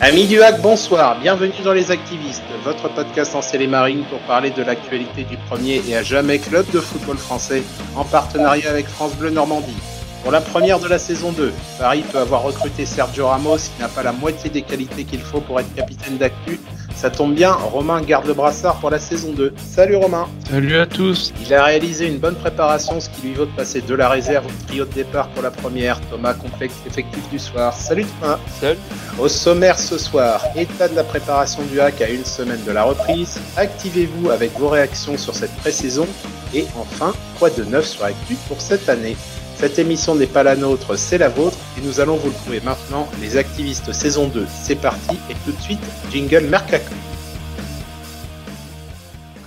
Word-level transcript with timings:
Amis 0.00 0.28
du 0.28 0.40
hack, 0.40 0.62
bonsoir, 0.62 1.18
bienvenue 1.18 1.50
dans 1.64 1.72
Les 1.72 1.90
Activistes, 1.90 2.44
votre 2.62 2.88
podcast 2.88 3.34
en 3.34 3.40
marine 3.66 4.04
pour 4.04 4.20
parler 4.20 4.50
de 4.50 4.62
l'actualité 4.62 5.24
du 5.24 5.36
premier 5.36 5.82
et 5.88 5.96
à 5.96 6.04
jamais 6.04 6.38
club 6.38 6.70
de 6.70 6.78
football 6.78 7.16
français 7.18 7.64
en 7.96 8.04
partenariat 8.04 8.70
avec 8.70 8.86
France 8.86 9.16
Bleu 9.16 9.30
Normandie. 9.30 9.76
Pour 10.22 10.30
la 10.30 10.40
première 10.40 10.78
de 10.78 10.86
la 10.86 11.00
saison 11.00 11.32
2, 11.32 11.52
Paris 11.80 12.04
peut 12.12 12.18
avoir 12.18 12.44
recruté 12.44 12.86
Sergio 12.86 13.26
Ramos 13.26 13.56
qui 13.56 13.80
n'a 13.80 13.88
pas 13.88 14.04
la 14.04 14.12
moitié 14.12 14.50
des 14.50 14.62
qualités 14.62 15.02
qu'il 15.02 15.20
faut 15.20 15.40
pour 15.40 15.58
être 15.58 15.74
capitaine 15.74 16.16
d'actu. 16.16 16.60
Ça 16.98 17.10
tombe 17.10 17.32
bien, 17.32 17.52
Romain 17.52 18.00
garde 18.00 18.26
le 18.26 18.34
brassard 18.34 18.80
pour 18.80 18.90
la 18.90 18.98
saison 18.98 19.30
2. 19.32 19.54
Salut 19.56 19.94
Romain 19.94 20.26
Salut 20.50 20.76
à 20.78 20.84
tous 20.84 21.32
Il 21.46 21.54
a 21.54 21.62
réalisé 21.62 22.08
une 22.08 22.18
bonne 22.18 22.34
préparation, 22.34 22.98
ce 22.98 23.08
qui 23.08 23.28
lui 23.28 23.34
vaut 23.34 23.44
de 23.44 23.52
passer 23.52 23.80
de 23.80 23.94
la 23.94 24.08
réserve 24.08 24.46
au 24.46 24.66
trio 24.66 24.84
de 24.84 24.92
départ 24.92 25.28
pour 25.28 25.44
la 25.44 25.52
première. 25.52 26.00
Thomas 26.10 26.34
complexe 26.34 26.74
effectif 26.88 27.30
du 27.30 27.38
soir. 27.38 27.72
Salut 27.72 28.04
Thomas 28.20 28.40
Salut 28.60 28.78
Au 29.16 29.28
sommaire 29.28 29.78
ce 29.78 29.96
soir, 29.96 30.44
état 30.56 30.88
de 30.88 30.96
la 30.96 31.04
préparation 31.04 31.62
du 31.70 31.80
hack 31.80 32.02
à 32.02 32.10
une 32.10 32.24
semaine 32.24 32.64
de 32.66 32.72
la 32.72 32.82
reprise. 32.82 33.38
Activez-vous 33.56 34.30
avec 34.30 34.58
vos 34.58 34.68
réactions 34.68 35.16
sur 35.16 35.36
cette 35.36 35.54
pré-saison. 35.58 36.08
Et 36.52 36.64
enfin, 36.76 37.14
quoi 37.38 37.48
de 37.50 37.62
neuf 37.62 37.86
sur 37.86 38.06
Actu 38.06 38.34
pour 38.48 38.60
cette 38.60 38.88
année? 38.88 39.16
Cette 39.58 39.80
émission 39.80 40.14
n'est 40.14 40.28
pas 40.28 40.44
la 40.44 40.54
nôtre, 40.54 40.94
c'est 40.94 41.18
la 41.18 41.28
vôtre 41.28 41.58
et 41.76 41.80
nous 41.80 41.98
allons 41.98 42.14
vous 42.14 42.28
le 42.28 42.34
prouver 42.34 42.60
maintenant. 42.60 43.08
Les 43.20 43.36
activistes 43.36 43.92
saison 43.92 44.28
2, 44.28 44.46
c'est 44.48 44.76
parti 44.76 45.16
et 45.28 45.34
tout 45.44 45.50
de 45.50 45.60
suite, 45.60 45.80
jingle 46.12 46.46
Mercato. 46.46 46.94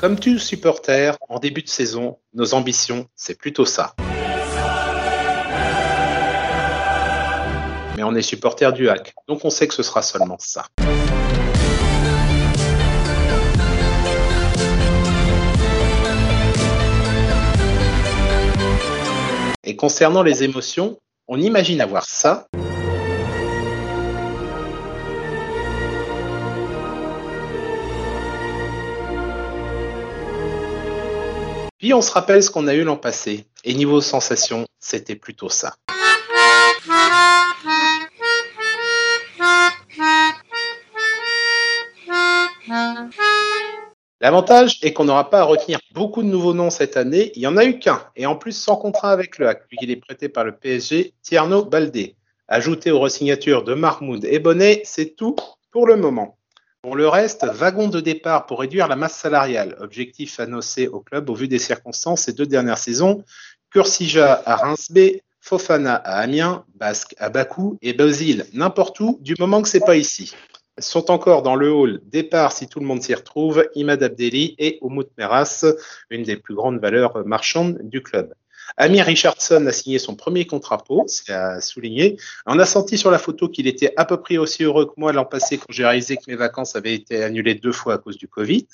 Comme 0.02 0.20
tu 0.20 0.38
supporter, 0.38 1.16
en 1.30 1.40
début 1.40 1.62
de 1.62 1.70
saison, 1.70 2.18
nos 2.34 2.54
ambitions, 2.54 3.08
c'est 3.16 3.38
plutôt 3.38 3.66
ça. 3.66 3.96
Mais 7.96 8.04
on 8.04 8.14
est 8.14 8.22
supporter 8.22 8.74
du 8.74 8.90
hack, 8.90 9.14
donc 9.30 9.46
on 9.46 9.50
sait 9.50 9.70
que 9.70 9.74
ce 9.74 9.84
sera 9.84 10.02
seulement 10.02 10.38
ça. 10.40 10.66
Concernant 19.82 20.22
les 20.22 20.44
émotions, 20.44 21.00
on 21.28 21.42
imagine 21.42 21.82
avoir 21.82 22.06
ça. 22.06 22.46
Puis 31.80 31.96
on 31.96 32.02
se 32.04 32.12
rappelle 32.12 32.44
ce 32.44 32.52
qu'on 32.52 32.68
a 32.68 32.76
eu 32.76 32.84
l'an 32.84 32.96
passé. 32.96 33.48
Et 33.64 33.74
niveau 33.74 34.02
sensation, 34.02 34.68
c'était 34.80 35.16
plutôt 35.16 35.50
ça. 35.50 35.74
L'avantage 44.22 44.78
est 44.84 44.94
qu'on 44.94 45.06
n'aura 45.06 45.32
pas 45.32 45.40
à 45.40 45.44
retenir 45.44 45.80
beaucoup 45.96 46.22
de 46.22 46.28
nouveaux 46.28 46.54
noms 46.54 46.70
cette 46.70 46.96
année. 46.96 47.32
Il 47.34 47.40
n'y 47.40 47.48
en 47.48 47.58
a 47.58 47.66
eu 47.66 47.80
qu'un, 47.80 48.04
et 48.16 48.28
en 48.28 48.36
plus 48.36 48.52
sans 48.52 48.76
contrat 48.76 49.12
avec 49.12 49.40
le 49.40 49.48
HAC, 49.48 49.68
puisqu'il 49.68 49.90
est 49.90 49.96
prêté 49.96 50.30
par 50.30 50.44
le 50.44 50.52
PSG, 50.52 51.16
Tierno 51.24 51.66
Baldé. 51.66 52.16
Ajouté 52.48 52.92
aux 52.92 53.00
resignatures 53.00 53.64
de 53.64 53.74
Mahmoud 53.74 54.24
et 54.26 54.38
Bonnet, 54.38 54.84
c'est 54.86 55.16
tout 55.16 55.36
pour 55.72 55.88
le 55.88 55.96
moment. 55.96 56.38
Pour 56.84 56.96
le 56.96 57.08
reste, 57.08 57.48
wagon 57.52 57.88
de 57.88 58.00
départ 58.00 58.46
pour 58.46 58.60
réduire 58.60 58.88
la 58.88 58.96
masse 58.96 59.16
salariale, 59.16 59.76
objectif 59.80 60.40
annoncé 60.40 60.88
au 60.88 61.00
club 61.00 61.28
au 61.32 61.34
vu 61.34 61.48
des 61.48 61.58
circonstances 61.58 62.22
ces 62.22 62.34
deux 62.34 62.46
dernières 62.46 62.78
saisons. 62.78 63.24
Cursija 63.72 64.44
à 64.46 64.56
Reims 64.56 64.92
Fofana 65.40 65.96
à 65.96 66.20
Amiens, 66.20 66.64
Basque 66.76 67.16
à 67.18 67.30
Bakou 67.30 67.80
et 67.82 67.94
Basile 67.94 68.46
n'importe 68.54 69.00
où, 69.00 69.18
du 69.22 69.34
moment 69.40 69.64
que 69.64 69.68
c'est 69.68 69.80
pas 69.80 69.96
ici 69.96 70.36
sont 70.80 71.12
encore 71.12 71.42
dans 71.42 71.56
le 71.56 71.72
hall 71.72 72.02
départ 72.06 72.52
si 72.52 72.68
tout 72.68 72.80
le 72.80 72.86
monde 72.86 73.02
s'y 73.02 73.14
retrouve, 73.14 73.68
Imad 73.76 74.02
Abdelli 74.02 74.56
et 74.58 74.78
Oumout 74.82 75.10
Meras, 75.18 75.66
une 76.10 76.24
des 76.24 76.38
plus 76.38 76.56
grandes 76.56 76.80
valeurs 76.80 77.26
marchandes 77.26 77.80
du 77.84 78.02
club. 78.02 78.34
Amir 78.78 79.06
Richardson 79.06 79.66
a 79.68 79.72
signé 79.72 80.00
son 80.00 80.16
premier 80.16 80.46
contrat 80.46 80.78
pro, 80.78 81.04
c'est 81.08 81.34
à 81.34 81.62
souligner. 81.62 82.18
On 82.46 82.58
a 82.60 82.66
senti 82.66 82.98
sur 82.98 83.12
la 83.12 83.18
photo 83.18 83.50
qu'il 83.50 83.68
était 83.68 83.94
à 83.98 84.06
peu 84.06 84.18
près 84.18 84.38
aussi 84.38 84.64
heureux 84.64 84.86
que 84.86 84.94
moi 84.98 85.12
l'an 85.12 85.26
passé 85.26 85.58
quand 85.58 85.72
j'ai 85.72 85.84
réalisé 85.84 86.16
que 86.18 86.24
mes 86.28 86.36
vacances 86.36 86.76
avaient 86.76 86.94
été 86.94 87.24
annulées 87.24 87.56
deux 87.56 87.72
fois 87.72 87.96
à 87.96 87.98
cause 87.98 88.18
du 88.18 88.28
Covid. 88.28 88.68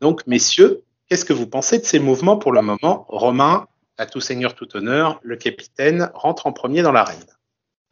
Donc, 0.00 0.26
messieurs, 0.26 0.82
qu'est-ce 1.08 1.24
que 1.24 1.32
vous 1.32 1.46
pensez 1.46 1.78
de 1.78 1.84
ces 1.84 1.98
mouvements 1.98 2.36
pour 2.36 2.52
le 2.52 2.62
moment? 2.62 3.06
Romain, 3.08 3.66
à 3.98 4.06
tout 4.06 4.20
seigneur, 4.20 4.54
tout 4.54 4.76
honneur, 4.76 5.20
le 5.22 5.36
capitaine 5.36 6.10
rentre 6.14 6.46
en 6.46 6.52
premier 6.52 6.82
dans 6.82 6.92
l'arène. 6.92 7.24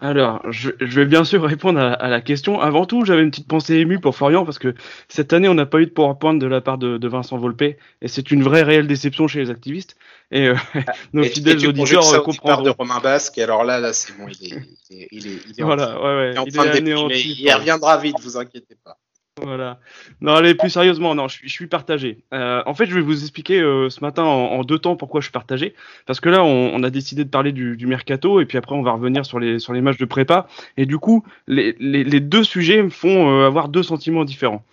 Alors, 0.03 0.43
je, 0.51 0.71
vais 0.81 1.05
bien 1.05 1.23
sûr 1.23 1.45
répondre 1.45 1.79
à, 1.79 2.09
la 2.09 2.21
question. 2.21 2.61
Avant 2.61 2.87
tout, 2.87 3.05
j'avais 3.05 3.23
une 3.23 3.31
petite 3.31 3.47
pensée 3.47 3.77
émue 3.77 4.01
pour 4.01 4.17
Florian 4.17 4.45
parce 4.45 4.59
que 4.59 4.75
cette 5.07 5.33
année, 5.33 5.49
on 5.49 5.55
n'a 5.55 5.65
pas 5.65 5.79
eu 5.79 5.87
de 5.87 5.93
PowerPoint 5.93 6.35
de 6.35 6.47
la 6.47 6.61
part 6.61 6.77
de, 6.77 7.07
Vincent 7.07 7.39
Volpe 7.39 7.63
et 7.63 7.77
c'est 8.07 8.33
une 8.33 8.43
vraie 8.43 8.63
réelle 8.63 8.89
déception 8.89 9.29
chez 9.29 9.39
les 9.39 9.51
activistes. 9.51 9.97
Et 10.33 10.49
euh, 10.49 10.57
nos 11.13 11.23
fidèles 11.23 11.65
auditeurs 11.69 12.13
euh, 12.13 12.19
comprendront. 12.19 12.63
de 12.63 12.71
Romain 12.71 12.99
Basque, 12.99 13.39
et 13.39 13.45
alors 13.45 13.63
là, 13.63 13.79
là, 13.79 13.93
c'est 13.93 14.17
bon, 14.19 14.27
il 14.27 14.53
est, 14.53 14.59
il 14.91 14.97
est, 14.97 15.09
il 15.13 15.27
est, 15.29 15.39
il 15.51 15.61
est 15.61 15.63
voilà, 15.63 15.97
en, 15.97 16.03
ouais, 16.03 16.17
ouais, 16.17 16.31
il 16.33 16.37
est 16.37 16.39
en 16.39 16.47
train 16.47 16.81
de 16.81 17.15
Il 17.15 17.53
reviendra 17.53 17.97
vite, 17.99 18.17
vous 18.21 18.37
inquiétez 18.37 18.77
pas. 18.83 18.99
Voilà. 19.41 19.81
Non, 20.21 20.35
allez, 20.35 20.55
plus 20.55 20.69
sérieusement, 20.69 21.15
non, 21.15 21.27
je 21.27 21.49
suis, 21.49 21.67
partagé. 21.67 22.19
Euh, 22.35 22.63
en 22.67 22.75
fait, 22.75 22.85
je 22.85 22.95
vais 22.95 23.01
vous 23.01 23.23
expliquer 23.23 23.61
euh, 23.61 23.89
ce 23.89 24.01
matin 24.03 24.25
en, 24.25 24.63
deux 24.63 24.79
temps 24.79 24.95
pourquoi 24.95 25.21
je 25.23 25.27
suis 25.27 25.33
partagé. 25.33 25.75
Parce 26.05 26.21
que 26.21 26.29
là, 26.29 26.45
on, 26.45 26.83
a 26.83 26.91
décidé 26.91 27.25
de 27.25 27.31
parler 27.31 27.53
du, 27.53 27.79
du, 27.79 27.87
mercato 27.87 28.43
et 28.43 28.45
puis 28.45 28.59
après, 28.59 28.75
on 28.75 28.83
va 28.83 28.93
revenir 28.93 29.25
sur 29.25 29.41
les, 29.41 29.59
sur 29.59 29.73
les 29.73 29.81
matchs 29.81 29.97
de 29.97 30.05
prépa. 30.05 30.47
Et 30.77 30.85
du 30.85 30.99
coup, 30.99 31.25
les, 31.47 31.75
les, 31.81 32.05
les 32.05 32.21
deux 32.21 32.45
sujets 32.45 32.83
me 32.83 32.91
font 32.91 33.31
euh, 33.31 33.47
avoir 33.47 33.69
deux 33.69 33.83
sentiments 33.83 34.27
différents. 34.27 34.65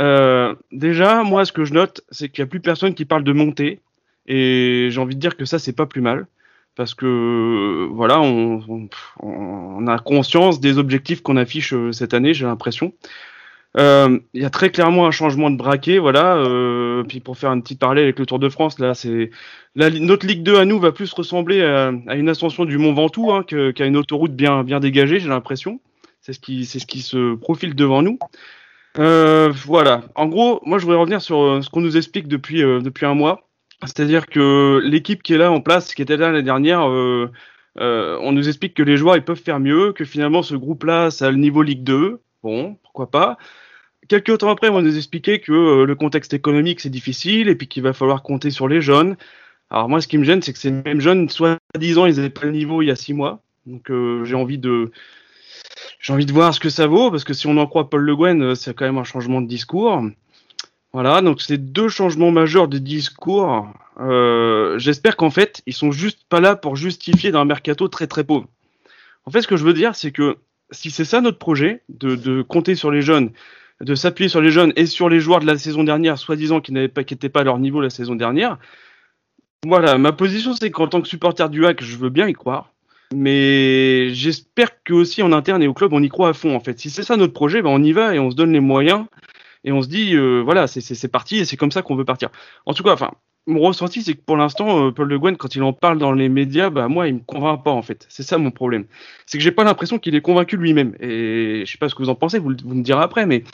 Euh, 0.00 0.54
déjà, 0.72 1.22
moi, 1.22 1.44
ce 1.44 1.52
que 1.52 1.66
je 1.66 1.74
note, 1.74 2.00
c'est 2.10 2.30
qu'il 2.30 2.42
n'y 2.42 2.48
a 2.48 2.50
plus 2.50 2.60
personne 2.60 2.94
qui 2.94 3.04
parle 3.04 3.24
de 3.24 3.32
montée. 3.32 3.80
Et 4.26 4.88
j'ai 4.90 5.00
envie 5.00 5.16
de 5.16 5.20
dire 5.20 5.36
que 5.36 5.44
ça, 5.44 5.58
c'est 5.58 5.74
pas 5.74 5.86
plus 5.86 6.00
mal. 6.00 6.26
Parce 6.76 6.94
que, 6.94 7.86
voilà, 7.90 8.20
on, 8.20 8.62
on, 8.68 8.88
on 9.20 9.86
a 9.86 9.98
conscience 9.98 10.60
des 10.60 10.78
objectifs 10.78 11.22
qu'on 11.22 11.36
affiche 11.36 11.74
cette 11.92 12.14
année, 12.14 12.32
j'ai 12.32 12.46
l'impression. 12.46 12.94
Euh, 13.76 14.18
il 14.32 14.42
y 14.42 14.46
a 14.46 14.50
très 14.50 14.70
clairement 14.70 15.06
un 15.06 15.10
changement 15.10 15.50
de 15.50 15.56
braquet, 15.56 15.98
voilà. 15.98 16.36
Euh, 16.36 17.04
puis 17.04 17.20
pour 17.20 17.36
faire 17.36 17.50
un 17.50 17.60
petit 17.60 17.76
parallèle 17.76 18.04
avec 18.04 18.18
le 18.18 18.26
Tour 18.26 18.38
de 18.38 18.48
France, 18.48 18.78
là, 18.78 18.94
c'est 18.94 19.30
notre 19.76 20.26
Ligue 20.26 20.42
2 20.42 20.56
à 20.56 20.64
nous 20.64 20.80
va 20.80 20.90
plus 20.92 21.12
ressembler 21.12 21.62
à, 21.62 21.92
une 22.14 22.28
ascension 22.28 22.64
du 22.64 22.78
Mont 22.78 22.94
Ventoux 22.94 23.32
hein, 23.32 23.44
qu'à 23.44 23.86
une 23.86 23.96
autoroute 23.96 24.34
bien 24.34 24.64
bien 24.64 24.80
dégagée, 24.80 25.20
j'ai 25.20 25.28
l'impression. 25.28 25.80
C'est 26.20 26.32
ce 26.32 26.40
qui 26.40 26.64
c'est 26.64 26.78
ce 26.78 26.86
qui 26.86 27.02
se 27.02 27.34
profile 27.34 27.74
devant 27.74 28.02
nous. 28.02 28.18
Euh, 28.98 29.52
voilà. 29.66 30.02
En 30.14 30.26
gros, 30.26 30.60
moi, 30.64 30.78
je 30.78 30.84
voudrais 30.84 30.98
revenir 30.98 31.20
sur 31.20 31.62
ce 31.62 31.68
qu'on 31.70 31.80
nous 31.80 31.96
explique 31.96 32.26
depuis 32.26 32.62
depuis 32.62 33.06
un 33.06 33.14
mois. 33.14 33.48
C'est-à-dire 33.82 34.26
que 34.26 34.80
l'équipe 34.82 35.22
qui 35.22 35.34
est 35.34 35.38
là 35.38 35.52
en 35.52 35.60
place, 35.60 35.94
qui 35.94 36.02
était 36.02 36.16
là 36.16 36.32
l'année 36.32 36.42
dernière, 36.42 36.80
on 37.76 38.32
nous 38.32 38.48
explique 38.48 38.74
que 38.74 38.82
les 38.82 38.96
joueurs 38.96 39.16
ils 39.16 39.24
peuvent 39.24 39.40
faire 39.40 39.60
mieux, 39.60 39.92
que 39.92 40.04
finalement 40.04 40.42
ce 40.42 40.56
groupe-là, 40.56 41.10
ça 41.10 41.26
a 41.26 41.30
le 41.30 41.36
niveau 41.36 41.62
Ligue 41.62 41.84
2. 41.84 42.20
Bon, 42.42 42.76
pourquoi 42.82 43.10
pas. 43.10 43.38
Quelques 44.08 44.38
temps 44.38 44.50
après, 44.50 44.68
on 44.68 44.74
va 44.74 44.82
nous 44.82 44.96
expliquer 44.96 45.40
que 45.40 45.52
euh, 45.52 45.84
le 45.84 45.94
contexte 45.94 46.32
économique 46.32 46.80
c'est 46.80 46.88
difficile 46.88 47.48
et 47.48 47.54
puis 47.54 47.66
qu'il 47.66 47.82
va 47.82 47.92
falloir 47.92 48.22
compter 48.22 48.50
sur 48.50 48.68
les 48.68 48.80
jeunes. 48.80 49.16
Alors 49.70 49.88
moi, 49.88 50.00
ce 50.00 50.08
qui 50.08 50.16
me 50.16 50.24
gêne, 50.24 50.40
c'est 50.40 50.52
que 50.52 50.58
ces 50.58 50.70
mêmes 50.70 51.00
jeunes, 51.00 51.28
soi-disant, 51.28 52.06
ils 52.06 52.16
n'avaient 52.16 52.30
pas 52.30 52.46
le 52.46 52.52
niveau 52.52 52.80
il 52.80 52.86
y 52.86 52.90
a 52.90 52.96
six 52.96 53.12
mois. 53.12 53.42
Donc 53.66 53.90
euh, 53.90 54.24
j'ai 54.24 54.34
envie 54.34 54.56
de 54.58 54.90
j'ai 56.00 56.12
envie 56.12 56.26
de 56.26 56.32
voir 56.32 56.54
ce 56.54 56.60
que 56.60 56.70
ça 56.70 56.86
vaut 56.86 57.10
parce 57.10 57.24
que 57.24 57.34
si 57.34 57.46
on 57.48 57.56
en 57.58 57.66
croit 57.66 57.90
Paul 57.90 58.02
Le 58.02 58.16
Guen, 58.16 58.42
euh, 58.42 58.54
c'est 58.54 58.72
quand 58.74 58.86
même 58.86 58.98
un 58.98 59.04
changement 59.04 59.42
de 59.42 59.48
discours. 59.48 60.02
Voilà, 60.94 61.20
donc 61.20 61.42
c'est 61.42 61.58
deux 61.58 61.88
changements 61.90 62.30
majeurs 62.30 62.66
de 62.68 62.78
discours. 62.78 63.68
J'espère 64.78 65.16
qu'en 65.16 65.28
fait, 65.28 65.60
ils 65.66 65.74
sont 65.74 65.90
juste 65.90 66.20
pas 66.30 66.40
là 66.40 66.56
pour 66.56 66.76
justifier 66.76 67.30
d'un 67.30 67.44
mercato 67.44 67.88
très 67.88 68.06
très 68.06 68.24
pauvre. 68.24 68.46
En 69.26 69.30
fait, 69.30 69.42
ce 69.42 69.48
que 69.48 69.58
je 69.58 69.64
veux 69.64 69.74
dire, 69.74 69.94
c'est 69.94 70.12
que 70.12 70.38
si 70.70 70.90
c'est 70.90 71.04
ça 71.04 71.20
notre 71.20 71.38
projet, 71.38 71.82
de, 71.88 72.42
compter 72.42 72.74
sur 72.74 72.90
les 72.90 73.02
jeunes, 73.02 73.30
de 73.80 73.94
s'appuyer 73.94 74.28
sur 74.28 74.40
les 74.40 74.50
jeunes 74.50 74.72
et 74.76 74.86
sur 74.86 75.08
les 75.08 75.20
joueurs 75.20 75.40
de 75.40 75.46
la 75.46 75.56
saison 75.56 75.84
dernière, 75.84 76.18
soi-disant 76.18 76.60
qui 76.60 76.72
pas, 76.88 77.02
n'étaient 77.02 77.28
pas 77.28 77.40
à 77.40 77.44
leur 77.44 77.58
niveau 77.58 77.80
la 77.80 77.90
saison 77.90 78.14
dernière, 78.14 78.58
voilà, 79.66 79.98
ma 79.98 80.12
position 80.12 80.54
c'est 80.54 80.70
qu'en 80.70 80.88
tant 80.88 81.00
que 81.00 81.08
supporter 81.08 81.48
du 81.50 81.66
hack, 81.66 81.82
je 81.82 81.96
veux 81.96 82.10
bien 82.10 82.28
y 82.28 82.32
croire. 82.32 82.72
Mais 83.14 84.12
j'espère 84.12 84.82
que 84.82 84.92
aussi 84.92 85.22
en 85.22 85.32
interne 85.32 85.62
et 85.62 85.66
au 85.66 85.72
club, 85.72 85.94
on 85.94 86.02
y 86.02 86.08
croit 86.08 86.28
à 86.28 86.32
fond. 86.34 86.54
En 86.54 86.60
fait, 86.60 86.78
si 86.78 86.90
c'est 86.90 87.02
ça 87.02 87.16
notre 87.16 87.32
projet, 87.32 87.62
ben 87.62 87.70
on 87.70 87.82
y 87.82 87.92
va 87.92 88.14
et 88.14 88.18
on 88.18 88.30
se 88.30 88.36
donne 88.36 88.52
les 88.52 88.60
moyens 88.60 89.06
et 89.64 89.72
on 89.72 89.82
se 89.82 89.88
dit, 89.88 90.14
euh, 90.14 90.40
voilà, 90.40 90.66
c'est 90.66 91.08
parti 91.08 91.38
et 91.38 91.44
c'est 91.44 91.56
comme 91.56 91.72
ça 91.72 91.82
qu'on 91.82 91.96
veut 91.96 92.04
partir. 92.04 92.28
En 92.66 92.74
tout 92.74 92.82
cas, 92.82 92.92
enfin, 92.92 93.12
mon 93.46 93.60
ressenti, 93.60 94.02
c'est 94.02 94.14
que 94.14 94.20
pour 94.20 94.36
l'instant, 94.36 94.86
euh, 94.86 94.90
Paul 94.90 95.08
Le 95.08 95.18
Guen, 95.18 95.36
quand 95.36 95.54
il 95.54 95.62
en 95.62 95.72
parle 95.72 95.98
dans 95.98 96.12
les 96.12 96.28
médias, 96.28 96.68
bah 96.68 96.88
moi, 96.88 97.08
il 97.08 97.14
me 97.14 97.20
convainc 97.20 97.64
pas 97.64 97.70
en 97.70 97.82
fait. 97.82 98.06
C'est 98.10 98.22
ça 98.22 98.36
mon 98.36 98.50
problème. 98.50 98.84
C'est 99.26 99.38
que 99.38 99.44
j'ai 99.44 99.52
pas 99.52 99.64
l'impression 99.64 99.98
qu'il 99.98 100.14
est 100.14 100.20
convaincu 100.20 100.56
lui-même. 100.56 100.94
Et 101.00 101.62
je 101.64 101.72
sais 101.72 101.78
pas 101.78 101.88
ce 101.88 101.94
que 101.94 102.02
vous 102.02 102.10
en 102.10 102.14
pensez, 102.14 102.38
vous, 102.38 102.50
me 102.50 102.82
direz 102.82 103.02
après, 103.02 103.24
mais 103.24 103.44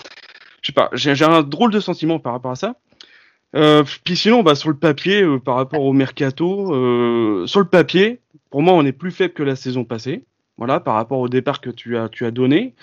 je 0.62 0.68
sais 0.68 0.72
pas. 0.72 0.90
J'ai 0.94 1.24
un 1.24 1.42
drôle 1.42 1.70
de 1.70 1.80
sentiment 1.80 2.18
par 2.18 2.32
rapport 2.32 2.50
à 2.50 2.56
ça. 2.56 2.74
Euh, 3.54 3.84
puis 4.04 4.16
sinon, 4.16 4.42
bah, 4.42 4.56
sur 4.56 4.68
le 4.68 4.76
papier, 4.76 5.22
euh, 5.22 5.38
par 5.38 5.54
rapport 5.54 5.82
au 5.82 5.92
mercato, 5.92 6.66
sur 7.46 7.60
le 7.60 7.66
papier, 7.66 8.20
pour 8.50 8.62
moi, 8.62 8.74
on 8.74 8.84
est 8.84 8.92
plus 8.92 9.12
faible 9.12 9.34
que 9.34 9.44
la 9.44 9.54
saison 9.54 9.84
passée. 9.84 10.24
Voilà, 10.56 10.80
par 10.80 10.94
rapport 10.94 11.18
au 11.18 11.28
départ 11.28 11.60
que 11.60 11.70
tu 11.70 11.96
as, 11.96 12.08
tu 12.08 12.24
as 12.26 12.30
donné. 12.30 12.74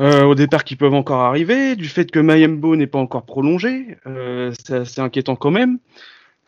Euh, 0.00 0.24
au 0.24 0.34
départ 0.34 0.64
qui 0.64 0.76
peuvent 0.76 0.94
encore 0.94 1.20
arriver, 1.20 1.76
du 1.76 1.86
fait 1.86 2.10
que 2.10 2.18
Mayembo 2.18 2.74
n'est 2.74 2.86
pas 2.86 2.98
encore 2.98 3.24
prolongé, 3.24 3.98
euh, 4.06 4.50
c'est 4.66 4.98
inquiétant 4.98 5.36
quand 5.36 5.50
même. 5.50 5.78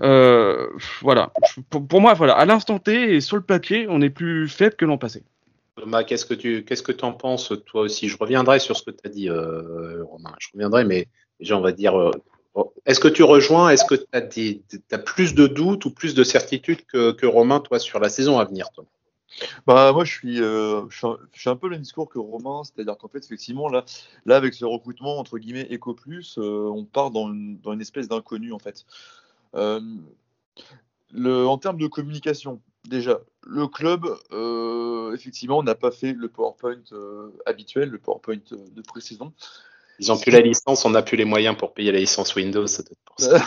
Euh, 0.00 0.69
voilà, 1.02 1.32
pour, 1.69 2.00
moi, 2.00 2.14
voilà, 2.14 2.32
à 2.32 2.46
l'instant 2.46 2.78
T 2.78 3.14
et 3.14 3.20
sur 3.20 3.37
le 3.37 3.43
papier, 3.43 3.87
on 3.90 4.00
est 4.00 4.10
plus 4.10 4.49
faible 4.49 4.75
que 4.75 4.87
l'an 4.87 4.96
passé. 4.96 5.22
Thomas, 5.76 6.02
qu'est-ce 6.02 6.25
que 6.25 6.34
tu 6.34 6.64
qu'est-ce 6.64 6.82
que 6.82 6.93
en 7.04 7.12
penses 7.12 7.52
toi 7.66 7.82
aussi? 7.82 8.08
Je 8.08 8.16
reviendrai 8.19 8.58
sur 8.58 8.76
ce 8.76 8.84
que 8.84 8.90
tu 8.90 9.00
as 9.04 9.10
dit, 9.10 9.28
Romain. 9.31 10.34
Je 10.38 10.48
reviendrai, 10.55 10.84
mais 10.84 11.08
déjà 11.38 11.56
on 11.56 11.60
va 11.60 11.72
dire. 11.72 12.10
est-ce 12.87 13.00
que 13.00 13.08
tu 13.08 13.22
rejoins 13.22 13.69
Est-ce 13.69 13.84
que 13.84 13.94
tu 13.94 14.64
as, 14.94 14.98
plus 14.98 15.34
de 15.34 15.46
doutes 15.46 15.84
ou 15.84 15.90
plus 15.90 16.14
de 16.14 16.25
certitude 16.25 16.84
que, 16.87 17.12
que 17.12 17.26
Romain, 17.26 17.60
toi, 17.60 17.78
sur 17.78 18.00
la 18.00 18.08
saison 18.08 18.38
à 18.38 18.44
venir, 18.44 18.70
Thomas? 18.75 18.88
Bah 19.67 19.93
moi 19.93 20.05
je 20.05 20.12
suis, 20.12 20.40
euh, 20.40 20.88
je 20.88 21.06
suis, 21.32 21.50
un, 21.50 21.56
peu 21.56 21.69
le 21.69 21.79
discours 21.79 22.08
que 22.08 22.19
Romain, 22.19 22.62
c'est-à-dire 22.64 22.96
qu'en 22.96 23.08
fait 23.08 23.25
effectivement 23.25 23.69
là, 23.69 23.84
là 24.26 24.37
avec 24.37 24.55
ce 24.55 24.64
recrutement 24.64 25.19
entre 25.19 25.38
guillemets 25.38 25.69
Eco 25.73 25.94
Plus, 25.94 26.38
euh, 26.38 26.69
on 26.73 26.84
part 26.84 27.11
dans 27.11 27.29
une, 27.29 27.58
dans 27.61 27.73
une 27.73 27.81
espèce 27.81 28.08
d'inconnu 28.08 28.52
en 28.52 28.58
fait. 28.58 28.84
Euh, 29.55 29.81
le, 31.12 31.46
en 31.46 31.58
termes 31.58 31.79
de 31.79 31.87
communication, 31.87 32.61
déjà 32.88 33.20
le 33.46 33.67
club 33.67 34.06
effectivement 35.14 35.62
n'a 35.62 35.75
pas 35.75 35.90
fait 35.90 36.12
le 36.12 36.29
PowerPoint 36.29 36.82
habituel, 37.46 37.90
le 37.90 37.99
PowerPoint 37.99 38.40
de 38.50 38.82
pré-saison. 38.82 39.32
Ils 39.99 40.11
ont 40.11 40.19
plus 40.19 40.31
la 40.32 40.40
licence, 40.40 40.84
on 40.84 40.90
n'a 40.90 41.02
plus 41.02 41.17
les 41.17 41.25
moyens 41.25 41.56
pour 41.56 41.75
payer 41.75 41.93
la 41.93 41.99
licence 41.99 42.34
Windows, 42.34 42.67
ça 42.67 42.82
doit 42.82 42.93
être 42.93 43.05
pour 43.05 43.20
ça. 43.20 43.46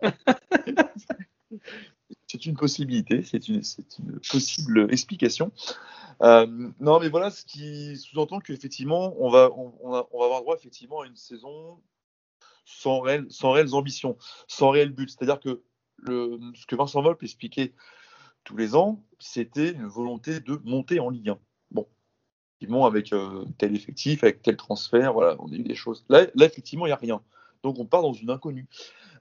c'est 2.26 2.46
une 2.46 2.56
possibilité, 2.56 3.22
c'est 3.22 3.48
une, 3.48 3.62
possible 4.30 4.88
explication. 4.90 5.52
Euh, 6.22 6.46
non, 6.80 6.98
mais 6.98 7.08
voilà, 7.08 7.30
ce 7.30 7.44
qui 7.44 7.96
sous-entend 7.96 8.40
qu'effectivement, 8.40 9.14
on 9.18 9.30
va, 9.30 9.44
avoir 9.44 10.40
droit 10.40 10.56
effectivement 10.56 11.02
à 11.02 11.06
une 11.06 11.16
saison 11.16 11.80
sans, 12.64 13.00
réel, 13.00 13.26
sans 13.30 13.52
réelles 13.52 13.74
ambitions, 13.74 14.16
sans 14.48 14.70
réel 14.70 14.90
but. 14.90 15.10
C'est-à-dire 15.10 15.40
que 15.40 15.62
ce 16.06 16.66
que 16.66 16.76
Vincent 16.76 17.02
Volpe 17.02 17.22
expliquait 17.22 17.74
tous 18.44 18.56
les 18.56 18.74
ans, 18.74 19.04
c'était 19.18 19.72
une 19.72 19.86
volonté 19.86 20.40
de 20.40 20.60
monter 20.64 21.00
en 21.00 21.10
Ligue 21.10 21.30
1. 21.30 21.38
Bon, 21.70 21.86
effectivement, 22.56 22.86
avec 22.86 23.12
euh, 23.12 23.44
tel 23.58 23.74
effectif, 23.74 24.24
avec 24.24 24.42
tel 24.42 24.56
transfert, 24.56 25.12
voilà, 25.12 25.36
on 25.40 25.50
a 25.52 25.54
eu 25.54 25.62
des 25.62 25.74
choses. 25.74 26.04
Là, 26.08 26.26
là 26.34 26.46
effectivement, 26.46 26.86
il 26.86 26.90
n'y 26.90 26.94
a 26.94 26.96
rien. 26.96 27.22
Donc, 27.66 27.80
on 27.80 27.84
part 27.84 28.02
dans 28.02 28.12
une 28.12 28.30
inconnue. 28.30 28.68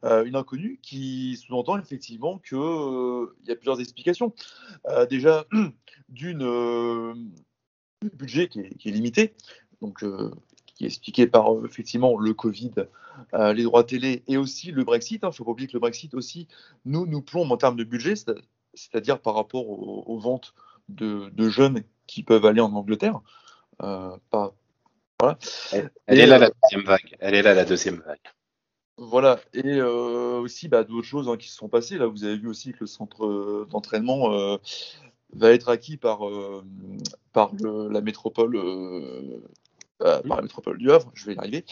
Euh, 0.03 0.23
une 0.23 0.35
inconnue 0.35 0.77
qui 0.83 1.35
sous-entend 1.37 1.79
effectivement 1.79 2.37
qu'il 2.37 2.57
euh, 2.59 3.35
y 3.47 3.51
a 3.51 3.55
plusieurs 3.55 3.81
explications. 3.81 4.33
Euh, 4.87 5.07
déjà, 5.07 5.45
d'une 6.09 7.31
budget 8.13 8.47
qui 8.47 8.59
est, 8.59 8.91
limité, 8.91 9.33
donc 9.81 10.03
qui 10.75 10.83
est 10.83 10.87
expliqué 10.87 11.25
par 11.25 11.47
effectivement 11.65 12.19
le 12.19 12.35
Covid, 12.35 12.73
les 13.33 13.63
droits 13.63 13.83
télé 13.83 14.21
et 14.27 14.37
aussi 14.37 14.71
le 14.71 14.83
Brexit. 14.83 15.21
Il 15.23 15.25
hein. 15.25 15.29
ne 15.29 15.33
faut 15.33 15.43
pas 15.43 15.51
oublier 15.51 15.67
que 15.67 15.73
le 15.73 15.79
Brexit 15.79 16.13
aussi 16.13 16.47
nous 16.85 17.07
nous 17.07 17.23
plombe 17.23 17.51
en 17.51 17.57
termes 17.57 17.77
de 17.77 17.83
budget, 17.83 18.13
c'est-à-dire 18.75 19.19
par 19.19 19.33
rapport 19.33 19.67
aux, 19.67 20.19
ventes 20.19 20.53
de, 20.87 21.49
jeunes 21.49 21.83
qui 22.05 22.21
peuvent 22.21 22.45
aller 22.45 22.61
en 22.61 22.73
Angleterre. 22.73 23.21
Voilà. 25.19 25.37
Elle, 25.71 26.19
est 26.19 26.25
là 26.25 26.37
la 26.37 26.49
deuxième 26.49 26.85
vague. 26.85 27.15
Elle 27.19 27.35
est 27.35 27.41
là 27.41 27.53
la 27.53 27.65
deuxième 27.65 28.01
vague. 28.05 28.19
Voilà, 28.97 29.41
et 29.53 29.61
euh, 29.65 30.39
aussi 30.39 30.69
bah, 30.69 30.85
d'autres 30.85 31.05
choses 31.05 31.27
hein, 31.27 31.35
qui 31.35 31.49
se 31.49 31.55
sont 31.57 31.67
passées. 31.67 31.97
Là, 31.97 32.07
vous 32.07 32.23
avez 32.23 32.37
vu 32.37 32.47
aussi 32.47 32.71
que 32.71 32.79
le 32.81 32.85
centre 32.87 33.25
euh, 33.25 33.67
d'entraînement 33.69 34.33
euh, 34.33 34.57
va 35.33 35.51
être 35.51 35.67
acquis 35.67 35.97
par, 35.97 36.21
par 37.33 37.51
la 37.61 37.99
métropole. 37.99 38.57
par 39.99 40.21
la 40.23 40.41
métropole 40.41 40.77
du 40.77 40.91
Havre, 40.91 41.11
je 41.13 41.25
vais 41.25 41.33
y 41.33 41.37
arriver. 41.37 41.65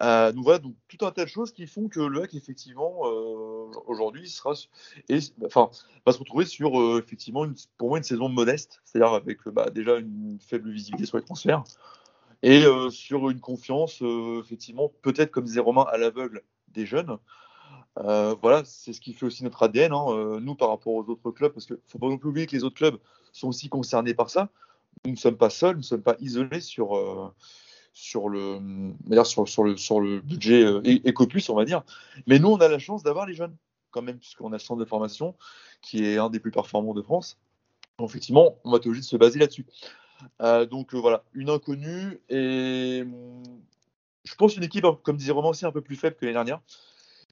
donc 0.00 0.44
voilà, 0.44 0.58
donc 0.58 0.74
tout 0.88 1.06
un 1.06 1.10
tas 1.10 1.24
de 1.24 1.30
choses 1.30 1.52
qui 1.52 1.66
font 1.66 1.88
que 1.88 2.00
le 2.00 2.22
HAC, 2.22 2.34
effectivement, 2.34 3.00
aujourd'hui, 3.86 4.28
sera, 4.28 4.52
et, 5.08 5.20
enfin, 5.46 5.70
va 6.04 6.12
se 6.12 6.18
retrouver 6.18 6.44
sur, 6.44 6.98
effectivement, 6.98 7.46
une, 7.46 7.54
pour 7.78 7.88
moi, 7.88 7.96
une 7.96 8.04
saison 8.04 8.28
modeste, 8.28 8.82
c'est-à-dire 8.84 9.14
avec 9.14 9.38
bah, 9.48 9.70
déjà 9.70 9.96
une 9.96 10.38
faible 10.40 10.70
visibilité 10.70 11.06
sur 11.06 11.16
les 11.16 11.24
transferts, 11.24 11.64
et 12.42 12.64
sur 12.90 13.30
une 13.30 13.40
confiance, 13.40 14.02
effectivement, 14.40 14.92
peut-être 15.02 15.30
comme 15.30 15.44
disait 15.44 15.60
Romain, 15.60 15.86
à 15.90 15.98
l'aveugle 15.98 16.42
des 16.68 16.86
jeunes. 16.86 17.18
Euh, 17.98 18.34
voilà, 18.40 18.62
c'est 18.64 18.92
ce 18.92 19.00
qui 19.00 19.12
fait 19.12 19.26
aussi 19.26 19.42
notre 19.42 19.62
ADN, 19.62 19.92
hein, 19.92 20.06
euh, 20.10 20.40
nous, 20.40 20.54
par 20.54 20.68
rapport 20.68 20.94
aux 20.94 21.04
autres 21.04 21.30
clubs, 21.30 21.52
parce 21.52 21.66
qu'il 21.66 21.76
ne 21.76 21.80
faut 21.88 21.98
pas 21.98 22.08
non 22.08 22.18
plus 22.18 22.28
oublier 22.28 22.46
que 22.46 22.54
les 22.54 22.64
autres 22.64 22.76
clubs 22.76 22.98
sont 23.32 23.48
aussi 23.48 23.68
concernés 23.68 24.14
par 24.14 24.30
ça. 24.30 24.50
Nous 25.04 25.12
ne 25.12 25.16
sommes 25.16 25.36
pas 25.36 25.50
seuls, 25.50 25.74
nous 25.74 25.80
ne 25.80 25.84
sommes 25.84 26.02
pas 26.02 26.16
isolés 26.20 26.60
sur, 26.60 26.96
euh, 26.96 27.32
sur, 27.92 28.28
le, 28.28 28.60
sur, 29.24 29.48
sur, 29.48 29.64
le, 29.64 29.76
sur 29.76 30.00
le 30.00 30.20
budget 30.20 30.64
Ecopus, 31.06 31.48
on 31.50 31.56
va 31.56 31.64
dire. 31.64 31.82
Mais 32.26 32.38
nous, 32.38 32.48
on 32.48 32.58
a 32.58 32.68
la 32.68 32.78
chance 32.78 33.02
d'avoir 33.02 33.26
les 33.26 33.34
jeunes, 33.34 33.56
quand 33.90 34.02
même, 34.02 34.18
puisqu'on 34.18 34.48
a 34.48 34.56
le 34.56 34.58
centre 34.60 34.80
de 34.80 34.84
formation 34.84 35.34
qui 35.82 36.04
est 36.04 36.18
un 36.18 36.30
des 36.30 36.40
plus 36.40 36.50
performants 36.50 36.94
de 36.94 37.02
France. 37.02 37.38
Donc, 37.98 38.10
effectivement, 38.10 38.58
on 38.64 38.70
va 38.70 38.76
être 38.76 38.86
obligé 38.86 39.00
de 39.00 39.06
se 39.06 39.16
baser 39.16 39.40
là-dessus. 39.40 39.66
Donc 40.70 40.94
voilà, 40.94 41.24
une 41.34 41.50
inconnue 41.50 42.20
et 42.28 43.04
je 44.24 44.34
pense 44.34 44.56
une 44.56 44.62
équipe, 44.62 44.84
comme 45.02 45.16
disait 45.16 45.32
Romain 45.32 45.48
aussi, 45.48 45.64
un 45.64 45.72
peu 45.72 45.80
plus 45.80 45.96
faible 45.96 46.16
que 46.16 46.26
l'année 46.26 46.34
dernière. 46.34 46.60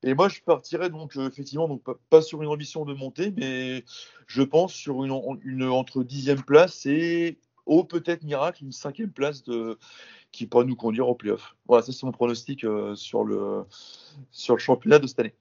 Et 0.02 0.14
moi, 0.14 0.28
je 0.28 0.40
partirais 0.40 0.90
donc 0.90 1.16
euh, 1.16 1.28
effectivement 1.28 1.68
donc 1.68 1.82
pas, 2.10 2.22
sur 2.22 2.42
une 2.42 2.48
ambition 2.48 2.84
de 2.84 2.94
monter, 2.94 3.32
mais 3.36 3.84
je 4.26 4.42
pense 4.42 4.72
sur 4.72 5.04
une, 5.04 5.12
une 5.42 5.64
entre 5.64 6.02
dixième 6.02 6.42
place 6.42 6.86
et 6.86 7.38
au 7.64 7.82
peut-être 7.82 8.22
miracle 8.22 8.62
une 8.62 8.72
cinquième 8.72 9.10
place 9.10 9.42
de, 9.42 9.78
qui 10.32 10.46
pourrait 10.46 10.64
nous 10.64 10.76
conduire 10.76 11.08
au 11.08 11.14
playoff. 11.14 11.56
Voilà, 11.66 11.82
ça 11.82 11.92
c'est 11.92 12.04
mon 12.04 12.12
pronostic 12.12 12.64
euh, 12.64 12.94
sur 12.94 13.24
le 13.24 13.64
sur 14.30 14.54
le 14.54 14.60
championnat 14.60 14.98
de 14.98 15.06
cette 15.06 15.18
année. 15.18 15.34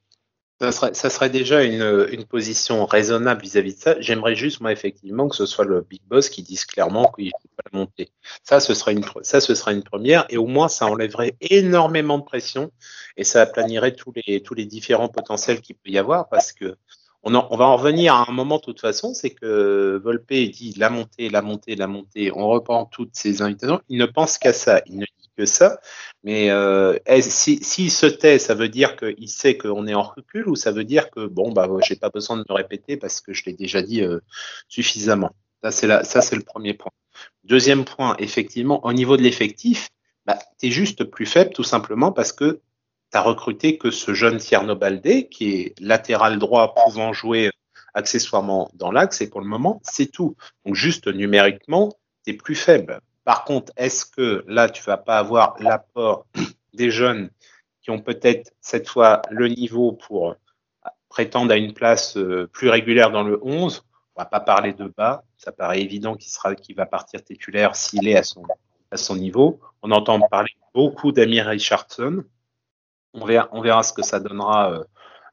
Ça 0.62 0.72
serait, 0.72 1.30
déjà 1.30 1.64
une, 1.64 2.24
position 2.24 2.86
raisonnable 2.86 3.42
vis-à-vis 3.42 3.76
de 3.76 3.80
ça. 3.80 3.96
J'aimerais 4.00 4.36
juste, 4.36 4.62
moi, 4.62 4.72
effectivement, 4.72 5.28
que 5.28 5.36
ce 5.36 5.46
soit 5.46 5.66
le 5.66 5.82
Big 5.82 6.02
Boss 6.08 6.30
qui 6.30 6.44
dise 6.44 6.64
clairement 6.64 7.12
qu'il 7.12 7.26
ne 7.26 7.32
faut 7.32 7.50
pas 7.58 7.64
la 7.74 7.80
monter. 7.80 8.10
Ça, 8.42 8.62
ce 8.62 8.74
serait 8.74 8.94
une, 8.94 9.84
première. 9.84 10.26
Et 10.30 10.38
au 10.38 10.48
moins, 10.48 10.70
ça 10.70 10.86
enlèverait 10.86 11.36
énormément 11.42 12.18
de 12.20 12.24
pression 12.24 12.72
et 13.18 13.26
ça 13.26 13.42
aplanirait 13.42 13.96
tous 13.96 14.14
les, 14.16 14.66
différents 14.66 15.10
potentiels 15.10 15.60
qu'il 15.60 15.76
peut 15.76 15.90
y 15.90 15.98
avoir 15.98 16.30
parce 16.30 16.54
que 16.54 16.78
on, 17.24 17.32
va 17.32 17.66
en 17.66 17.76
revenir 17.76 18.14
à 18.14 18.30
un 18.30 18.32
moment 18.32 18.58
de 18.58 18.62
toute 18.62 18.80
façon, 18.80 19.16
c'est 19.16 19.32
que 19.32 20.00
Volpe 20.04 20.32
dit 20.32 20.76
la 20.78 20.92
montée, 20.92 21.30
la 21.30 21.42
montée, 21.42 21.76
la 21.76 21.88
montée, 21.88 22.32
on 22.32 22.48
reprend 22.48 22.86
toutes 22.86 23.16
ces 23.16 23.42
invitations, 23.42 23.82
il 23.90 23.98
ne 23.98 24.06
pense 24.06 24.38
qu'à 24.38 24.54
ça, 24.54 24.84
il 24.86 25.00
ne 25.00 25.06
que 25.36 25.46
ça, 25.46 25.80
mais 26.24 26.50
euh, 26.50 26.98
s'il 27.22 27.64
si, 27.64 27.90
se 27.90 28.06
tait, 28.06 28.40
ça 28.40 28.56
veut 28.56 28.70
dire 28.70 28.96
qu'il 28.96 29.30
sait 29.30 29.58
qu'on 29.58 29.88
est 29.88 29.94
en 29.94 30.04
recul 30.04 30.48
ou 30.48 30.56
ça 30.56 30.72
veut 30.72 30.84
dire 30.84 31.10
que 31.12 31.28
bon, 31.28 31.52
bah, 31.52 31.68
j'ai 31.88 31.96
pas 31.96 32.10
besoin 32.10 32.38
de 32.38 32.46
me 32.48 32.54
répéter 32.54 32.98
parce 32.98 33.22
que 33.22 33.34
je 33.34 33.44
l'ai 33.46 33.54
déjà 33.54 33.82
dit 33.82 34.02
euh, 34.02 34.20
suffisamment. 34.68 35.32
Ça, 35.64 35.72
c'est 35.72 36.36
le 36.36 36.44
premier 36.44 36.74
point. 36.74 36.92
Deuxième 37.44 37.86
point, 37.86 38.16
effectivement, 38.20 38.86
au 38.86 38.94
niveau 38.94 39.18
de 39.18 39.24
l'effectif, 39.24 39.90
bah, 40.26 40.38
tu 40.60 40.68
es 40.68 40.72
juste 40.72 41.04
plus 41.04 41.26
faible 41.26 41.52
tout 41.52 41.64
simplement 41.64 42.12
parce 42.12 42.32
que 42.32 42.62
tu 43.12 43.18
as 43.18 43.22
recruté 43.22 43.78
que 43.78 43.92
ce 43.92 44.14
jeune 44.14 44.38
Tierno 44.38 44.76
Baldé 44.76 45.28
qui 45.30 45.52
est 45.52 45.76
latéral 45.80 46.40
droit 46.40 46.74
pouvant 46.74 47.14
jouer 47.14 47.52
accessoirement 47.94 48.70
dans 48.74 48.92
l'axe 48.92 49.22
et 49.22 49.30
pour 49.30 49.42
le 49.42 49.48
moment, 49.48 49.82
c'est 49.84 50.12
tout. 50.12 50.36
Donc 50.66 50.76
juste 50.76 51.08
numériquement, 51.08 51.94
tu 52.26 52.32
es 52.32 52.34
plus 52.34 52.56
faible. 52.56 53.00
Par 53.26 53.44
contre, 53.44 53.74
est-ce 53.76 54.06
que 54.06 54.46
là, 54.48 54.70
tu 54.70 54.82
vas 54.84 54.98
pas 54.98 55.18
avoir 55.18 55.56
l'apport 55.60 56.28
des 56.74 56.92
jeunes 56.92 57.30
qui 57.82 57.90
ont 57.92 58.00
peut-être 58.00 58.54
cette 58.62 58.88
fois 58.88 59.24
le 59.30 59.48
niveau 59.48 59.92
pour 59.92 60.36
prétendre 61.10 61.52
à 61.52 61.58
une 61.58 61.74
place 61.74 62.18
euh, 62.18 62.48
plus 62.52 62.70
régulière 62.70 63.10
dans 63.10 63.24
le 63.24 63.40
11 63.44 63.84
On 64.16 64.22
va 64.22 64.26
pas 64.26 64.40
parler 64.40 64.74
de 64.74 64.88
bas, 64.96 65.24
ça 65.38 65.52
paraît 65.52 65.82
évident 65.82 66.16
qu'il 66.16 66.76
va 66.76 66.86
partir 66.86 67.24
titulaire 67.24 67.76
s'il 67.76 68.08
est 68.08 68.18
à 68.18 68.24
son, 68.98 69.16
niveau. 69.16 69.60
On 69.82 69.92
entend 69.92 70.20
parler 70.30 70.52
beaucoup 70.74 71.12
d'Amir 71.12 71.48
Richardson. 71.48 72.24
On 73.14 73.26
verra, 73.26 73.84
ce 73.84 73.94
que 73.94 74.04
ça 74.04 74.20
donnera 74.20 74.72
euh, 74.72 74.84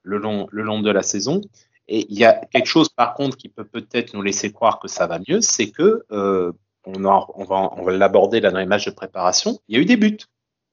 le, 0.02 0.18
long, 0.18 0.80
de 0.80 0.90
la 0.90 1.02
saison. 1.02 1.40
Et 1.88 2.06
il 2.10 2.18
y 2.18 2.24
a 2.24 2.32
quelque 2.32 2.66
chose, 2.66 2.88
par 2.88 3.14
contre, 3.14 3.36
qui 3.36 3.48
peut 3.48 3.64
peut-être 3.64 4.14
nous 4.14 4.22
laisser 4.22 4.52
croire 4.52 4.78
que 4.78 4.88
ça 4.88 5.06
va 5.06 5.18
mieux, 5.28 5.40
c'est 5.40 5.70
que 5.70 6.04
euh, 6.12 6.52
on, 6.84 7.44
va, 7.44 7.92
l'aborder 7.92 8.40
là 8.40 8.50
dans 8.50 8.58
les 8.58 8.66
matchs 8.66 8.86
de 8.86 8.90
préparation, 8.90 9.60
il 9.68 9.76
y 9.76 9.78
a 9.78 9.82
eu 9.82 9.84
des 9.84 9.96
buts. 9.96 10.18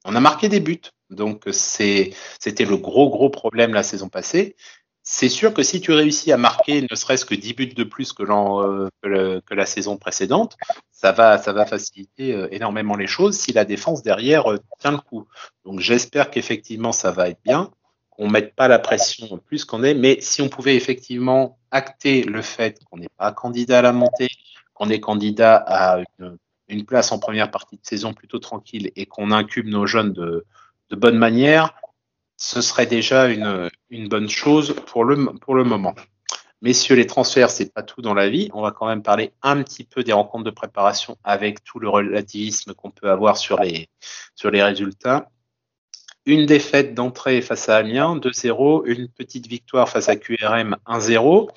On 0.04 0.16
a 0.16 0.20
marqué 0.20 0.48
des 0.48 0.60
buts. 0.60 0.80
Donc 1.10 1.44
c'était 1.50 2.64
le 2.64 2.76
gros 2.76 3.10
gros 3.10 3.30
problème 3.30 3.74
la 3.74 3.82
saison 3.82 4.08
passée. 4.08 4.56
C'est 5.02 5.28
sûr 5.28 5.54
que 5.54 5.62
si 5.62 5.80
tu 5.80 5.92
réussis 5.92 6.30
à 6.30 6.36
marquer 6.36 6.86
ne 6.88 6.94
serait-ce 6.94 7.24
que 7.24 7.34
10 7.34 7.54
buts 7.54 7.66
de 7.66 7.84
plus 7.84 8.12
que, 8.12 8.22
euh, 8.22 9.40
que, 9.40 9.54
la 9.54 9.66
saison 9.66 9.96
précédente, 9.96 10.56
ça 10.92 11.10
va, 11.10 11.38
ça 11.38 11.52
va 11.52 11.66
faciliter 11.66 12.34
euh, 12.34 12.48
énormément 12.52 12.96
les 12.96 13.06
choses 13.06 13.36
si 13.36 13.52
la 13.52 13.64
défense 13.64 14.02
derrière 14.02 14.52
euh, 14.52 14.58
tient 14.78 14.92
le 14.92 14.98
coup. 14.98 15.26
Donc 15.64 15.80
j'espère 15.80 16.30
qu'effectivement 16.30 16.92
ça 16.92 17.10
va 17.10 17.28
être 17.30 17.40
bien, 17.44 17.70
qu'on 18.10 18.26
ne 18.26 18.32
mette 18.32 18.54
pas 18.54 18.68
la 18.68 18.78
pression 18.78 19.38
plus 19.38 19.64
qu'on 19.64 19.82
est, 19.82 19.94
mais 19.94 20.20
si 20.20 20.42
on 20.42 20.48
pouvait 20.48 20.76
effectivement 20.76 21.58
acter 21.70 22.22
le 22.22 22.42
fait 22.42 22.78
qu'on 22.84 22.98
n'est 22.98 23.08
pas 23.16 23.32
candidat 23.32 23.78
à 23.78 23.82
la 23.82 23.92
montée, 23.92 24.28
on 24.80 24.88
est 24.88 24.98
candidat 24.98 25.56
à 25.56 26.02
une, 26.68 26.84
place 26.86 27.12
en 27.12 27.18
première 27.18 27.50
partie 27.50 27.76
de 27.76 27.84
saison 27.84 28.14
plutôt 28.14 28.38
tranquille 28.38 28.90
et 28.96 29.06
qu'on 29.06 29.30
incube 29.30 29.66
nos 29.66 29.86
jeunes 29.86 30.12
de, 30.12 30.46
bonne 30.90 31.18
manière, 31.18 31.74
ce 32.36 32.60
serait 32.60 32.86
déjà 32.86 33.28
une, 33.28 33.70
bonne 34.08 34.28
chose 34.28 34.74
pour 34.86 35.04
le, 35.04 35.32
pour 35.38 35.54
le 35.54 35.64
moment. 35.64 35.94
Messieurs, 36.62 36.96
les 36.96 37.06
transferts, 37.06 37.50
c'est 37.50 37.72
pas 37.72 37.82
tout 37.82 38.02
dans 38.02 38.14
la 38.14 38.28
vie. 38.28 38.50
On 38.52 38.62
va 38.62 38.70
quand 38.70 38.86
même 38.86 39.02
parler 39.02 39.32
un 39.42 39.62
petit 39.62 39.84
peu 39.84 40.02
des 40.02 40.12
rencontres 40.12 40.44
de 40.44 40.50
préparation 40.50 41.16
avec 41.24 41.62
tout 41.62 41.78
le 41.78 41.88
relativisme 41.88 42.74
qu'on 42.74 42.90
peut 42.90 43.10
avoir 43.10 43.36
sur 43.36 43.60
les 43.60 43.88
résultats. 44.44 45.28
Une 46.26 46.46
défaite 46.46 46.94
d'entrée 46.94 47.40
face 47.40 47.68
à 47.68 47.76
Amiens, 47.76 48.16
2-0. 48.16 48.82
Une 48.86 49.08
petite 49.08 49.46
victoire 49.46 49.88
face 49.88 50.08
à 50.08 50.16
QRM, 50.16 50.76
1-0. 50.86 51.48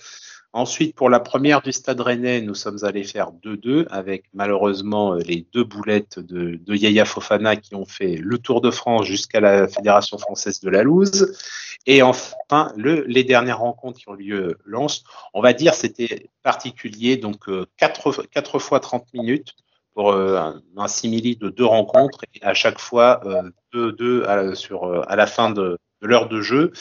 Ensuite, 0.56 0.96
pour 0.96 1.10
la 1.10 1.20
première 1.20 1.64
du 1.64 1.72
Stade 1.72 2.00
Rennais, 2.00 2.40
nous 2.40 2.54
sommes 2.54 2.78
allés 2.84 3.04
faire 3.04 3.32
2-2 3.44 3.88
avec 3.90 4.26
malheureusement 4.36 5.16
euh, 5.16 5.18
les 5.26 5.48
deux 5.52 5.64
boulettes 5.64 6.20
de, 6.20 6.60
Yaya 6.76 7.06
Fofana 7.06 7.56
qui 7.56 7.74
ont 7.74 7.88
fait 7.88 8.18
le 8.18 8.38
Tour 8.38 8.62
de 8.62 8.70
France 8.70 9.08
jusqu'à 9.08 9.40
la 9.40 9.68
Fédération 9.68 10.20
française 10.20 10.60
de 10.60 10.70
la 10.70 10.84
loose. 10.84 11.36
Et 11.88 12.04
enfin, 12.04 12.72
le, 12.78 13.04
les 13.08 13.24
dernières 13.24 13.60
rencontres 13.60 14.00
qui 14.00 14.10
ont 14.10 14.14
lieu 14.14 14.60
Lens, 14.64 15.04
on 15.34 15.42
va 15.42 15.54
dire 15.54 15.74
c'était 15.74 16.30
particulier, 16.44 17.18
donc 17.18 17.50
4, 17.78 18.20
euh, 18.20 18.24
4 18.32 18.60
fois 18.60 18.80
30 18.80 19.12
minutes 19.16 19.56
pour 19.96 20.12
euh, 20.12 20.54
un, 20.78 20.88
simili 20.88 21.36
de 21.36 21.50
deux 21.50 21.66
rencontres 21.66 22.26
et 22.36 22.44
à 22.44 22.54
chaque 22.54 22.78
fois 22.78 23.22
2-2 23.74 24.26
à, 24.26 25.16
la 25.16 25.26
fin 25.26 25.50
de, 25.50 25.80
de 26.04 26.08
l'heure 26.08 26.30
de 26.30 26.42
jeu. 26.42 26.72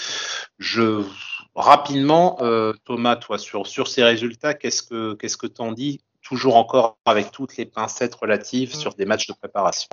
Je 0.59 1.05
Rapidement, 1.55 2.39
euh, 2.41 2.73
Thomas, 2.85 3.17
toi, 3.17 3.39
sur, 3.39 3.67
ces 3.87 4.03
résultats, 4.03 4.55
qu'est-ce 4.55 4.83
que 4.83 5.15
qu'est-ce 5.15 5.37
que 5.37 5.47
t'en 5.47 5.73
dis 5.73 6.01
Toujours 6.23 6.57
encore 6.57 6.99
avec 7.05 7.31
toutes 7.31 7.57
les 7.57 7.67
pincettes 7.67 8.15
relatives 8.15 8.75
sur 8.75 8.95
des 8.95 9.05
matchs 9.05 9.27
de 9.27 9.35
préparation? 9.35 9.89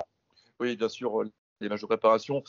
Oui, 0.60 0.76
bien 0.76 0.88
sûr, 0.88 1.24
les 1.60 1.68
matchs 1.68 1.80
de 1.80 1.86
préparation, 1.86 2.42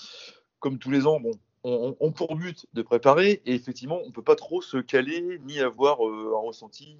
comme 0.59 0.77
tous 0.77 0.91
les 0.91 1.07
ans, 1.07 1.19
bon, 1.19 1.31
ont, 1.63 1.95
on 1.99 2.11
pour 2.11 2.35
but 2.35 2.65
de 2.73 2.81
préparer 2.81 3.41
et 3.45 3.53
effectivement, 3.53 3.99
on 4.03 4.07
ne 4.07 4.11
peut 4.11 4.23
pas 4.23 4.35
trop 4.35 4.61
se 4.61 4.77
caler 4.77 5.39
ni 5.45 5.59
avoir 5.59 6.07
euh, 6.07 6.33
un 6.35 6.47
ressenti 6.47 6.97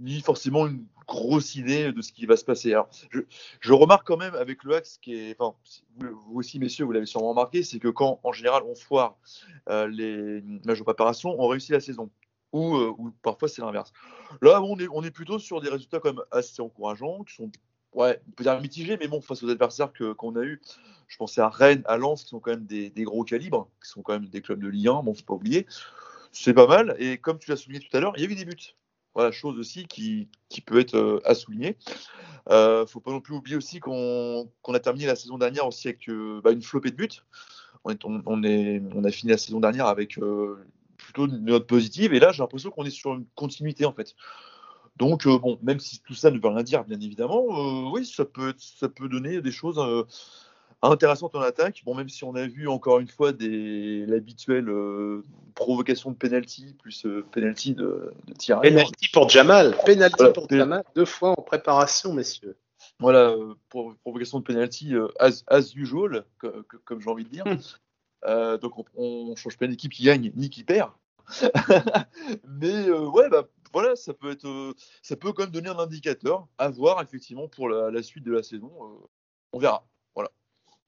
ni 0.00 0.20
forcément 0.20 0.66
une 0.66 0.86
grosse 1.06 1.54
idée 1.54 1.92
de 1.92 2.02
ce 2.02 2.12
qui 2.12 2.26
va 2.26 2.36
se 2.36 2.44
passer. 2.44 2.72
Alors, 2.72 2.88
je, 3.60 3.72
remarque 3.72 4.06
quand 4.06 4.16
même 4.16 4.34
avec 4.34 4.64
le 4.64 4.74
axe 4.74 4.98
qui 4.98 5.14
est, 5.14 5.38
vous, 5.38 6.34
aussi 6.34 6.58
messieurs, 6.58 6.84
vous 6.84 6.92
l'avez 6.92 7.06
sûrement 7.06 7.30
remarqué, 7.30 7.62
c'est 7.62 7.78
que 7.78 7.88
quand 7.88 8.20
en 8.22 8.32
général 8.32 8.62
on 8.66 8.74
foire 8.74 9.16
euh, 9.68 9.86
les 9.86 10.42
matchs 10.64 10.78
de 10.78 10.84
préparation, 10.84 11.34
on 11.38 11.46
réussit 11.48 11.70
la 11.70 11.80
saison. 11.80 12.10
Ou, 12.52 12.76
euh, 12.76 12.94
parfois 13.22 13.48
c'est 13.48 13.62
l'inverse. 13.62 13.92
Là, 14.40 14.62
on 14.62 14.78
est, 14.78 15.10
plutôt 15.10 15.38
sur 15.38 15.60
des 15.60 15.68
résultats 15.68 16.00
quand 16.00 16.14
même 16.14 16.24
assez 16.30 16.62
encourageants, 16.62 17.24
qui 17.24 17.34
sont, 17.34 17.50
ouais, 17.92 18.20
peut 18.36 18.44
dire 18.44 18.60
mitigés, 18.60 18.96
mais 18.96 19.08
bon, 19.08 19.20
face 19.20 19.42
aux 19.42 19.50
adversaires 19.50 19.92
qu'on 20.16 20.36
a 20.36 20.42
eu, 20.42 20.60
je 21.08 21.16
pensais 21.16 21.40
à 21.40 21.48
Rennes, 21.48 21.82
à 21.86 21.96
Lens, 21.96 22.22
qui 22.22 22.30
sont 22.30 22.40
quand 22.40 22.52
même 22.52 22.66
des, 22.66 22.90
des, 22.90 23.04
gros 23.04 23.24
calibres, 23.24 23.68
qui 23.82 23.90
sont 23.90 24.02
quand 24.02 24.14
même 24.14 24.26
des 24.26 24.40
clubs 24.40 24.60
de 24.60 24.68
Ligue 24.68 24.88
1, 24.88 25.02
bon, 25.02 25.14
faut 25.14 25.24
pas 25.24 25.34
oublier. 25.34 25.66
C'est 26.32 26.54
pas 26.54 26.66
mal. 26.66 26.96
Et 26.98 27.18
comme 27.18 27.38
tu 27.38 27.50
l'as 27.50 27.56
souligné 27.56 27.84
tout 27.84 27.96
à 27.96 28.00
l'heure, 28.00 28.12
il 28.16 28.22
y 28.22 28.26
a 28.26 28.30
eu 28.30 28.34
des 28.34 28.44
buts. 28.44 28.74
Voilà, 29.14 29.30
chose 29.30 29.58
aussi 29.58 29.86
qui, 29.86 30.28
qui 30.48 30.60
peut 30.60 30.80
être 30.80 30.96
euh, 30.96 31.20
à 31.24 31.34
souligner. 31.34 31.76
Euh, 32.50 32.84
faut 32.86 33.00
pas 33.00 33.12
non 33.12 33.20
plus 33.20 33.34
oublier 33.34 33.56
aussi 33.56 33.80
qu'on 33.80 34.50
qu 34.62 34.74
a 34.74 34.80
terminé 34.80 35.06
la 35.06 35.16
saison 35.16 35.38
dernière 35.38 35.66
aussi 35.66 35.88
avec 35.88 36.08
euh, 36.08 36.40
bah, 36.42 36.50
une 36.50 36.62
flopée 36.62 36.90
de 36.90 36.96
buts. 36.96 37.08
On, 37.84 37.90
est, 37.90 38.04
on, 38.04 38.42
est, 38.42 38.82
on, 38.94 39.04
a 39.04 39.10
fini 39.10 39.30
la 39.30 39.38
saison 39.38 39.60
dernière 39.60 39.86
avec 39.86 40.18
plutôt 40.96 41.26
une 41.26 41.44
note 41.44 41.66
positive 41.66 42.14
et 42.14 42.18
là 42.18 42.32
j'ai 42.32 42.42
l'impression 42.42 42.70
qu'on 42.70 42.84
est 42.84 42.90
sur 42.90 43.12
une 43.12 43.26
continuité 43.34 43.84
en 43.84 43.92
fait. 43.92 44.14
Donc 44.96 45.26
bon, 45.26 45.58
même 45.62 45.80
si 45.80 46.00
tout 46.00 46.14
ça 46.14 46.30
ne 46.30 46.38
veut 46.38 46.48
rien 46.48 46.62
dire 46.62 46.84
bien 46.84 46.98
évidemment, 46.98 47.90
oui 47.92 48.06
ça 48.06 48.24
peut, 48.24 48.54
ça 48.56 48.88
peut 48.88 49.10
donner 49.10 49.42
des 49.42 49.52
choses 49.52 49.78
intéressante 50.90 51.34
en 51.34 51.40
attaque. 51.40 51.82
Bon, 51.84 51.94
même 51.94 52.08
si 52.08 52.24
on 52.24 52.34
a 52.34 52.46
vu 52.46 52.68
encore 52.68 52.98
une 52.98 53.08
fois 53.08 53.32
l'habituelle 53.32 54.68
euh, 54.68 55.22
provocation 55.54 56.10
de 56.10 56.16
penalty 56.16 56.74
plus 56.78 57.06
euh, 57.06 57.24
penalty 57.32 57.74
de, 57.74 58.12
de 58.26 58.34
Thierry. 58.34 58.70
Penalty 58.70 59.08
pour 59.12 59.28
Jamal, 59.28 59.76
penalty 59.86 60.16
voilà, 60.18 60.32
pour 60.32 60.48
Jamal, 60.50 60.84
deux 60.94 61.04
fois 61.04 61.30
en 61.30 61.42
préparation, 61.42 62.12
messieurs. 62.12 62.56
Voilà, 63.00 63.30
euh, 63.30 63.54
pour, 63.68 63.94
provocation 63.96 64.40
de 64.40 64.44
penalty 64.44 64.94
euh, 64.94 65.08
as, 65.18 65.42
as, 65.46 65.74
usual, 65.74 66.24
comme, 66.38 66.64
comme 66.84 67.00
j'ai 67.00 67.10
envie 67.10 67.24
de 67.24 67.30
dire. 67.30 67.44
Mmh. 67.46 68.58
donc 68.58 68.84
on, 68.96 69.30
ne 69.30 69.36
change 69.36 69.56
pas 69.56 69.64
une 69.66 69.72
équipe 69.72 69.92
qui 69.92 70.04
gagne 70.04 70.32
ni 70.34 70.50
qui 70.50 70.64
perd. 70.64 70.90
Mais 72.60 72.90
ouais, 72.90 73.28
bah, 73.30 73.48
voilà, 73.72 73.96
ça 73.96 74.12
peut 74.12 74.30
être, 74.30 74.74
ça 75.02 75.16
peut 75.16 75.32
quand 75.32 75.44
même 75.44 75.52
donner 75.52 75.70
un 75.70 75.78
indicateur 75.78 76.46
à 76.58 76.68
voir 76.68 77.00
effectivement 77.02 77.48
pour 77.48 77.68
la, 77.68 77.90
la 77.90 78.02
suite 78.02 78.24
de 78.24 78.32
la 78.32 78.42
saison. 78.42 78.70
on 79.52 79.58
verra. 79.58 79.86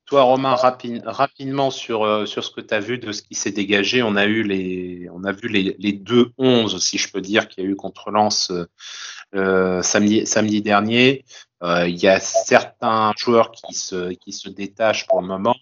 Toi, 0.06 0.22
Romain, 0.22 0.54
rapi 0.54 1.00
rapidement 1.04 1.72
sur, 1.72 2.04
euh, 2.04 2.26
sur 2.26 2.44
ce 2.44 2.52
que 2.52 2.60
tu 2.60 2.72
as 2.72 2.78
vu 2.78 2.98
de 2.98 3.10
ce 3.10 3.22
qui 3.22 3.34
s'est 3.34 3.50
dégagé. 3.50 4.04
On 4.04 4.14
a 4.14 4.24
eu 4.26 4.44
les, 4.44 5.08
on 5.12 5.24
a 5.24 5.32
vu 5.32 5.48
les, 5.48 5.74
les 5.80 5.92
deux 5.92 6.30
11, 6.38 6.80
si 6.80 6.96
je 6.96 7.10
peux 7.10 7.20
dire, 7.20 7.48
qu'il 7.48 7.64
y 7.64 7.66
a 7.66 7.70
eu 7.70 7.74
contre 7.74 8.12
Lens 8.12 8.52
euh, 9.34 9.82
samedi, 9.82 10.24
samedi 10.24 10.62
dernier. 10.62 11.24
Euh, 11.64 11.88
il 11.88 11.96
y 11.96 12.06
a 12.06 12.20
certains 12.20 13.12
joueurs 13.16 13.50
qui 13.50 13.74
se, 13.74 14.12
qui 14.12 14.30
se 14.30 14.48
détachent 14.48 15.08
pour 15.08 15.20
le 15.20 15.26
moment. 15.26 15.56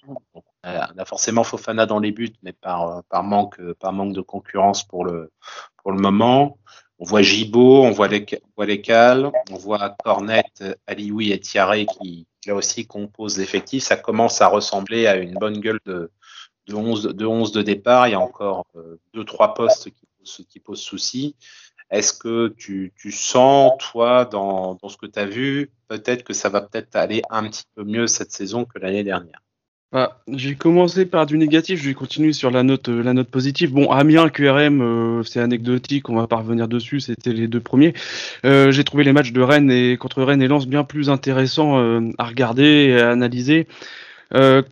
On 0.62 0.98
a 0.98 1.04
forcément 1.06 1.44
Fofana 1.44 1.86
dans 1.86 1.98
les 1.98 2.12
buts, 2.12 2.34
mais 2.42 2.52
par, 2.52 3.02
par, 3.04 3.22
manque, 3.22 3.60
par 3.80 3.94
manque 3.94 4.12
de 4.12 4.20
concurrence 4.20 4.86
pour 4.86 5.06
le, 5.06 5.32
pour 5.82 5.92
le 5.92 5.98
moment. 5.98 6.58
On 6.98 7.04
voit 7.04 7.22
Gibaud, 7.22 7.82
on 7.82 7.90
voit 7.90 8.08
les, 8.08 8.24
on 8.56 8.64
voit 8.64 9.32
on 9.50 9.56
voit 9.56 9.96
Cornet, 10.04 10.44
Alioui 10.86 11.32
et 11.32 11.40
Thierry 11.40 11.86
qui, 11.86 12.26
là 12.46 12.54
aussi 12.54 12.86
compose 12.86 13.38
l'effectif, 13.38 13.82
ça 13.82 13.96
commence 13.96 14.40
à 14.40 14.48
ressembler 14.48 15.06
à 15.06 15.16
une 15.16 15.34
bonne 15.34 15.58
gueule 15.60 15.80
de, 15.84 16.10
de, 16.66 16.74
11, 16.74 17.02
de 17.14 17.26
11 17.26 17.52
de 17.52 17.62
départ. 17.62 18.08
Il 18.08 18.12
y 18.12 18.14
a 18.14 18.20
encore 18.20 18.66
euh, 18.76 19.00
deux, 19.12 19.24
trois 19.24 19.54
postes 19.54 19.90
qui, 19.90 20.46
qui 20.46 20.60
posent 20.60 20.80
souci. 20.80 21.36
Est-ce 21.90 22.12
que 22.12 22.48
tu, 22.56 22.92
tu, 22.96 23.12
sens, 23.12 23.72
toi, 23.78 24.24
dans, 24.24 24.74
dans 24.74 24.88
ce 24.88 24.96
que 24.96 25.06
tu 25.06 25.18
as 25.18 25.26
vu, 25.26 25.70
peut-être 25.88 26.24
que 26.24 26.32
ça 26.32 26.48
va 26.48 26.60
peut-être 26.60 26.96
aller 26.96 27.22
un 27.30 27.48
petit 27.48 27.64
peu 27.74 27.84
mieux 27.84 28.06
cette 28.06 28.32
saison 28.32 28.64
que 28.64 28.78
l'année 28.78 29.04
dernière? 29.04 29.42
Bah, 29.94 30.18
j'ai 30.26 30.56
commencé 30.56 31.06
par 31.06 31.24
du 31.24 31.38
négatif, 31.38 31.80
je 31.80 31.86
vais 31.86 31.94
continuer 31.94 32.32
sur 32.32 32.50
la 32.50 32.64
note, 32.64 32.88
la 32.88 33.12
note 33.12 33.28
positive. 33.28 33.72
Bon, 33.72 33.92
Amiens, 33.92 34.28
QRM, 34.28 34.82
euh, 34.82 35.22
c'est 35.22 35.38
anecdotique, 35.38 36.08
on 36.08 36.16
va 36.16 36.26
pas 36.26 36.38
revenir 36.38 36.66
dessus, 36.66 36.98
c'était 36.98 37.32
les 37.32 37.46
deux 37.46 37.60
premiers. 37.60 37.94
Euh, 38.44 38.72
j'ai 38.72 38.82
trouvé 38.82 39.04
les 39.04 39.12
matchs 39.12 39.30
de 39.30 39.40
Rennes 39.40 39.70
et 39.70 39.96
contre 39.96 40.24
Rennes 40.24 40.42
et 40.42 40.48
Lens 40.48 40.66
bien 40.66 40.82
plus 40.82 41.10
intéressants 41.10 41.78
euh, 41.78 42.10
à 42.18 42.24
regarder 42.24 42.64
et 42.64 43.00
à 43.00 43.12
analyser. 43.12 43.68
Euh, 44.34 44.62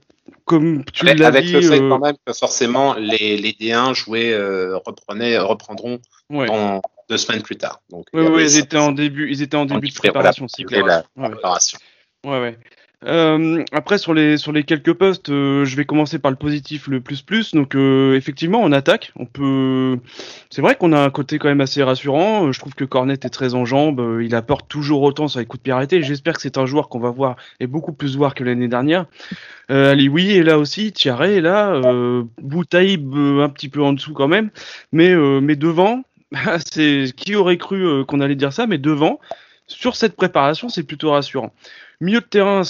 comme 0.45 0.85
tu 0.93 1.07
l'as 1.07 1.15
dit, 1.15 1.23
avec 1.23 1.49
le 1.49 1.63
fait 1.63 1.79
quand 1.79 2.01
même 2.01 2.17
que 2.27 2.33
forcément 2.33 2.95
les, 2.95 3.37
les 3.37 3.53
D1 3.53 3.95
jouaient, 3.95 4.37
reprenaient, 4.85 5.39
reprendront 5.39 6.01
ouais. 6.31 6.47
dans 6.49 6.83
deux 7.09 7.17
semaines 7.17 7.43
plus 7.43 7.57
tard. 7.57 7.81
Donc, 7.91 8.07
oui, 8.13 8.43
ils 8.43 8.59
étaient 8.59 8.77
en 8.77 8.91
début, 8.91 9.31
ils 9.31 9.41
étaient 9.41 9.57
en 9.57 9.67
début 9.67 9.91
de 9.91 9.95
préparation, 9.95 10.49
c'est 10.49 10.65
clair. 10.65 11.05
Ouais, 11.17 12.41
ouais. 12.41 12.59
Euh, 13.05 13.65
après 13.73 13.99
sur 13.99 14.15
les 14.15 14.37
sur 14.37 14.53
les 14.53 14.63
quelques 14.63 14.93
postes, 14.93 15.29
euh, 15.29 15.65
je 15.65 15.77
vais 15.77 15.85
commencer 15.85 16.19
par 16.19 16.31
le 16.31 16.37
positif 16.37 16.87
le 16.87 17.01
plus 17.01 17.23
plus. 17.23 17.53
Donc 17.55 17.75
euh, 17.75 18.15
effectivement 18.15 18.61
on 18.63 18.71
attaque, 18.73 19.13
on 19.17 19.27
peut. 19.27 19.99
C'est 20.51 20.63
vrai 20.63 20.77
qu'on 20.77 20.93
a 20.93 21.01
un 21.01 21.11
côté 21.11 21.39
quand 21.39 21.49
même 21.49 21.61
assez 21.61 21.83
rassurant. 21.83 22.53
Je 22.53 22.61
trouve 22.61 22.75
que 22.75 22.85
Cornet 22.85 23.15
est 23.15 23.31
très 23.31 23.55
en 23.55 23.65
jambes, 23.65 24.21
il 24.23 24.35
apporte 24.35 24.69
toujours 24.69 25.03
autant 25.03 25.29
sur 25.29 25.41
les 25.41 25.47
coups 25.47 25.63
de 25.63 25.73
pied. 25.73 26.03
J'espère 26.03 26.35
que 26.35 26.43
c'est 26.43 26.59
un 26.59 26.67
joueur 26.67 26.89
qu'on 26.89 27.01
va 27.01 27.11
voir 27.11 27.37
et 27.61 27.67
beaucoup 27.67 27.93
plus 27.93 28.17
voir 28.17 28.35
que 28.35 28.45
l'année 28.45 28.69
dernière. 28.69 29.07
Euh, 29.71 29.97
oui 30.09 30.33
est 30.33 30.43
là 30.43 30.59
aussi, 30.59 30.93
Thierry 30.93 31.35
est 31.35 31.41
là, 31.41 31.73
euh, 31.73 32.25
Boutaïb 32.41 33.15
un 33.15 33.49
petit 33.49 33.69
peu 33.69 33.83
en 33.83 33.93
dessous 33.93 34.13
quand 34.13 34.29
même, 34.29 34.51
mais 34.93 35.15
mais 35.41 35.57
devant, 35.57 36.03
c'est 36.73 37.07
qui 37.17 37.35
aurait 37.35 37.57
cru 37.57 38.05
qu'on 38.07 38.21
allait 38.21 38.37
dire 38.37 38.53
ça, 38.53 38.67
mais 38.67 38.79
devant 38.79 39.19
sur 39.67 39.97
cette 39.97 40.17
préparation 40.17 40.69
c'est 40.69 40.83
plutôt 40.83 41.11
rassurant. 41.11 41.53
Milieu 42.03 42.19
de 42.19 42.25
terrain, 42.25 42.63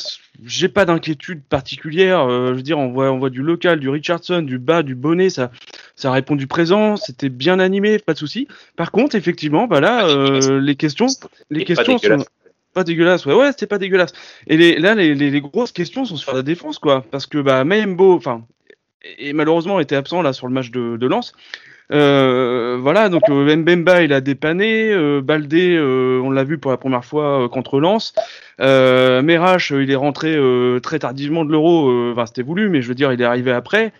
j'ai 0.44 0.68
pas 0.68 0.84
d'inquiétude 0.84 1.42
particulière. 1.42 2.20
Euh, 2.20 2.48
je 2.48 2.56
veux 2.56 2.62
dire, 2.62 2.78
on 2.78 2.92
voit, 2.92 3.10
on 3.10 3.18
voit 3.18 3.30
du 3.30 3.40
local, 3.40 3.80
du 3.80 3.88
Richardson, 3.88 4.42
du 4.42 4.58
bas, 4.58 4.82
du 4.82 4.94
bonnet, 4.94 5.30
ça, 5.30 5.50
ça 5.96 6.12
répond 6.12 6.36
du 6.36 6.46
présent. 6.46 6.96
C'était 6.96 7.30
bien 7.30 7.58
animé, 7.58 7.98
pas 7.98 8.12
de 8.12 8.18
souci. 8.18 8.46
Par 8.76 8.90
contre, 8.90 9.16
effectivement, 9.16 9.66
bah 9.66 9.80
là, 9.80 10.06
euh, 10.06 10.60
les 10.60 10.76
questions, 10.76 11.06
les 11.48 11.64
questions 11.64 11.96
sont 11.96 12.26
pas 12.74 12.84
dégueulasses. 12.84 13.24
Ouais, 13.24 13.34
ouais, 13.34 13.52
c'était 13.52 13.66
pas 13.66 13.78
dégueulasse. 13.78 14.12
Et 14.48 14.58
les, 14.58 14.78
là, 14.78 14.94
les, 14.94 15.14
les, 15.14 15.30
les, 15.30 15.40
grosses 15.40 15.72
questions 15.72 16.04
sont 16.04 16.16
sur 16.16 16.34
la 16.34 16.42
défense, 16.42 16.78
quoi, 16.78 17.02
parce 17.10 17.24
que 17.24 17.38
bah 17.38 17.64
Mayembo, 17.64 18.14
enfin, 18.14 18.44
et 19.18 19.32
malheureusement 19.32 19.80
était 19.80 19.96
absent 19.96 20.20
là 20.20 20.34
sur 20.34 20.46
le 20.46 20.52
match 20.52 20.70
de, 20.70 20.98
de 20.98 21.06
Lens. 21.06 21.32
Euh, 21.90 22.78
voilà, 22.80 23.08
donc 23.08 23.22
euh, 23.28 23.56
Mbemba 23.56 24.02
il 24.02 24.12
a 24.12 24.20
dépanné, 24.20 24.92
euh, 24.92 25.20
Baldé 25.20 25.76
euh, 25.76 26.20
on 26.22 26.30
l'a 26.30 26.44
vu 26.44 26.58
pour 26.58 26.70
la 26.70 26.76
première 26.76 27.04
fois 27.04 27.48
contre 27.48 27.80
Lens, 27.80 28.14
euh, 28.60 29.20
Merache 29.22 29.70
il 29.70 29.90
est 29.90 29.96
rentré 29.96 30.38
très 30.82 31.00
tardivement 31.00 31.44
de 31.44 31.50
l'Euro, 31.50 32.12
enfin 32.12 32.26
c'était 32.26 32.42
voulu, 32.42 32.68
mais 32.68 32.82
je 32.82 32.88
veux 32.88 32.94
dire 32.94 33.12
il 33.12 33.20
est 33.20 33.24
arrivé 33.24 33.50
après. 33.52 33.92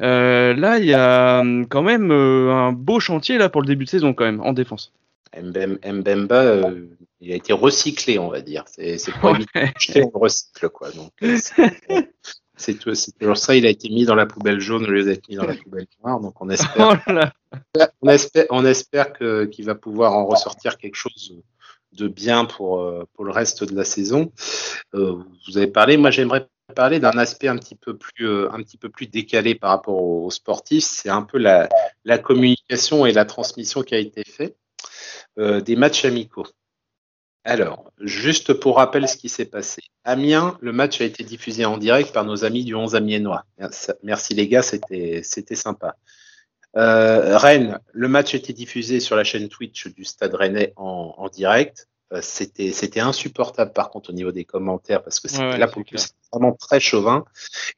là 0.00 0.78
il 0.78 0.86
y 0.86 0.94
a 0.94 1.42
quand 1.68 1.82
même 1.82 2.10
un 2.10 2.72
beau 2.72 3.00
chantier 3.00 3.38
là 3.38 3.48
pour 3.48 3.60
le 3.60 3.66
début 3.66 3.84
de 3.84 3.90
saison 3.90 4.14
quand 4.14 4.24
même 4.24 4.40
en 4.40 4.52
défense. 4.52 4.92
Mbemba 5.36 6.62
il 7.20 7.32
a 7.32 7.36
été 7.36 7.52
recyclé, 7.52 8.18
on 8.18 8.28
va 8.28 8.40
dire. 8.40 8.64
C'est 8.66 8.98
pas 9.20 9.32
ouais. 9.32 10.10
on 10.14 10.18
recycle, 10.18 10.68
quoi. 10.68 10.90
Donc, 10.90 11.12
c'est 12.56 12.74
toujours 12.74 13.36
ça. 13.36 13.54
Il 13.54 13.66
a 13.66 13.70
été 13.70 13.88
mis 13.88 14.04
dans 14.04 14.14
la 14.14 14.26
poubelle 14.26 14.60
jaune 14.60 14.84
au 14.84 14.90
lieu 14.90 15.04
d'être 15.04 15.28
mis 15.28 15.36
dans 15.36 15.46
la 15.46 15.54
poubelle 15.54 15.86
noire. 16.02 16.20
Donc, 16.20 16.40
on 16.40 16.48
espère, 16.50 17.00
oh 17.04 17.80
on 18.02 18.08
espère, 18.08 18.46
on 18.50 18.64
espère 18.64 19.12
qu'il 19.12 19.64
va 19.64 19.74
pouvoir 19.74 20.14
en 20.14 20.26
ressortir 20.26 20.78
quelque 20.78 20.96
chose 20.96 21.34
de 21.92 22.08
bien 22.08 22.44
pour, 22.44 22.84
pour 23.14 23.24
le 23.24 23.30
reste 23.30 23.64
de 23.64 23.74
la 23.74 23.84
saison. 23.84 24.32
Euh, 24.94 25.16
vous 25.46 25.58
avez 25.58 25.66
parlé, 25.66 25.96
moi 25.96 26.10
j'aimerais 26.10 26.48
parler 26.74 26.98
d'un 26.98 27.16
aspect 27.18 27.48
un 27.48 27.56
petit 27.56 27.74
peu 27.74 27.96
plus, 27.96 28.26
euh, 28.26 28.50
un 28.52 28.62
petit 28.62 28.76
peu 28.76 28.88
plus 28.88 29.06
décalé 29.06 29.54
par 29.54 29.70
rapport 29.70 30.02
aux, 30.02 30.30
sportifs. 30.30 30.84
C'est 30.84 31.08
un 31.08 31.22
peu 31.22 31.38
la, 31.38 31.68
la, 32.04 32.18
communication 32.18 33.06
et 33.06 33.12
la 33.12 33.24
transmission 33.24 33.82
qui 33.82 33.94
a 33.94 33.98
été 33.98 34.24
faite 34.24 34.56
euh, 35.38 35.60
des 35.60 35.76
matchs 35.76 36.04
amicaux. 36.04 36.46
Alors, 37.46 37.92
juste 38.00 38.54
pour 38.54 38.76
rappel 38.76 39.08
ce 39.08 39.16
qui 39.16 39.28
s'est 39.28 39.44
passé. 39.44 39.80
Amiens, 40.02 40.58
le 40.60 40.72
match 40.72 41.00
a 41.00 41.04
été 41.04 41.22
diffusé 41.22 41.64
en 41.64 41.78
direct 41.78 42.12
par 42.12 42.24
nos 42.24 42.44
amis 42.44 42.64
du 42.64 42.74
11 42.74 42.96
Amiénois. 42.96 43.44
Merci 44.02 44.34
les 44.34 44.48
gars, 44.48 44.62
c'était 44.62 45.22
sympa. 45.54 45.94
Euh, 46.76 47.38
Rennes, 47.38 47.78
le 47.92 48.08
match 48.08 48.34
a 48.34 48.36
été 48.36 48.52
diffusé 48.52 48.98
sur 48.98 49.14
la 49.14 49.22
chaîne 49.22 49.48
Twitch 49.48 49.86
du 49.86 50.04
Stade 50.04 50.34
Rennais 50.34 50.72
en, 50.76 51.14
en 51.16 51.28
direct. 51.28 51.88
Euh, 52.12 52.20
c'était 52.20 52.70
c'était 52.70 53.00
insupportable 53.00 53.72
par 53.72 53.90
contre 53.90 54.10
au 54.10 54.12
niveau 54.12 54.30
des 54.30 54.44
commentaires 54.44 55.02
parce 55.02 55.18
que 55.18 55.26
c'était 55.26 55.58
là 55.58 55.66
pour 55.66 55.82
vraiment 56.32 56.52
très 56.52 56.78
chauvin. 56.78 57.24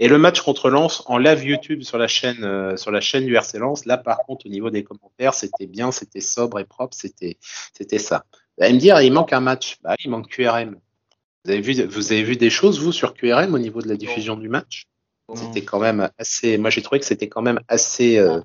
Et 0.01 0.09
le 0.09 0.19
match 0.19 0.43
contre 0.43 0.69
Lens 0.69 1.03
en 1.07 1.17
live 1.17 1.45
YouTube 1.45 1.83
sur 1.83 1.97
la 1.97 2.09
chaîne 2.09 2.45
euh, 2.45 2.77
sur 2.77 2.91
la 2.91 3.01
chaîne 3.01 3.25
du 3.25 3.35
RC 3.37 3.59
Lens, 3.59 3.87
là 3.87 3.97
par 3.97 4.19
contre 4.19 4.45
au 4.47 4.49
niveau 4.51 4.69
des 4.69 4.85
commentaires, 4.85 5.33
c'était 5.33 5.67
bien, 5.67 5.93
c'était 5.93 6.21
sobre 6.21 6.59
et 6.59 6.65
propre, 6.65 6.95
c'était 6.95 7.39
c'était 7.73 7.99
ça. 7.99 8.25
Vous 8.59 8.65
allez 8.65 8.75
me 8.75 8.81
dire, 8.81 9.01
il 9.01 9.13
manque 9.13 9.33
un 9.33 9.41
match. 9.41 9.79
Bah, 9.83 9.95
il 10.05 10.11
manque 10.11 10.29
QRM. 10.29 10.77
Vous 11.45 11.51
avez 11.51 11.61
vu, 11.61 11.85
vous 11.85 12.13
avez 12.13 12.25
vu 12.25 12.37
des 12.37 12.51
choses, 12.51 12.81
vous, 12.81 12.93
sur 12.93 13.15
QRM 13.15 13.55
au 13.55 13.59
niveau 13.59 13.81
de 13.81 13.89
la 13.89 13.97
diffusion 13.97 14.37
du 14.37 14.49
match? 14.49 14.87
C'était 15.35 15.63
quand 15.63 15.79
même 15.79 16.11
assez. 16.19 16.59
Moi, 16.59 16.71
j'ai 16.71 16.83
trouvé 16.83 16.99
que 16.99 17.05
c'était 17.05 17.29
quand 17.29 17.43
même 17.43 17.61
assez, 17.69 18.19
euh, 18.19 18.41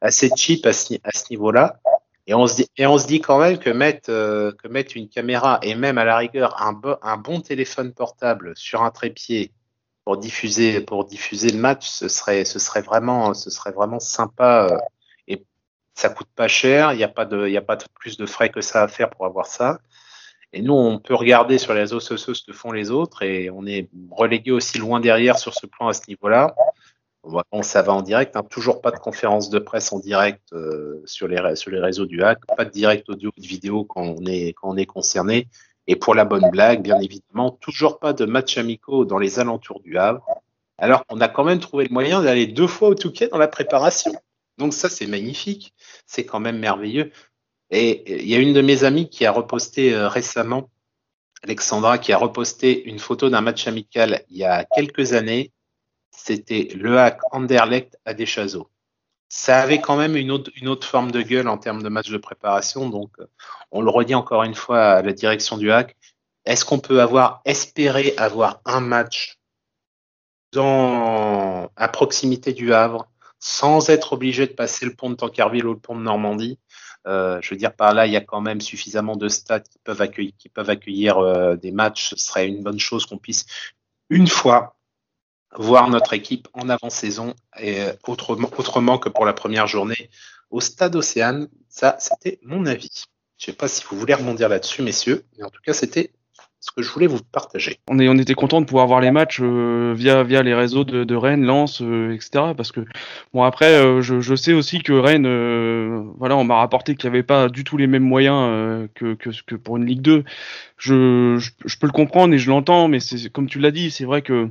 assez 0.00 0.28
cheap 0.36 0.66
à 0.66 0.72
ce, 0.72 0.94
à 1.04 1.12
ce 1.12 1.24
niveau-là. 1.30 1.78
Et 2.26 2.34
on, 2.34 2.46
se 2.46 2.56
dit, 2.56 2.68
et 2.76 2.86
on 2.86 2.98
se 2.98 3.06
dit 3.06 3.20
quand 3.20 3.38
même 3.38 3.58
que 3.58 3.70
mettre, 3.70 4.10
euh, 4.10 4.50
que 4.52 4.66
mettre 4.66 4.96
une 4.96 5.08
caméra 5.08 5.60
et 5.62 5.76
même 5.76 5.96
à 5.96 6.04
la 6.04 6.16
rigueur 6.16 6.60
un, 6.60 6.72
bo 6.72 6.96
un 7.00 7.16
bon 7.16 7.40
téléphone 7.40 7.92
portable 7.92 8.52
sur 8.56 8.82
un 8.82 8.90
trépied 8.90 9.52
pour 10.04 10.16
diffuser, 10.16 10.80
pour 10.80 11.04
diffuser 11.04 11.50
le 11.50 11.58
match, 11.58 11.88
ce 11.88 12.08
serait, 12.08 12.44
ce 12.44 12.58
serait 12.58 12.82
vraiment, 12.82 13.32
ce 13.32 13.48
serait 13.50 13.70
vraiment 13.70 14.00
sympa. 14.00 14.68
Euh, 14.70 14.78
ça 15.96 16.10
coûte 16.10 16.28
pas 16.36 16.46
cher, 16.46 16.92
il 16.92 16.98
n'y 16.98 17.04
a 17.04 17.08
pas 17.08 17.24
de, 17.24 17.48
y 17.48 17.56
a 17.56 17.62
pas 17.62 17.78
plus 17.94 18.18
de 18.18 18.26
frais 18.26 18.50
que 18.50 18.60
ça 18.60 18.82
à 18.82 18.88
faire 18.88 19.10
pour 19.10 19.24
avoir 19.26 19.46
ça. 19.46 19.78
Et 20.52 20.62
nous, 20.62 20.74
on 20.74 20.98
peut 20.98 21.14
regarder 21.14 21.58
sur 21.58 21.74
les 21.74 21.80
réseaux 21.80 22.00
sociaux 22.00 22.34
ce 22.34 22.44
que 22.44 22.52
font 22.52 22.70
les 22.70 22.90
autres 22.90 23.22
et 23.22 23.50
on 23.50 23.66
est 23.66 23.88
relégué 24.10 24.52
aussi 24.52 24.78
loin 24.78 25.00
derrière 25.00 25.38
sur 25.38 25.54
ce 25.54 25.66
plan 25.66 25.88
à 25.88 25.94
ce 25.94 26.02
niveau-là. 26.08 26.54
Bon, 27.24 27.62
ça 27.62 27.82
va 27.82 27.92
en 27.92 28.02
direct, 28.02 28.36
hein. 28.36 28.44
toujours 28.48 28.80
pas 28.80 28.92
de 28.92 28.98
conférence 28.98 29.50
de 29.50 29.58
presse 29.58 29.92
en 29.92 29.98
direct 29.98 30.52
euh, 30.52 31.02
sur, 31.06 31.26
les, 31.26 31.56
sur 31.56 31.72
les 31.72 31.80
réseaux 31.80 32.06
du 32.06 32.22
hack, 32.22 32.38
pas 32.56 32.64
de 32.64 32.70
direct 32.70 33.08
audio 33.08 33.32
ou 33.36 33.40
de 33.40 33.46
vidéo 33.46 33.84
quand 33.84 34.02
on 34.02 34.24
est, 34.26 34.52
quand 34.52 34.68
on 34.68 34.76
est 34.76 34.86
concerné. 34.86 35.48
Et 35.88 35.96
pour 35.96 36.14
la 36.14 36.24
bonne 36.24 36.50
blague, 36.50 36.82
bien 36.82 37.00
évidemment, 37.00 37.50
toujours 37.50 37.98
pas 37.98 38.12
de 38.12 38.26
match 38.26 38.58
amicaux 38.58 39.04
dans 39.04 39.18
les 39.18 39.40
alentours 39.40 39.80
du 39.80 39.98
Havre, 39.98 40.24
alors 40.78 41.04
qu'on 41.06 41.20
a 41.20 41.28
quand 41.28 41.44
même 41.44 41.58
trouvé 41.58 41.86
le 41.86 41.92
moyen 41.92 42.22
d'aller 42.22 42.46
deux 42.46 42.66
fois 42.66 42.90
au 42.90 42.94
Touquet 42.94 43.28
dans 43.28 43.38
la 43.38 43.48
préparation. 43.48 44.12
Donc 44.58 44.72
ça, 44.72 44.88
c'est 44.88 45.06
magnifique, 45.06 45.74
c'est 46.06 46.24
quand 46.24 46.40
même 46.40 46.58
merveilleux. 46.58 47.12
Et 47.70 48.20
il 48.22 48.28
y 48.28 48.34
a 48.34 48.38
une 48.38 48.52
de 48.52 48.60
mes 48.60 48.84
amies 48.84 49.08
qui 49.08 49.26
a 49.26 49.32
reposté 49.32 49.92
euh, 49.92 50.08
récemment, 50.08 50.70
Alexandra, 51.42 51.98
qui 51.98 52.12
a 52.12 52.18
reposté 52.18 52.88
une 52.88 52.98
photo 52.98 53.28
d'un 53.28 53.40
match 53.40 53.66
amical 53.66 54.24
il 54.30 54.38
y 54.38 54.44
a 54.44 54.64
quelques 54.64 55.12
années. 55.12 55.52
C'était 56.10 56.68
le 56.74 56.98
hack 56.98 57.20
Anderlecht 57.32 57.98
à 58.04 58.14
Deschazos. 58.14 58.70
Ça 59.28 59.60
avait 59.60 59.80
quand 59.80 59.96
même 59.96 60.16
une 60.16 60.30
autre, 60.30 60.86
forme 60.86 61.10
de 61.10 61.20
gueule 61.20 61.48
en 61.48 61.58
termes 61.58 61.82
de 61.82 61.88
match 61.88 62.10
de 62.10 62.16
préparation. 62.16 62.88
Donc, 62.88 63.16
on 63.72 63.82
le 63.82 63.90
redit 63.90 64.14
encore 64.14 64.44
une 64.44 64.54
fois 64.54 64.84
à 64.84 65.02
la 65.02 65.12
direction 65.12 65.58
du 65.58 65.70
hack. 65.70 65.96
Est-ce 66.44 66.64
qu'on 66.64 66.78
peut 66.78 67.02
avoir 67.02 67.42
espéré 67.44 68.14
avoir 68.16 68.60
un 68.64 68.80
match 68.80 69.38
à 70.56 71.88
proximité 71.92 72.52
du 72.52 72.72
Havre? 72.72 73.08
Sans 73.46 73.90
être 73.90 74.14
obligé 74.14 74.48
de 74.48 74.52
passer 74.52 74.84
le 74.84 74.92
pont 74.92 75.08
de 75.08 75.14
Tankerville 75.14 75.66
ou 75.66 75.74
le 75.74 75.78
pont 75.78 75.94
de 75.94 76.02
Normandie. 76.02 76.58
Euh, 77.06 77.38
je 77.40 77.50
veux 77.50 77.56
dire, 77.56 77.72
par 77.72 77.94
là, 77.94 78.04
il 78.04 78.12
y 78.12 78.16
a 78.16 78.20
quand 78.20 78.40
même 78.40 78.60
suffisamment 78.60 79.14
de 79.14 79.28
stades 79.28 79.68
qui 79.68 79.78
peuvent 79.78 80.02
accueillir, 80.02 80.32
qui 80.36 80.48
peuvent 80.48 80.68
accueillir 80.68 81.18
euh, 81.18 81.54
des 81.54 81.70
matchs. 81.70 82.10
Ce 82.10 82.16
serait 82.16 82.48
une 82.48 82.64
bonne 82.64 82.80
chose 82.80 83.06
qu'on 83.06 83.18
puisse 83.18 83.46
une 84.10 84.26
fois 84.26 84.74
voir 85.54 85.88
notre 85.88 86.12
équipe 86.12 86.48
en 86.54 86.68
avant-saison 86.68 87.34
et 87.56 87.82
euh, 87.82 87.92
autrement, 88.08 88.50
autrement 88.58 88.98
que 88.98 89.08
pour 89.08 89.24
la 89.24 89.32
première 89.32 89.68
journée 89.68 90.10
au 90.50 90.60
stade 90.60 90.96
Océane. 90.96 91.48
Ça, 91.68 91.94
c'était 92.00 92.40
mon 92.42 92.66
avis. 92.66 93.04
Je 93.38 93.44
ne 93.44 93.52
sais 93.52 93.56
pas 93.56 93.68
si 93.68 93.84
vous 93.88 93.96
voulez 93.96 94.14
rebondir 94.14 94.48
là-dessus, 94.48 94.82
messieurs, 94.82 95.24
mais 95.38 95.44
en 95.44 95.50
tout 95.50 95.62
cas, 95.62 95.72
c'était 95.72 96.10
ce 96.66 96.72
que 96.74 96.82
je 96.82 96.90
voulais 96.90 97.06
vous 97.06 97.20
partager. 97.22 97.78
On, 97.88 97.98
est, 98.00 98.08
on 98.08 98.16
était 98.16 98.34
content 98.34 98.60
de 98.60 98.66
pouvoir 98.66 98.88
voir 98.88 99.00
les 99.00 99.12
matchs 99.12 99.38
euh, 99.40 99.94
via, 99.96 100.24
via 100.24 100.42
les 100.42 100.54
réseaux 100.54 100.82
de, 100.84 101.14
Rennes, 101.14 101.44
Lens, 101.44 101.80
euh, 101.80 102.12
etc. 102.12 102.54
Parce 102.56 102.72
que, 102.72 102.80
bon, 103.32 103.44
après, 103.44 103.72
euh, 103.72 104.02
je, 104.02 104.20
je, 104.20 104.34
sais 104.34 104.52
aussi 104.52 104.82
que 104.82 104.92
Rennes, 104.92 105.28
voilà, 106.18 106.36
on 106.36 106.44
m'a 106.44 106.56
rapporté 106.56 106.96
qu'il 106.96 107.08
n'y 107.08 107.16
avait 107.16 107.22
pas 107.22 107.48
du 107.48 107.62
tout 107.62 107.76
les 107.76 107.86
mêmes 107.86 108.02
moyens 108.02 108.88
que, 108.94 109.14
que, 109.14 109.54
pour 109.54 109.76
une 109.76 109.86
Ligue 109.86 110.02
2. 110.02 110.24
Je, 110.76 111.36
je, 111.38 111.50
je 111.64 111.78
peux 111.78 111.86
le 111.86 111.92
comprendre 111.92 112.34
et 112.34 112.38
je 112.38 112.50
l'entends, 112.50 112.88
mais 112.88 112.98
comme 113.32 113.48
tu 113.48 113.60
l'as 113.60 113.70
dit, 113.70 113.90
c'est 113.90 114.04
vrai 114.04 114.22
que 114.22 114.50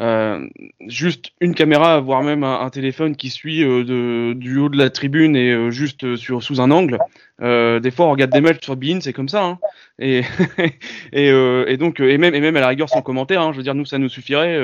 euh, 0.00 0.48
juste 0.86 1.32
une 1.40 1.54
caméra, 1.54 2.00
voire 2.00 2.22
même 2.22 2.44
un, 2.44 2.60
un 2.60 2.70
téléphone 2.70 3.14
qui 3.14 3.28
suit 3.28 3.62
euh, 3.62 3.84
de, 3.84 4.32
du 4.32 4.58
haut 4.58 4.70
de 4.70 4.78
la 4.78 4.88
tribune 4.88 5.36
et 5.36 5.52
euh, 5.52 5.70
juste 5.70 6.16
sur, 6.16 6.42
sous 6.42 6.60
un 6.60 6.70
angle. 6.70 6.98
des 7.40 7.90
fois, 7.90 8.06
on 8.06 8.10
regarde 8.12 8.32
des 8.32 8.40
matchs 8.40 8.64
sur 8.64 8.76
Bein, 8.76 9.00
c'est 9.00 9.12
comme 9.12 9.28
ça. 9.28 9.44
Hein. 9.44 9.58
Et, 9.98 10.22
et, 11.12 11.28
et, 11.28 11.76
donc, 11.76 12.00
et 12.00 12.18
même, 12.18 12.34
et 12.34 12.40
même 12.40 12.56
à 12.56 12.60
la 12.60 12.68
rigueur 12.68 12.88
sans 12.88 13.02
commentaire. 13.02 13.42
Hein, 13.42 13.52
je 13.52 13.58
veux 13.58 13.62
dire, 13.62 13.74
nous, 13.74 13.84
ça 13.84 13.98
nous 13.98 14.08
suffirait. 14.08 14.58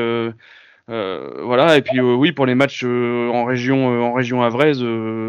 voilà. 0.89 1.77
Et 1.77 1.83
puis, 1.83 2.01
oui, 2.01 2.33
pour 2.33 2.47
les 2.47 2.55
matchs 2.55 2.85
en 2.85 3.45
région, 3.45 3.87
en 4.03 4.13
région 4.15 4.43
avraise, 4.43 4.83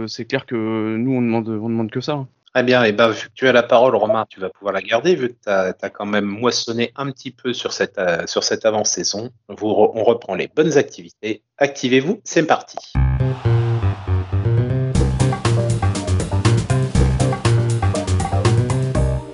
c'est 0.08 0.26
clair 0.26 0.46
que 0.46 0.56
nous, 0.56 1.12
on 1.12 1.22
demande, 1.22 1.50
on 1.50 1.70
demande 1.70 1.92
que 1.92 2.02
ça. 2.02 2.14
Hein. 2.14 2.28
Très 2.56 2.64
bien, 2.64 2.84
et 2.84 2.92
ben, 2.94 3.10
vu 3.10 3.28
que 3.28 3.34
tu 3.36 3.48
as 3.48 3.52
la 3.52 3.62
parole, 3.62 3.96
Romain, 3.96 4.26
tu 4.28 4.40
vas 4.40 4.50
pouvoir 4.50 4.74
la 4.74 4.82
garder, 4.82 5.14
vu 5.14 5.30
que 5.30 5.36
tu 5.44 5.50
as, 5.50 5.90
quand 5.92 6.08
même 6.08 6.26
moissonné 6.26 6.92
un 6.96 7.12
petit 7.12 7.30
peu 7.30 7.54
sur 7.54 7.74
cette, 7.74 8.00
euh, 8.00 8.26
avant-saison. 8.64 9.30
On 9.50 10.04
reprend 10.04 10.34
les 10.34 10.48
bonnes 10.48 10.76
activités. 10.76 11.44
Activez-vous, 11.60 12.22
c'est 12.24 12.48
parti. 12.48 12.78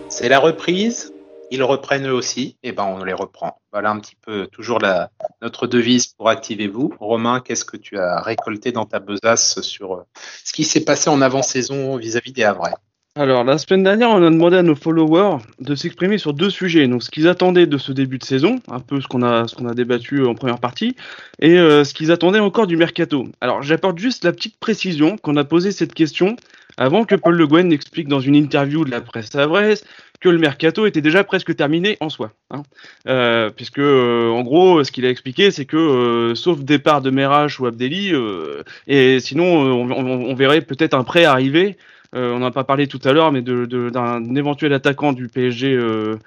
C'est 0.09 0.27
la 0.27 0.39
reprise. 0.39 1.13
Ils 1.51 1.63
reprennent 1.63 2.07
eux 2.07 2.13
aussi, 2.13 2.57
et 2.63 2.73
ben 2.73 2.83
on 2.83 3.03
les 3.03 3.13
reprend. 3.13 3.61
Voilà 3.71 3.91
un 3.91 3.99
petit 3.99 4.15
peu 4.15 4.47
toujours 4.47 4.79
la, 4.79 5.11
notre 5.41 5.67
devise 5.67 6.07
pour 6.07 6.27
activez-vous. 6.27 6.95
Romain, 6.99 7.39
qu'est-ce 7.39 7.63
que 7.63 7.77
tu 7.77 7.97
as 7.97 8.19
récolté 8.19 8.73
dans 8.73 8.85
ta 8.85 8.99
besace 8.99 9.61
sur 9.61 9.93
euh, 9.93 10.03
ce 10.43 10.51
qui 10.51 10.65
s'est 10.65 10.83
passé 10.83 11.09
en 11.09 11.21
avant-saison 11.21 11.95
vis-à-vis 11.95 12.33
des 12.33 12.43
Havrais? 12.43 12.73
Alors, 13.17 13.45
la 13.45 13.57
semaine 13.57 13.83
dernière, 13.83 14.09
on 14.09 14.21
a 14.21 14.29
demandé 14.29 14.57
à 14.57 14.61
nos 14.61 14.75
followers 14.75 15.37
de 15.61 15.73
s'exprimer 15.73 16.17
sur 16.17 16.33
deux 16.33 16.49
sujets. 16.49 16.85
Donc, 16.85 17.01
ce 17.01 17.09
qu'ils 17.09 17.29
attendaient 17.29 17.65
de 17.65 17.77
ce 17.77 17.93
début 17.93 18.17
de 18.17 18.25
saison, 18.25 18.59
un 18.69 18.81
peu 18.81 18.99
ce 18.99 19.07
qu'on 19.07 19.21
a, 19.21 19.47
ce 19.47 19.55
qu'on 19.55 19.69
a 19.69 19.73
débattu 19.73 20.25
en 20.25 20.35
première 20.35 20.59
partie, 20.59 20.97
et 21.39 21.57
euh, 21.57 21.85
ce 21.85 21.93
qu'ils 21.93 22.11
attendaient 22.11 22.39
encore 22.39 22.67
du 22.67 22.75
mercato. 22.75 23.29
Alors, 23.39 23.63
j'apporte 23.63 23.99
juste 23.99 24.25
la 24.25 24.33
petite 24.33 24.59
précision 24.59 25.15
qu'on 25.15 25.37
a 25.37 25.45
posé 25.45 25.71
cette 25.71 25.93
question 25.93 26.35
avant 26.75 27.05
que 27.05 27.15
Paul 27.15 27.35
Le 27.35 27.47
Guen 27.47 27.69
n'explique 27.69 28.09
dans 28.09 28.19
une 28.19 28.35
interview 28.35 28.83
de 28.83 28.91
la 28.91 28.99
presse 28.99 29.29
Savraise 29.29 29.85
que 30.19 30.27
le 30.27 30.37
mercato 30.37 30.85
était 30.85 30.99
déjà 30.99 31.23
presque 31.23 31.55
terminé 31.55 31.95
en 32.01 32.09
soi. 32.09 32.33
Hein. 32.51 32.63
Euh, 33.07 33.49
puisque, 33.49 33.79
euh, 33.79 34.29
en 34.29 34.41
gros, 34.41 34.83
ce 34.83 34.91
qu'il 34.91 35.05
a 35.05 35.09
expliqué, 35.09 35.51
c'est 35.51 35.65
que, 35.65 35.77
euh, 35.77 36.35
sauf 36.35 36.59
départ 36.59 37.01
de 37.01 37.11
Merach 37.11 37.61
ou 37.61 37.65
Abdelli, 37.65 38.13
euh, 38.13 38.63
et 38.87 39.21
sinon, 39.21 39.45
on, 39.45 39.89
on, 39.89 40.05
on 40.29 40.35
verrait 40.35 40.59
peut-être 40.59 40.95
un 40.95 41.05
prêt 41.05 41.23
arriver 41.23 41.77
euh, 41.77 41.94
on 42.13 42.39
n'en 42.39 42.47
a 42.47 42.51
pas 42.51 42.63
parlé 42.63 42.87
tout 42.87 42.99
à 43.03 43.13
l'heure, 43.13 43.31
mais 43.31 43.41
d'un 43.41 44.35
éventuel 44.35 44.73
attaquant 44.73 45.13
du 45.13 45.27
PSG. 45.27 45.73
Euh, 45.73 46.17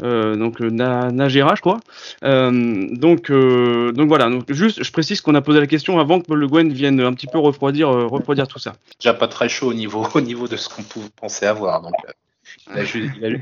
euh, 0.00 0.36
donc 0.36 0.60
Nagera, 0.60 1.54
je 1.56 1.60
crois. 1.60 1.80
donc, 2.22 3.30
voilà. 3.30 4.30
Juste, 4.48 4.82
je 4.82 4.92
précise 4.92 5.20
qu'on 5.20 5.34
a 5.34 5.40
posé 5.40 5.60
la 5.60 5.66
question 5.66 5.98
avant 5.98 6.20
que 6.20 6.32
Le 6.32 6.46
Guen 6.46 6.72
vienne 6.72 7.00
un 7.00 7.12
petit 7.12 7.26
peu 7.26 7.38
refroidir, 7.38 7.88
refroidir 7.88 8.46
tout 8.46 8.58
ça. 8.58 8.74
Déjà 9.00 9.14
pas 9.14 9.28
très 9.28 9.48
chaud 9.48 9.68
au 9.68 9.74
niveau, 9.74 10.06
au 10.14 10.20
niveau 10.20 10.46
de 10.46 10.56
ce 10.56 10.68
qu'on 10.68 10.82
pouvait 10.82 11.08
penser 11.20 11.46
avoir. 11.46 11.82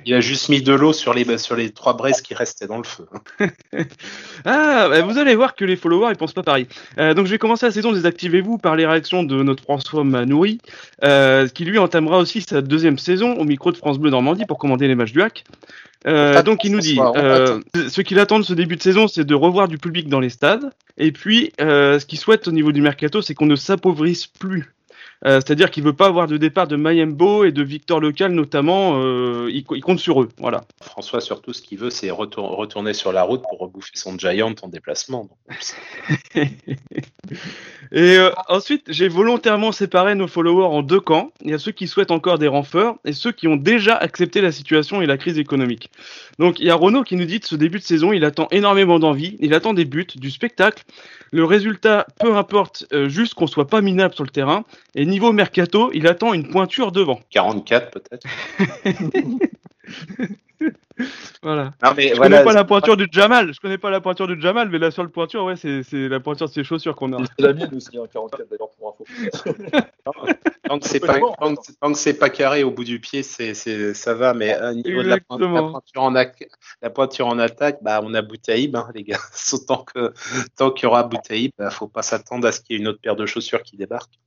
Il 0.04 0.14
a, 0.14 0.20
juste 0.20 0.48
mis 0.48 0.62
de 0.62 0.72
l'eau 0.72 0.92
sur 0.92 1.12
les, 1.12 1.38
sur 1.38 1.56
les 1.56 1.70
trois 1.70 1.96
braises 1.96 2.20
qui 2.20 2.34
restaient 2.34 2.66
dans 2.66 2.78
le 2.78 2.84
feu. 2.84 3.06
ah, 4.44 4.88
bah, 4.88 5.02
vous 5.02 5.18
allez 5.18 5.34
voir 5.34 5.54
que 5.54 5.64
les 5.64 5.76
followers 5.76 6.10
ils 6.12 6.16
pensent 6.16 6.32
pas 6.32 6.42
pareil. 6.42 6.66
Euh, 6.98 7.14
donc 7.14 7.26
je 7.26 7.32
vais 7.32 7.38
commencer 7.38 7.66
la 7.66 7.72
saison 7.72 7.92
Désactivez-vous 7.92 8.58
par 8.58 8.76
les 8.76 8.86
réactions 8.86 9.22
de 9.22 9.42
notre 9.42 9.62
François 9.62 10.04
Manoury, 10.04 10.58
euh, 11.04 11.48
qui 11.48 11.64
lui 11.64 11.78
entamera 11.78 12.18
aussi 12.18 12.40
sa 12.40 12.62
deuxième 12.62 12.98
saison 12.98 13.34
au 13.34 13.44
micro 13.44 13.72
de 13.72 13.76
France 13.76 13.98
Bleu 13.98 14.10
Normandie 14.10 14.44
pour 14.46 14.58
commander 14.58 14.86
les 14.86 14.94
matchs 14.94 15.12
du 15.12 15.22
hack. 15.22 15.44
Euh, 16.06 16.40
donc 16.42 16.62
il 16.62 16.70
nous 16.70 16.80
dit, 16.80 16.96
ce 16.96 18.00
qu'il 18.00 18.18
attend 18.20 18.38
de 18.38 18.44
ce 18.44 18.54
début 18.54 18.76
de 18.76 18.82
saison, 18.82 19.08
c'est 19.08 19.24
de 19.24 19.34
revoir 19.34 19.66
du 19.66 19.78
public 19.78 20.08
dans 20.08 20.20
les 20.20 20.30
stades. 20.30 20.70
Et 20.98 21.10
puis, 21.10 21.52
ce 21.58 22.04
qu'il 22.04 22.18
souhaite 22.18 22.46
au 22.46 22.52
niveau 22.52 22.72
du 22.72 22.80
mercato, 22.80 23.22
c'est 23.22 23.34
qu'on 23.34 23.46
ne 23.46 23.56
s'appauvrisse 23.56 24.26
plus 24.26 24.75
euh, 25.24 25.36
c'est-à-dire 25.36 25.70
qu'il 25.70 25.82
veut 25.82 25.94
pas 25.94 26.06
avoir 26.06 26.26
de 26.26 26.36
départ 26.36 26.66
de 26.68 26.76
Mayembo 26.76 27.44
et 27.44 27.52
de 27.52 27.62
Victor 27.62 28.00
Local 28.00 28.32
notamment. 28.32 29.00
Euh, 29.02 29.50
il, 29.50 29.64
compte 29.64 29.98
sur 29.98 30.22
eux, 30.22 30.28
voilà. 30.38 30.64
François 30.82 31.20
surtout 31.20 31.52
ce 31.52 31.62
qu'il 31.62 31.78
veut, 31.78 31.90
c'est 31.90 32.10
retourner 32.10 32.92
sur 32.92 33.12
la 33.12 33.22
route 33.22 33.42
pour 33.48 33.58
rebouffer 33.58 33.92
son 33.94 34.18
Giant 34.18 34.54
en 34.62 34.68
déplacement. 34.68 35.28
et 36.34 36.46
euh, 37.92 38.30
ensuite, 38.48 38.84
j'ai 38.88 39.08
volontairement 39.08 39.72
séparé 39.72 40.14
nos 40.14 40.28
followers 40.28 40.66
en 40.66 40.82
deux 40.82 41.00
camps. 41.00 41.32
Il 41.42 41.50
y 41.50 41.54
a 41.54 41.58
ceux 41.58 41.72
qui 41.72 41.88
souhaitent 41.88 42.10
encore 42.10 42.38
des 42.38 42.48
renforts 42.48 42.96
et 43.04 43.12
ceux 43.12 43.32
qui 43.32 43.48
ont 43.48 43.56
déjà 43.56 43.96
accepté 43.96 44.40
la 44.40 44.52
situation 44.52 45.00
et 45.00 45.06
la 45.06 45.16
crise 45.16 45.38
économique. 45.38 45.90
Donc 46.38 46.60
il 46.60 46.66
y 46.66 46.70
a 46.70 46.74
Renaud 46.74 47.04
qui 47.04 47.16
nous 47.16 47.24
dit 47.24 47.40
que 47.40 47.48
ce 47.48 47.56
début 47.56 47.78
de 47.78 47.84
saison, 47.84 48.12
il 48.12 48.24
attend 48.24 48.48
énormément 48.50 48.98
d'envie, 48.98 49.36
il 49.40 49.54
attend 49.54 49.72
des 49.72 49.86
buts, 49.86 50.06
du 50.14 50.30
spectacle. 50.30 50.84
Le 51.32 51.44
résultat, 51.44 52.06
peu 52.20 52.36
importe, 52.36 52.86
juste 53.08 53.34
qu'on 53.34 53.46
soit 53.46 53.66
pas 53.66 53.80
minable 53.80 54.14
sur 54.14 54.24
le 54.24 54.30
terrain. 54.30 54.64
Et 54.94 55.05
niveau 55.06 55.32
mercato, 55.32 55.90
il 55.92 56.06
attend 56.06 56.32
une 56.32 56.48
pointure 56.48 56.92
devant. 56.92 57.20
44 57.30 57.90
peut-être. 57.90 58.26
voilà. 61.42 61.72
Non, 61.82 61.90
mais 61.96 62.14
je 62.14 62.20
connais 62.20 62.42
pas 62.42 62.52
la 62.52 62.64
pointure 62.64 62.96
du 62.96 63.06
Jamal. 63.10 63.52
Je 63.52 63.60
connais 63.60 63.78
pas 63.78 63.90
la 63.90 64.00
pointure 64.00 64.26
du 64.26 64.40
Jamal, 64.40 64.68
mais 64.70 64.78
la 64.78 64.90
seule 64.90 65.10
pointure, 65.10 65.44
ouais, 65.44 65.56
c'est, 65.56 65.82
la 65.92 66.20
pointure 66.20 66.48
de 66.48 66.52
ses 66.52 66.64
chaussures 66.64 66.96
qu'on 66.96 67.12
a. 67.12 67.24
C'est 67.38 67.44
la 67.44 67.52
mienne 67.52 67.74
aussi, 67.74 67.98
hein, 67.98 68.04
44 68.10 68.48
d'ailleurs 68.48 68.70
pour 68.70 68.88
info. 68.88 69.04
tant 70.68 70.78
que 70.78 70.88
c'est 70.88 71.00
pas, 71.00 71.18
tant 71.18 71.92
que 71.92 71.98
c'est 71.98 72.18
pas 72.18 72.30
carré 72.30 72.64
au 72.64 72.70
bout 72.70 72.84
du 72.84 73.00
pied, 73.00 73.22
c'est, 73.22 73.54
ça 73.94 74.14
va. 74.14 74.34
Mais 74.34 74.58
au 74.60 74.74
niveau 74.74 75.02
de 75.02 75.08
la, 75.08 75.20
pointure 75.20 76.02
en 76.02 76.10
la 76.10 76.90
pointure 76.90 77.26
en 77.26 77.38
attaque, 77.38 77.78
bah 77.82 78.00
on 78.02 78.14
a 78.14 78.22
Boutaïb, 78.22 78.74
hein, 78.76 78.88
les 78.94 79.04
gars. 79.04 79.20
tant 79.68 79.84
que 79.84 80.12
tant 80.56 80.70
qu'il 80.70 80.84
y 80.84 80.86
aura 80.86 81.02
Boutaïb, 81.04 81.52
bah, 81.58 81.70
faut 81.70 81.88
pas 81.88 82.02
s'attendre 82.02 82.46
à 82.48 82.52
ce 82.52 82.60
qu'il 82.60 82.76
y 82.76 82.78
ait 82.78 82.82
une 82.82 82.88
autre 82.88 83.00
paire 83.00 83.16
de 83.16 83.26
chaussures 83.26 83.62
qui 83.62 83.76
débarque. 83.76 84.18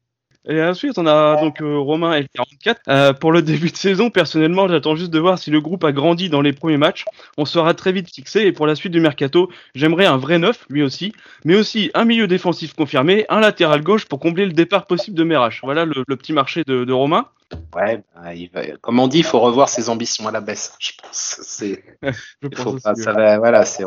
Et 0.47 0.63
ensuite, 0.63 0.97
on 0.97 1.05
a 1.05 1.39
donc 1.41 1.61
euh, 1.61 1.77
Romain 1.77 2.13
et 2.15 2.25
44. 2.33 2.81
Euh, 2.87 3.13
pour 3.13 3.31
le 3.31 3.41
début 3.43 3.69
de 3.69 3.75
saison, 3.75 4.09
personnellement, 4.09 4.67
j'attends 4.67 4.95
juste 4.95 5.11
de 5.11 5.19
voir 5.19 5.37
si 5.37 5.51
le 5.51 5.59
groupe 5.59 5.83
a 5.83 5.91
grandi 5.91 6.29
dans 6.29 6.41
les 6.41 6.53
premiers 6.53 6.77
matchs. 6.77 7.05
On 7.37 7.45
sera 7.45 7.73
très 7.73 7.91
vite 7.91 8.13
fixé. 8.13 8.41
Et 8.41 8.51
pour 8.51 8.65
la 8.65 8.75
suite 8.75 8.93
du 8.93 9.01
mercato, 9.01 9.49
j'aimerais 9.75 10.05
un 10.05 10.17
vrai 10.17 10.39
neuf, 10.39 10.65
lui 10.69 10.81
aussi, 10.81 11.13
mais 11.43 11.55
aussi 11.55 11.91
un 11.93 12.05
milieu 12.05 12.27
défensif 12.27 12.73
confirmé, 12.73 13.25
un 13.29 13.41
latéral 13.41 13.81
gauche 13.83 14.05
pour 14.05 14.19
combler 14.19 14.45
le 14.45 14.53
départ 14.53 14.85
possible 14.85 15.17
de 15.17 15.23
Merach. 15.23 15.59
Voilà 15.63 15.85
le, 15.85 16.03
petit 16.15 16.33
marché 16.33 16.63
de, 16.65 16.91
Romain. 16.91 17.27
Ouais, 17.75 18.03
bah, 18.15 18.33
il 18.33 18.49
va, 18.49 18.61
comme 18.81 18.99
on 18.99 19.07
dit, 19.07 19.19
il 19.19 19.23
faut 19.23 19.39
revoir 19.39 19.69
ses 19.69 19.89
ambitions 19.89 20.27
à 20.27 20.31
la 20.31 20.41
baisse. 20.41 20.75
Je 20.79 20.91
pense. 21.01 21.39
C'est, 21.41 21.83
ça 22.77 23.11
va, 23.11 23.37
voilà, 23.39 23.65
c'est. 23.65 23.83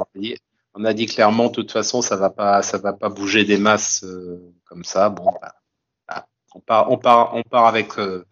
On 0.75 0.85
a 0.85 0.95
dit 0.95 1.07
clairement, 1.07 1.49
de 1.49 1.53
toute 1.53 1.73
façon, 1.73 2.01
ça 2.01 2.17
va 2.17 2.31
pas, 2.31 2.63
ça 2.63 2.79
va 2.79 2.93
pas 2.95 3.11
bouger 3.11 3.45
des 3.45 3.59
masses 3.59 4.05
euh, 4.05 4.41
comme 4.65 4.85
ça. 4.85 5.11
Bon, 5.11 5.31
bah, 5.41 5.53
on 6.55 6.61
part, 6.61 7.67
avec, 7.67 7.99
euh, 7.99 8.25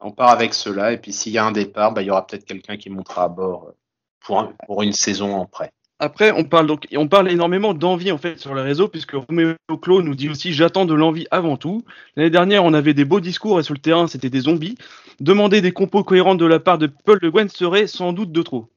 on 0.00 0.12
cela. 0.52 0.92
Et 0.92 0.98
puis 0.98 1.12
s'il 1.12 1.32
y 1.32 1.38
a 1.38 1.44
un 1.44 1.52
départ, 1.52 1.92
bah, 1.92 2.02
il 2.02 2.06
y 2.06 2.10
aura 2.10 2.26
peut-être 2.26 2.44
quelqu'un 2.44 2.76
qui 2.76 2.90
montera 2.90 3.24
à 3.24 3.28
bord 3.28 3.68
euh, 3.68 4.44
pour, 4.66 4.82
une 4.82 4.92
saison 4.92 5.34
en 5.34 5.46
prêt. 5.46 5.72
Après, 6.02 6.32
on 6.32 6.44
parle 6.44 6.66
donc, 6.66 6.86
on 6.96 7.08
parle 7.08 7.30
énormément 7.30 7.74
d'envie 7.74 8.10
en 8.10 8.16
fait 8.16 8.38
sur 8.38 8.54
les 8.54 8.62
réseaux, 8.62 8.88
puisque 8.88 9.12
Roméo 9.12 9.54
Clos 9.82 10.00
nous 10.00 10.14
dit 10.14 10.30
aussi 10.30 10.54
j'attends 10.54 10.86
de 10.86 10.94
l'envie 10.94 11.26
avant 11.30 11.58
tout. 11.58 11.84
L'année 12.16 12.30
dernière, 12.30 12.64
on 12.64 12.72
avait 12.72 12.94
des 12.94 13.04
beaux 13.04 13.20
discours 13.20 13.60
et 13.60 13.62
sur 13.62 13.74
le 13.74 13.80
terrain, 13.80 14.06
c'était 14.06 14.30
des 14.30 14.40
zombies. 14.40 14.76
Demander 15.20 15.60
des 15.60 15.72
compos 15.72 16.02
cohérents 16.02 16.36
de 16.36 16.46
la 16.46 16.58
part 16.58 16.78
de 16.78 16.86
Paul 16.86 17.18
Le 17.20 17.30
Guen 17.30 17.50
serait 17.50 17.86
sans 17.86 18.14
doute 18.14 18.32
de 18.32 18.42
trop. 18.42 18.70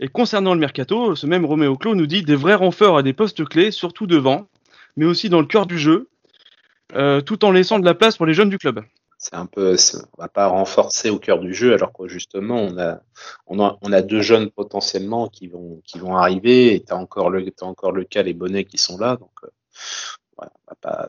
Et 0.00 0.08
concernant 0.08 0.54
le 0.54 0.60
mercato, 0.60 1.14
ce 1.16 1.26
même 1.26 1.44
Roméo 1.44 1.76
Clos 1.76 1.94
nous 1.94 2.06
dit 2.06 2.22
des 2.22 2.36
vrais 2.36 2.54
renforts 2.54 2.96
à 2.96 3.02
des 3.02 3.12
postes 3.12 3.44
clés, 3.44 3.70
surtout 3.70 4.06
devant, 4.06 4.46
mais 4.96 5.04
aussi 5.04 5.28
dans 5.28 5.40
le 5.40 5.46
cœur 5.46 5.66
du 5.66 5.78
jeu, 5.78 6.08
euh, 6.94 7.20
tout 7.20 7.44
en 7.44 7.50
laissant 7.50 7.78
de 7.78 7.84
la 7.84 7.94
place 7.94 8.16
pour 8.16 8.26
les 8.26 8.34
jeunes 8.34 8.50
du 8.50 8.58
club. 8.58 8.82
C'est 9.18 9.34
un 9.34 9.46
peu, 9.46 9.74
on 10.16 10.22
va 10.22 10.28
pas 10.28 10.46
renforcer 10.46 11.10
au 11.10 11.18
cœur 11.18 11.40
du 11.40 11.52
jeu, 11.52 11.74
alors 11.74 11.92
que 11.92 12.06
justement 12.06 12.56
on 12.56 12.78
a, 12.78 13.00
on 13.48 13.60
a, 13.60 13.76
on 13.82 13.92
a 13.92 14.00
deux 14.00 14.22
jeunes 14.22 14.48
potentiellement 14.48 15.26
qui 15.26 15.48
vont, 15.48 15.80
qui 15.84 15.98
vont 15.98 16.16
arriver. 16.16 16.74
Et 16.74 16.80
t'as 16.80 16.94
encore 16.94 17.28
le, 17.28 17.44
as 17.44 17.64
encore 17.64 17.90
le 17.90 18.04
cas 18.04 18.22
les 18.22 18.34
bonnets 18.34 18.64
qui 18.64 18.78
sont 18.78 18.98
là, 18.98 19.16
donc. 19.16 19.30
Euh, 19.42 19.48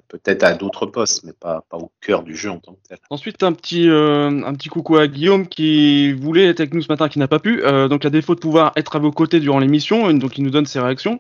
peut-être 0.08 0.42
à 0.42 0.56
d'autres 0.56 0.88
postes, 0.88 1.24
mais 1.24 1.34
pas, 1.34 1.64
pas, 1.70 1.78
au 1.78 1.92
cœur 2.02 2.24
du 2.24 2.36
jeu 2.36 2.50
en 2.50 2.58
tant 2.58 2.74
que 2.74 2.80
tel. 2.90 2.98
Ensuite, 3.12 3.44
un 3.44 3.54
petit, 3.54 3.88
euh, 3.88 4.28
un 4.44 4.54
petit 4.56 4.70
coucou 4.70 4.98
à 4.98 5.08
Guillaume 5.08 5.48
qui 5.48 6.14
voulait 6.14 6.48
être 6.48 6.62
avec 6.62 6.74
nous 6.74 6.82
ce 6.82 6.88
matin, 6.88 7.10
qui 7.10 7.20
n'a 7.20 7.28
pas 7.28 7.38
pu. 7.38 7.62
donc, 7.62 8.04
à 8.06 8.10
défaut 8.10 8.34
de 8.34 8.40
pouvoir 8.40 8.72
être 8.76 8.96
à 8.96 9.00
vos 9.00 9.12
côtés 9.12 9.40
durant 9.40 9.60
l'émission, 9.60 10.12
donc 10.14 10.40
il 10.40 10.44
nous 10.44 10.50
donne 10.50 10.66
ses 10.66 10.80
réactions. 10.80 11.20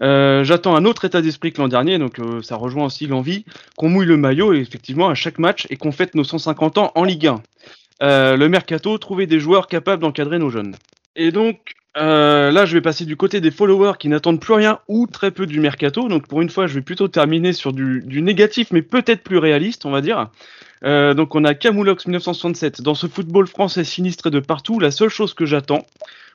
Euh, 0.00 0.44
j'attends 0.44 0.74
un 0.74 0.84
autre 0.84 1.04
état 1.04 1.20
d'esprit 1.20 1.52
que 1.52 1.60
l'an 1.60 1.68
dernier, 1.68 1.98
donc 1.98 2.18
euh, 2.18 2.42
ça 2.42 2.56
rejoint 2.56 2.86
aussi 2.86 3.06
l'envie 3.06 3.44
qu'on 3.76 3.88
mouille 3.88 4.06
le 4.06 4.16
maillot 4.16 4.54
effectivement 4.54 5.08
à 5.08 5.14
chaque 5.14 5.38
match 5.38 5.66
et 5.70 5.76
qu'on 5.76 5.92
fête 5.92 6.14
nos 6.14 6.24
150 6.24 6.78
ans 6.78 6.92
en 6.94 7.04
Ligue 7.04 7.26
1. 7.26 7.42
Euh, 8.02 8.36
le 8.36 8.48
mercato, 8.48 8.96
trouver 8.98 9.26
des 9.26 9.38
joueurs 9.38 9.66
capables 9.68 10.02
d'encadrer 10.02 10.38
nos 10.38 10.50
jeunes. 10.50 10.74
Et 11.14 11.30
donc 11.30 11.74
là, 11.94 12.64
je 12.64 12.72
vais 12.72 12.80
passer 12.80 13.04
du 13.04 13.16
côté 13.16 13.40
des 13.40 13.50
followers 13.50 13.92
qui 13.98 14.08
n'attendent 14.08 14.40
plus 14.40 14.54
rien 14.54 14.78
ou 14.88 15.06
très 15.06 15.30
peu 15.30 15.46
du 15.46 15.60
mercato. 15.60 16.08
Donc 16.08 16.26
pour 16.26 16.40
une 16.40 16.48
fois, 16.48 16.66
je 16.66 16.74
vais 16.74 16.80
plutôt 16.80 17.08
terminer 17.08 17.52
sur 17.52 17.72
du 17.72 18.22
négatif, 18.22 18.68
mais 18.72 18.82
peut-être 18.82 19.22
plus 19.22 19.38
réaliste, 19.38 19.84
on 19.84 19.90
va 19.90 20.00
dire. 20.00 20.30
Donc 20.82 21.34
on 21.34 21.44
a 21.44 21.54
Camoulox 21.54 22.06
1967. 22.06 22.82
Dans 22.82 22.94
ce 22.94 23.06
football 23.06 23.46
français 23.46 23.84
sinistré 23.84 24.30
de 24.30 24.40
partout, 24.40 24.78
la 24.78 24.90
seule 24.90 25.08
chose 25.08 25.34
que 25.34 25.46
j'attends, 25.46 25.86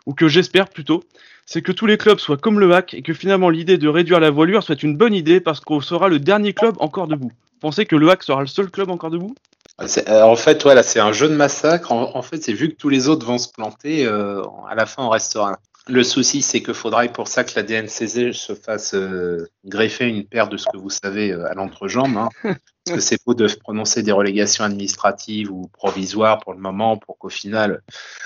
ou 0.05 0.13
que 0.13 0.27
j'espère 0.27 0.69
plutôt, 0.69 1.03
c'est 1.45 1.61
que 1.61 1.71
tous 1.71 1.85
les 1.85 1.97
clubs 1.97 2.19
soient 2.19 2.37
comme 2.37 2.59
le 2.59 2.73
hack 2.73 2.93
et 2.93 3.01
que 3.01 3.13
finalement 3.13 3.49
l'idée 3.49 3.77
de 3.77 3.87
réduire 3.87 4.19
la 4.19 4.31
voilure 4.31 4.63
soit 4.63 4.81
une 4.83 4.97
bonne 4.97 5.13
idée 5.13 5.39
parce 5.39 5.59
qu'on 5.59 5.81
sera 5.81 6.09
le 6.09 6.19
dernier 6.19 6.53
club 6.53 6.75
encore 6.79 7.07
debout. 7.07 7.31
Pensez 7.61 7.85
que 7.85 7.95
le 7.95 8.09
hack 8.09 8.23
sera 8.23 8.41
le 8.41 8.47
seul 8.47 8.69
club 8.69 8.89
encore 8.89 9.09
debout? 9.09 9.35
Euh, 9.79 10.21
en 10.21 10.35
fait, 10.35 10.63
voilà, 10.63 10.83
c'est 10.83 10.99
un 10.99 11.11
jeu 11.11 11.29
de 11.29 11.35
massacre. 11.35 11.91
En, 11.91 12.21
fait, 12.21 12.43
c'est 12.43 12.53
vu 12.53 12.69
que 12.69 12.75
tous 12.75 12.89
les 12.89 13.09
autres 13.09 13.25
vont 13.25 13.37
se 13.37 13.49
planter, 13.49 14.05
euh, 14.05 14.41
à 14.69 14.75
la 14.75 14.85
fin, 14.85 15.03
on 15.03 15.09
restera. 15.09 15.59
Le 15.89 16.03
souci, 16.03 16.41
c'est 16.41 16.61
qu'il 16.61 16.73
faudra 16.73 17.05
pour 17.07 17.27
ça 17.27 17.43
que 17.43 17.51
la 17.55 17.63
DNCG 17.63 18.33
se 18.33 18.53
fasse 18.55 18.93
euh, 18.93 19.49
greffer 19.63 20.05
une 20.05 20.25
paire 20.25 20.49
de 20.49 20.57
ce 20.57 20.65
que 20.71 20.77
vous 20.77 20.89
savez 20.89 21.31
à 21.31 21.53
l'entrejambe. 21.53 22.17
Hein. 22.17 22.29
Parce 22.87 22.95
que 22.95 23.01
c'est 23.01 23.17
beau 23.25 23.33
de 23.33 23.47
prononcer 23.61 24.01
des 24.01 24.13
relégations 24.13 24.63
administratives 24.63 25.51
ou 25.51 25.67
provisoires 25.73 26.39
pour 26.39 26.53
le 26.53 26.59
moment, 26.59 26.97
pour 26.97 27.17
qu'au 27.17 27.29
final, 27.29 27.81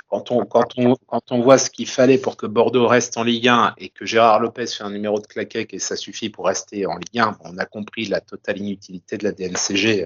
quand 0.08 0.30
on, 0.30 0.45
quand, 0.45 0.78
on, 0.78 0.95
quand 1.08 1.32
on 1.32 1.41
voit 1.41 1.58
ce 1.58 1.71
qu'il 1.71 1.88
fallait 1.88 2.19
pour 2.19 2.38
que 2.38 2.45
Bordeaux 2.45 2.88
reste 2.88 3.17
en 3.17 3.24
Ligue 3.24 3.47
1 3.47 3.74
et 3.80 3.89
que 3.89 4.06
Gérard 4.06 4.39
Lopez 4.39 4.67
fait 4.67 4.84
un 4.84 4.91
numéro 4.91 5.19
de 5.19 5.26
claquette 5.26 5.74
et 5.74 5.80
ça 5.80 5.95
suffit 5.95 6.30
pour 6.30 6.45
rester 6.45 6.86
en 6.86 6.95
Ligue 6.95 7.19
1, 7.19 7.38
on 7.43 7.58
a 7.58 7.65
compris 7.65 8.06
la 8.06 8.21
totale 8.21 8.60
inutilité 8.60 9.17
de 9.17 9.24
la 9.24 9.32
DNCG 9.32 10.06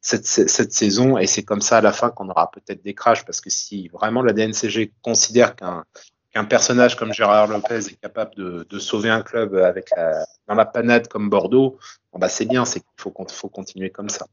cette, 0.00 0.26
cette 0.26 0.72
saison 0.72 1.16
et 1.16 1.28
c'est 1.28 1.44
comme 1.44 1.60
ça 1.60 1.78
à 1.78 1.80
la 1.80 1.92
fin 1.92 2.10
qu'on 2.10 2.28
aura 2.28 2.50
peut-être 2.50 2.82
des 2.82 2.94
crashs 2.94 3.24
parce 3.24 3.40
que 3.40 3.50
si 3.50 3.86
vraiment 3.88 4.22
la 4.22 4.32
DNCG 4.32 4.92
considère 5.02 5.54
qu'un 5.54 5.84
qu'un 6.32 6.44
personnage 6.44 6.96
comme 6.96 7.12
Gérard 7.12 7.46
Lopez 7.46 7.88
est 7.88 8.00
capable 8.00 8.34
de, 8.36 8.66
de 8.68 8.78
sauver 8.78 9.10
un 9.10 9.22
club 9.22 9.54
avec 9.54 9.90
la, 9.96 10.24
dans 10.48 10.54
la 10.54 10.64
panade 10.64 11.08
comme 11.08 11.28
Bordeaux, 11.28 11.78
bon 12.12 12.18
bah 12.18 12.28
c'est 12.28 12.46
bien, 12.46 12.64
c'est 12.64 12.80
qu'il 12.80 12.88
faut, 12.96 13.14
faut 13.30 13.48
continuer 13.48 13.90
comme 13.90 14.08
ça. 14.08 14.26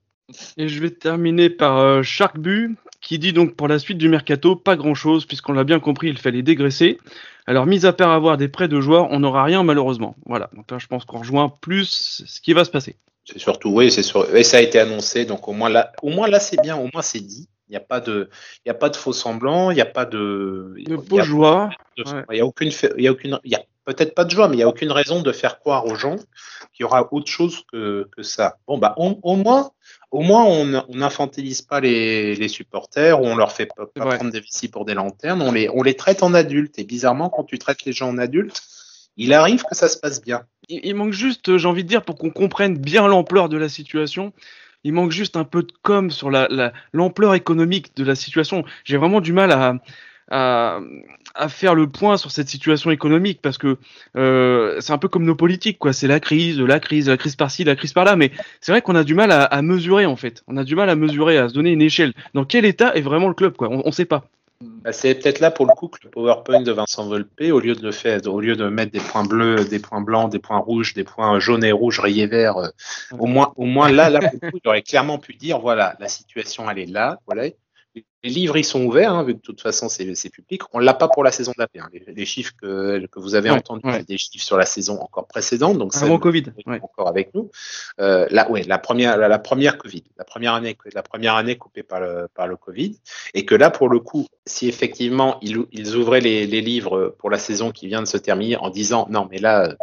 Et 0.57 0.67
je 0.67 0.79
vais 0.79 0.91
terminer 0.91 1.49
par 1.49 1.77
euh, 1.77 2.03
Sharkbu, 2.03 2.75
qui 3.01 3.19
dit 3.19 3.33
donc 3.33 3.55
pour 3.55 3.67
la 3.67 3.79
suite 3.79 3.97
du 3.97 4.09
mercato, 4.09 4.55
pas 4.55 4.75
grand 4.75 4.93
chose, 4.93 5.25
puisqu'on 5.25 5.53
l'a 5.53 5.63
bien 5.63 5.79
compris, 5.79 6.07
il 6.09 6.17
fallait 6.17 6.43
dégraisser. 6.43 6.99
Alors, 7.47 7.65
mis 7.65 7.85
à 7.85 7.93
part 7.93 8.11
avoir 8.11 8.37
des 8.37 8.47
prêts 8.47 8.67
de 8.67 8.79
joueurs, 8.79 9.07
on 9.09 9.21
n'aura 9.21 9.43
rien 9.43 9.63
malheureusement. 9.63 10.15
Voilà, 10.25 10.49
donc 10.55 10.69
là, 10.69 10.77
je 10.77 10.85
pense 10.85 11.03
qu'on 11.05 11.19
rejoint 11.19 11.49
plus 11.61 12.23
ce 12.25 12.41
qui 12.41 12.53
va 12.53 12.63
se 12.63 12.69
passer. 12.69 12.95
C'est 13.25 13.39
surtout, 13.39 13.69
oui, 13.69 13.91
c'est 13.91 14.03
sûr. 14.03 14.35
Et 14.35 14.43
ça 14.43 14.57
a 14.57 14.61
été 14.61 14.79
annoncé, 14.79 15.25
donc 15.25 15.47
au 15.47 15.53
moins 15.53 15.69
là, 15.69 15.91
au 16.03 16.09
moins 16.09 16.27
là, 16.27 16.39
c'est 16.39 16.61
bien, 16.61 16.77
au 16.77 16.89
moins 16.93 17.01
c'est 17.01 17.21
dit. 17.21 17.49
Il 17.69 17.73
n'y 17.73 17.77
a 17.77 17.81
pas 17.81 17.99
de, 17.99 18.29
il 18.65 18.69
y 18.69 18.71
a 18.71 18.75
pas 18.75 18.89
de 18.89 18.95
faux 18.95 19.13
semblants, 19.13 19.69
il 19.69 19.75
n'y 19.75 19.81
a 19.81 19.85
pas 19.85 20.05
de. 20.05 20.73
De 20.77 20.95
beaux 20.95 21.21
joie. 21.21 21.69
Il 21.97 22.03
n'y 22.31 22.39
a 22.39 22.45
aucune, 22.45 22.71
il 22.97 23.03
y 23.03 23.07
a 23.07 23.11
aucune, 23.11 23.39
il 23.43 23.51
y 23.51 23.55
a 23.55 23.63
peut-être 23.85 24.15
pas 24.15 24.25
de 24.25 24.31
joie, 24.31 24.47
mais 24.47 24.55
il 24.55 24.57
n'y 24.57 24.63
a 24.63 24.67
aucune 24.67 24.91
raison 24.91 25.21
de 25.21 25.31
faire 25.31 25.59
croire 25.59 25.85
aux 25.85 25.95
gens 25.95 26.15
qu'il 26.73 26.83
y 26.83 26.83
aura 26.83 27.07
autre 27.11 27.29
chose 27.29 27.63
que, 27.71 28.07
que 28.15 28.23
ça. 28.23 28.57
Bon, 28.67 28.77
bah, 28.77 28.95
au 28.97 29.35
moins, 29.35 29.71
au 30.11 30.21
moins, 30.21 30.43
on 30.43 30.65
n'infantilise 30.89 31.61
pas 31.61 31.79
les, 31.79 32.35
les, 32.35 32.47
supporters, 32.47 33.21
ou 33.21 33.25
on 33.25 33.35
leur 33.35 33.51
fait 33.51 33.67
pas, 33.67 33.85
prendre 33.85 34.31
des 34.31 34.39
vessies 34.39 34.67
pour 34.67 34.85
des 34.85 34.93
lanternes, 34.93 35.41
on 35.41 35.51
les, 35.51 35.69
on 35.69 35.83
les 35.83 35.95
traite 35.95 36.23
en 36.23 36.33
adultes. 36.33 36.79
Et 36.79 36.83
bizarrement, 36.83 37.29
quand 37.29 37.43
tu 37.43 37.59
traites 37.59 37.85
les 37.85 37.93
gens 37.93 38.09
en 38.09 38.17
adultes, 38.17 38.61
il 39.17 39.33
arrive 39.33 39.63
que 39.63 39.75
ça 39.75 39.89
se 39.89 39.97
passe 39.97 40.21
bien. 40.21 40.43
Il, 40.69 40.95
manque 40.95 41.13
juste, 41.13 41.57
j'ai 41.57 41.67
envie 41.67 41.83
de 41.83 41.89
dire, 41.89 42.03
pour 42.03 42.15
qu'on 42.15 42.29
comprenne 42.29 42.77
bien 42.77 43.07
l'ampleur 43.07 43.49
de 43.49 43.57
la 43.57 43.69
situation, 43.69 44.33
il 44.83 44.93
manque 44.93 45.11
juste 45.11 45.35
un 45.35 45.43
peu 45.43 45.63
de 45.63 45.73
com 45.81 46.11
sur 46.11 46.29
l'ampleur 46.29 46.57
la, 46.57 46.73
l'ampleur 46.93 47.35
économique 47.35 47.95
de 47.95 48.03
la 48.03 48.15
situation. 48.15 48.63
J'ai 48.83 48.97
vraiment 48.97 49.21
du 49.21 49.33
mal 49.33 49.51
à, 50.31 50.79
faire 51.47 51.75
le 51.75 51.87
point 51.89 52.17
sur 52.17 52.31
cette 52.31 52.49
situation 52.49 52.91
économique 52.91 53.39
parce 53.41 53.57
que 53.57 53.77
euh, 54.15 54.79
c'est 54.79 54.93
un 54.93 54.97
peu 54.97 55.07
comme 55.07 55.25
nos 55.25 55.35
politiques, 55.35 55.79
quoi. 55.79 55.93
C'est 55.93 56.07
la 56.07 56.19
crise, 56.19 56.59
la 56.59 56.79
crise, 56.79 57.09
la 57.09 57.17
crise 57.17 57.35
par-ci, 57.35 57.63
la 57.63 57.75
crise 57.75 57.93
par-là. 57.93 58.15
Mais 58.15 58.31
c'est 58.61 58.71
vrai 58.71 58.81
qu'on 58.81 58.95
a 58.95 59.03
du 59.03 59.15
mal 59.15 59.31
à, 59.31 59.43
à, 59.43 59.61
mesurer 59.61 60.05
en 60.05 60.15
fait. 60.15 60.43
On 60.47 60.57
a 60.57 60.63
du 60.63 60.75
mal 60.75 60.89
à 60.89 60.95
mesurer, 60.95 61.37
à 61.37 61.49
se 61.49 61.53
donner 61.53 61.71
une 61.71 61.81
échelle. 61.81 62.13
Dans 62.33 62.45
quel 62.45 62.65
état 62.65 62.95
est 62.95 63.01
vraiment 63.01 63.27
le 63.27 63.33
club, 63.33 63.55
quoi? 63.55 63.69
On 63.69 63.85
ne 63.85 63.91
sait 63.91 64.05
pas. 64.05 64.29
Bah, 64.61 64.91
c'est 64.91 65.15
peut-être 65.15 65.39
là 65.39 65.51
pour 65.51 65.65
le 65.65 65.73
coup 65.73 65.87
que 65.87 65.99
le 66.03 66.09
PowerPoint 66.09 66.61
de 66.61 66.73
Vincent 66.73 67.07
Volpe, 67.07 67.41
au 67.49 67.61
lieu 67.61 67.75
de 67.75 67.81
le 67.81 67.93
faire, 67.93 68.19
au 68.27 68.41
lieu 68.41 68.57
de 68.57 68.67
mettre 68.67 68.91
des 68.91 68.99
points 68.99 69.23
bleus, 69.23 69.63
des 69.63 69.79
points 69.79 70.01
blancs, 70.01 70.29
des 70.29 70.39
points 70.39 70.57
rouges, 70.57 70.93
des 70.93 71.05
points 71.05 71.39
jaunes 71.39 71.63
et 71.63 71.71
rouges, 71.71 72.01
rayés 72.01 72.27
verts, 72.27 72.57
euh, 72.57 72.67
au 73.17 73.25
moins, 73.25 73.53
au 73.55 73.63
moins 73.63 73.89
là, 73.89 74.09
là, 74.09 74.19
pour 74.19 74.39
le 74.41 74.51
coup, 74.51 74.59
il 74.61 74.67
aurait 74.67 74.81
clairement 74.81 75.17
pu 75.17 75.33
dire 75.33 75.59
voilà, 75.59 75.95
la 75.99 76.09
situation 76.09 76.69
elle 76.69 76.79
est 76.79 76.85
là, 76.85 77.19
voilà, 77.25 77.47
les 77.95 78.29
livres, 78.29 78.57
ils 78.57 78.65
sont 78.65 78.83
ouverts, 78.83 79.13
hein, 79.13 79.23
vu 79.23 79.33
que 79.33 79.37
de 79.37 79.43
toute 79.43 79.61
façon, 79.61 79.87
c'est 79.89 80.29
public. 80.29 80.61
On 80.73 80.79
l'a 80.79 80.93
pas 80.93 81.07
pour 81.07 81.23
la 81.23 81.31
saison 81.31 81.53
d'après. 81.57 81.79
Hein. 81.79 81.89
Les, 81.93 82.13
les, 82.13 82.25
chiffres 82.25 82.53
que, 82.61 83.05
que 83.07 83.19
vous 83.19 83.35
avez 83.35 83.49
entendus, 83.49 83.83
c'est 83.91 84.07
des 84.07 84.17
chiffres 84.17 84.43
sur 84.43 84.57
la 84.57 84.65
saison 84.65 84.99
encore 84.99 85.27
précédente. 85.27 85.77
Donc, 85.77 85.95
Avant 85.95 86.19
Covid. 86.19 86.45
Ouais. 86.65 86.79
Encore 86.81 87.07
avec 87.07 87.33
nous. 87.33 87.49
Euh, 87.99 88.27
là, 88.29 88.49
ouais, 88.51 88.63
la 88.63 88.77
première, 88.77 89.17
la, 89.17 89.27
la, 89.27 89.39
première 89.39 89.77
Covid. 89.77 90.03
La 90.17 90.25
première 90.25 90.53
année, 90.53 90.77
la 90.93 91.03
première 91.03 91.35
année 91.35 91.57
coupée 91.57 91.83
par 91.83 92.01
le, 92.01 92.27
par 92.33 92.47
le 92.47 92.57
Covid. 92.57 92.99
Et 93.33 93.45
que 93.45 93.55
là, 93.55 93.69
pour 93.69 93.89
le 93.89 93.99
coup, 93.99 94.27
si 94.45 94.67
effectivement, 94.67 95.37
ils, 95.41 95.65
ils 95.71 95.95
ouvraient 95.95 96.21
les, 96.21 96.45
les 96.45 96.61
livres 96.61 97.15
pour 97.19 97.29
la 97.29 97.37
saison 97.37 97.71
qui 97.71 97.87
vient 97.87 98.01
de 98.01 98.07
se 98.07 98.17
terminer 98.17 98.57
en 98.57 98.69
disant, 98.69 99.07
non, 99.09 99.27
mais 99.31 99.37
là, 99.37 99.75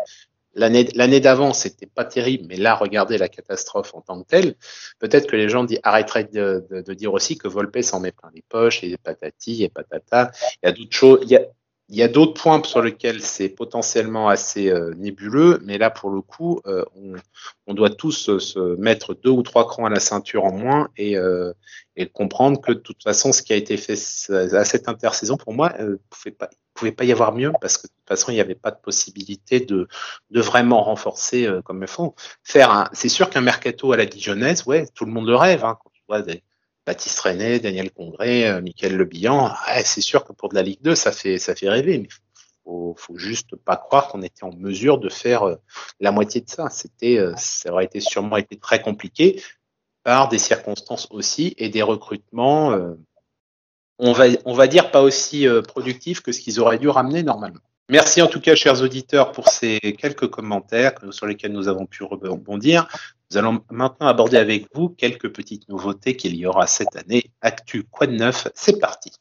L'année, 0.56 1.20
d'avant, 1.20 1.52
c'était 1.52 1.86
pas 1.86 2.06
terrible, 2.06 2.46
mais 2.48 2.56
là, 2.56 2.74
regardez 2.74 3.18
la 3.18 3.28
catastrophe 3.28 3.94
en 3.94 4.00
tant 4.00 4.22
que 4.22 4.26
telle. 4.26 4.54
Peut-être 4.98 5.26
que 5.26 5.36
les 5.36 5.50
gens 5.50 5.66
arrêteraient 5.82 6.24
de, 6.24 6.66
de, 6.70 6.80
de, 6.80 6.94
dire 6.94 7.12
aussi 7.12 7.36
que 7.36 7.46
Volpe 7.46 7.82
s'en 7.82 8.00
met 8.00 8.12
plein 8.12 8.30
les 8.34 8.42
poches 8.48 8.82
et 8.82 8.96
patati 8.96 9.64
et 9.64 9.68
patata. 9.68 10.30
Il 10.62 10.66
y 10.66 10.68
a 10.70 10.72
d'autres 10.72 10.96
choses. 10.96 11.20
Il 11.24 11.30
y 11.30 12.02
a, 12.02 12.06
a 12.06 12.08
d'autres 12.08 12.40
points 12.40 12.62
sur 12.64 12.80
lesquels 12.80 13.20
c'est 13.20 13.50
potentiellement 13.50 14.30
assez 14.30 14.70
euh, 14.70 14.94
nébuleux, 14.96 15.60
mais 15.62 15.76
là, 15.76 15.90
pour 15.90 16.08
le 16.08 16.22
coup, 16.22 16.62
euh, 16.66 16.86
on, 16.94 17.12
on, 17.66 17.74
doit 17.74 17.90
tous 17.90 18.30
euh, 18.30 18.38
se 18.38 18.76
mettre 18.76 19.12
deux 19.12 19.30
ou 19.30 19.42
trois 19.42 19.68
crans 19.68 19.84
à 19.84 19.90
la 19.90 20.00
ceinture 20.00 20.46
en 20.46 20.52
moins 20.52 20.88
et, 20.96 21.18
euh, 21.18 21.52
et, 21.96 22.06
comprendre 22.06 22.62
que 22.62 22.72
de 22.72 22.78
toute 22.78 23.02
façon, 23.02 23.30
ce 23.32 23.42
qui 23.42 23.52
a 23.52 23.56
été 23.56 23.76
fait 23.76 23.98
à 24.30 24.64
cette 24.64 24.88
intersaison, 24.88 25.36
pour 25.36 25.52
moi, 25.52 25.74
pouvait 26.08 26.34
pas, 26.34 26.48
pouvait 26.76 26.92
pas 26.92 27.04
y 27.04 27.12
avoir 27.12 27.32
mieux 27.34 27.52
parce 27.60 27.78
que 27.78 27.86
de 27.86 27.92
toute 27.92 28.08
façon, 28.08 28.30
il 28.30 28.34
n'y 28.34 28.40
avait 28.40 28.54
pas 28.54 28.70
de 28.70 28.80
possibilité 28.80 29.60
de, 29.60 29.88
de 30.30 30.40
vraiment 30.40 30.82
renforcer 30.82 31.48
comme 31.64 31.82
il 31.82 31.88
faut. 31.88 32.14
Faire 32.44 32.70
un, 32.70 32.88
c'est 32.92 33.08
sûr 33.08 33.30
qu'un 33.30 33.40
mercato 33.40 33.92
à 33.92 33.96
la 33.96 34.06
Dijonnaise, 34.06 34.64
ouais, 34.66 34.86
tout 34.94 35.04
le 35.04 35.12
monde 35.12 35.26
le 35.26 35.36
rêve. 35.36 35.64
Hein, 35.64 35.78
quand 35.82 35.90
tu 35.92 36.02
vois 36.08 36.22
des, 36.22 36.42
Baptiste 36.86 37.18
René, 37.18 37.58
Daniel 37.58 37.90
Congré, 37.90 38.48
euh, 38.48 38.62
Michael 38.62 39.02
ouais, 39.02 39.82
c'est 39.84 40.00
sûr 40.00 40.24
que 40.24 40.32
pour 40.32 40.48
de 40.50 40.54
la 40.54 40.62
Ligue 40.62 40.80
2, 40.82 40.94
ça 40.94 41.10
fait, 41.10 41.38
ça 41.38 41.56
fait 41.56 41.68
rêver, 41.68 41.98
mais 41.98 42.08
faut, 42.62 42.94
faut 42.96 43.18
juste 43.18 43.56
pas 43.56 43.76
croire 43.76 44.06
qu'on 44.06 44.22
était 44.22 44.44
en 44.44 44.52
mesure 44.52 44.98
de 44.98 45.08
faire 45.08 45.42
euh, 45.42 45.56
la 45.98 46.12
moitié 46.12 46.40
de 46.42 46.48
ça. 46.48 46.70
C'était, 46.70 47.18
euh, 47.18 47.34
ça 47.36 47.72
aurait 47.72 47.86
été 47.86 47.98
sûrement 47.98 48.36
été 48.36 48.56
très 48.56 48.80
compliqué 48.80 49.42
par 50.04 50.28
des 50.28 50.38
circonstances 50.38 51.08
aussi 51.10 51.54
et 51.58 51.70
des 51.70 51.82
recrutements, 51.82 52.70
euh, 52.70 52.94
on 53.98 54.12
va, 54.12 54.24
on 54.44 54.54
va 54.54 54.66
dire 54.66 54.90
pas 54.90 55.02
aussi 55.02 55.46
euh, 55.46 55.62
productifs 55.62 56.20
que 56.20 56.32
ce 56.32 56.40
qu'ils 56.40 56.60
auraient 56.60 56.78
dû 56.78 56.88
ramener 56.88 57.22
normalement. 57.22 57.60
Merci 57.88 58.20
en 58.20 58.26
tout 58.26 58.40
cas, 58.40 58.56
chers 58.56 58.82
auditeurs, 58.82 59.30
pour 59.30 59.48
ces 59.48 59.78
quelques 59.98 60.26
commentaires 60.26 60.94
sur 61.10 61.26
lesquels 61.26 61.52
nous 61.52 61.68
avons 61.68 61.86
pu 61.86 62.02
rebondir. 62.02 62.88
Nous 63.30 63.38
allons 63.38 63.60
maintenant 63.70 64.08
aborder 64.08 64.38
avec 64.38 64.66
vous 64.74 64.88
quelques 64.88 65.32
petites 65.32 65.68
nouveautés 65.68 66.16
qu'il 66.16 66.34
y 66.34 66.46
aura 66.46 66.66
cette 66.66 66.96
année. 66.96 67.30
Actu 67.42 67.84
quoi 67.84 68.08
de 68.08 68.16
neuf 68.16 68.48
C'est 68.54 68.80
parti. 68.80 69.12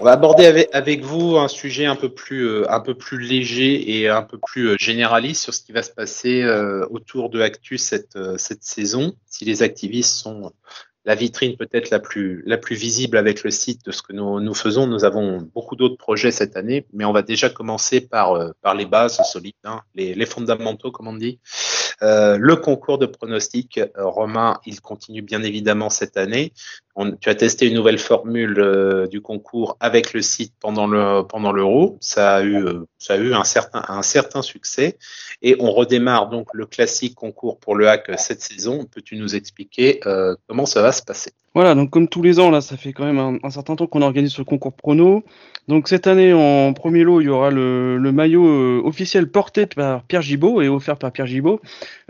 On 0.00 0.04
va 0.04 0.12
aborder 0.12 0.46
avec, 0.46 0.68
avec, 0.72 1.02
vous 1.02 1.38
un 1.38 1.48
sujet 1.48 1.86
un 1.86 1.96
peu 1.96 2.08
plus 2.08 2.46
euh, 2.46 2.70
un 2.70 2.78
peu 2.78 2.94
plus 2.94 3.18
léger 3.18 3.98
et 3.98 4.08
un 4.08 4.22
peu 4.22 4.38
plus 4.38 4.68
euh, 4.68 4.76
généraliste 4.78 5.42
sur 5.42 5.52
ce 5.52 5.64
qui 5.64 5.72
va 5.72 5.82
se 5.82 5.90
passer 5.90 6.42
euh, 6.42 6.86
autour 6.90 7.30
de 7.30 7.40
Actu 7.40 7.78
cette 7.78 8.14
euh, 8.14 8.38
cette 8.38 8.62
saison. 8.62 9.14
Si 9.26 9.44
les 9.44 9.64
activistes 9.64 10.14
sont 10.14 10.52
la 11.08 11.14
vitrine 11.14 11.56
peut-être 11.56 11.88
la 11.88 12.00
plus, 12.00 12.42
la 12.44 12.58
plus 12.58 12.76
visible 12.76 13.16
avec 13.16 13.42
le 13.42 13.50
site 13.50 13.82
de 13.86 13.92
ce 13.92 14.02
que 14.02 14.12
nous, 14.12 14.40
nous 14.40 14.54
faisons. 14.54 14.86
Nous 14.86 15.04
avons 15.04 15.38
beaucoup 15.54 15.74
d'autres 15.74 15.96
projets 15.96 16.30
cette 16.30 16.54
année, 16.54 16.86
mais 16.92 17.06
on 17.06 17.12
va 17.12 17.22
déjà 17.22 17.48
commencer 17.48 18.02
par, 18.02 18.32
euh, 18.32 18.50
par 18.60 18.74
les 18.74 18.84
bases 18.84 19.18
solides, 19.24 19.54
hein, 19.64 19.80
les, 19.94 20.14
les, 20.14 20.26
fondamentaux, 20.26 20.90
comme 20.90 21.08
on 21.08 21.14
dit. 21.14 21.40
Euh, 22.02 22.36
le 22.38 22.56
concours 22.56 22.98
de 22.98 23.06
pronostic, 23.06 23.78
euh, 23.78 23.88
Romain, 23.96 24.60
il 24.66 24.80
continue 24.80 25.22
bien 25.22 25.42
évidemment 25.42 25.90
cette 25.90 26.16
année. 26.16 26.52
Tu 27.20 27.28
as 27.28 27.34
testé 27.36 27.66
une 27.66 27.74
nouvelle 27.74 27.98
formule 27.98 28.58
euh, 28.58 29.06
du 29.06 29.20
concours 29.20 29.76
avec 29.78 30.12
le 30.12 30.22
site 30.22 30.52
pendant 30.58 30.86
le 30.88 31.22
l'euro. 31.52 31.96
Ça 32.00 32.36
a 32.36 32.42
eu 32.42 32.66
ça 32.98 33.14
a 33.14 33.16
eu 33.16 33.34
un 33.34 33.44
certain 33.44 33.84
un 33.88 34.02
certain 34.02 34.42
succès 34.42 34.98
et 35.40 35.54
on 35.60 35.70
redémarre 35.70 36.28
donc 36.28 36.48
le 36.54 36.66
classique 36.66 37.14
concours 37.14 37.60
pour 37.60 37.76
le 37.76 37.88
hack 37.88 38.10
cette 38.18 38.42
saison. 38.42 38.84
Peux-tu 38.84 39.16
nous 39.16 39.36
expliquer 39.36 40.00
comment 40.48 40.66
ça 40.66 40.82
va 40.82 40.90
se 40.90 41.02
passer? 41.02 41.32
Voilà, 41.54 41.74
donc 41.74 41.90
comme 41.90 42.08
tous 42.08 42.22
les 42.22 42.38
ans 42.38 42.50
là, 42.50 42.60
ça 42.60 42.76
fait 42.76 42.92
quand 42.92 43.04
même 43.04 43.38
un, 43.42 43.50
certain 43.50 43.74
temps 43.74 43.86
qu'on 43.86 44.02
organise 44.02 44.32
ce 44.32 44.42
concours 44.42 44.74
prono. 44.74 45.24
Donc 45.66 45.88
cette 45.88 46.06
année 46.06 46.32
en 46.32 46.72
premier 46.72 47.04
lot, 47.04 47.20
il 47.20 47.24
y 47.24 47.28
aura 47.28 47.50
le, 47.50 47.98
maillot 48.12 48.46
euh, 48.46 48.82
officiel 48.84 49.28
porté 49.30 49.66
par 49.66 50.02
Pierre 50.04 50.22
Gibaud 50.22 50.62
et 50.62 50.68
offert 50.68 50.96
par 50.98 51.10
Pierre 51.10 51.26
Gibaud. 51.26 51.60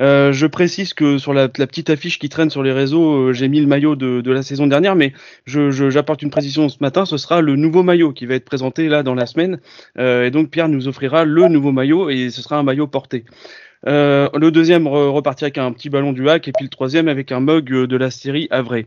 Euh, 0.01 0.33
je 0.33 0.47
précise 0.47 0.93
que 0.93 1.19
sur 1.19 1.33
la, 1.33 1.49
petite 1.49 1.89
affiche 1.89 2.19
qui 2.19 2.29
traîne 2.29 2.51
sur 2.51 2.63
les 2.63 2.73
réseaux, 2.73 3.33
j'ai 3.33 3.49
mis 3.49 3.61
le 3.61 3.67
maillot 3.67 3.97
de, 3.97 4.31
la 4.31 4.43
saison 4.43 4.67
dernière 4.67 4.97
mais 4.97 5.13
j'apporte 5.47 6.23
une 6.23 6.31
précision 6.31 6.69
ce 6.69 6.79
matin, 6.81 7.05
ce 7.07 7.17
sera 7.17 7.41
le 7.41 7.57
nouveau 7.57 7.83
maillot 7.83 8.13
qui 8.13 8.27
va 8.27 8.35
être 8.35 8.45
présenté 8.45 8.89
là 8.89 9.03
dans 9.03 9.15
la 9.15 9.27
semaine. 9.27 9.61
Euh, 9.99 10.27
et 10.27 10.31
donc 10.31 10.51
Pierre 10.51 10.69
nous 10.69 10.89
offrira 10.89 11.25
le 11.25 11.49
nouveau 11.49 11.73
maillot 11.73 12.11
et 12.11 12.31
ce 12.31 12.43
sera 12.43 12.59
un 12.59 12.63
maillot 12.65 12.87
porté. 12.87 13.25
Euh, 13.87 14.29
le 14.35 14.51
deuxième 14.51 14.89
repartira 14.89 15.47
avec 15.47 15.59
un 15.59 15.73
petit 15.73 15.89
ballon 15.89 16.13
du 16.13 16.29
hack 16.29 16.49
et 16.49 16.53
puis 16.53 16.65
le 16.65 16.71
troisième 16.71 17.09
avec 17.09 17.31
un 17.31 17.41
mug 17.41 17.69
de 17.69 17.97
la 17.97 18.11
série 18.11 18.49
Avray. 18.51 18.87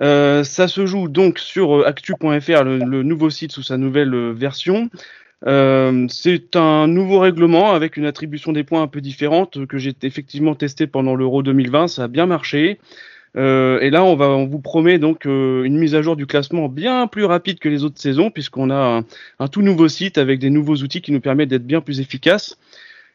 Euh, 0.00 0.42
ça 0.44 0.66
se 0.66 0.86
joue 0.86 1.08
donc 1.08 1.38
sur 1.38 1.86
actu.fr, 1.86 2.64
le, 2.64 2.78
le, 2.78 3.02
nouveau 3.02 3.30
site 3.30 3.52
sous 3.52 3.62
sa 3.62 3.76
nouvelle 3.76 4.32
version. 4.32 4.90
Euh, 5.46 6.06
c'est 6.08 6.56
un 6.56 6.86
nouveau 6.88 7.18
règlement 7.18 7.72
avec 7.72 7.96
une 7.96 8.06
attribution 8.06 8.52
des 8.52 8.64
points 8.64 8.82
un 8.82 8.86
peu 8.86 9.00
différente 9.00 9.66
que 9.66 9.78
j'ai 9.78 9.92
effectivement 10.02 10.54
testé 10.54 10.86
pendant 10.86 11.14
l'Euro 11.14 11.42
2020. 11.42 11.88
Ça 11.88 12.04
a 12.04 12.08
bien 12.08 12.26
marché. 12.26 12.78
Euh, 13.36 13.80
et 13.80 13.90
là, 13.90 14.04
on, 14.04 14.14
va, 14.14 14.28
on 14.28 14.46
vous 14.46 14.60
promet 14.60 14.98
donc 14.98 15.26
euh, 15.26 15.64
une 15.64 15.76
mise 15.76 15.94
à 15.94 16.02
jour 16.02 16.14
du 16.14 16.26
classement 16.26 16.68
bien 16.68 17.08
plus 17.08 17.24
rapide 17.24 17.58
que 17.58 17.68
les 17.68 17.82
autres 17.84 18.00
saisons, 18.00 18.30
puisqu'on 18.30 18.70
a 18.70 19.02
un, 19.38 19.48
tout 19.48 19.62
nouveau 19.62 19.88
site 19.88 20.18
avec 20.18 20.38
des 20.38 20.50
nouveaux 20.50 20.76
outils 20.76 21.02
qui 21.02 21.12
nous 21.12 21.20
permettent 21.20 21.48
d'être 21.48 21.66
bien 21.66 21.80
plus 21.80 22.00
efficaces. 22.00 22.56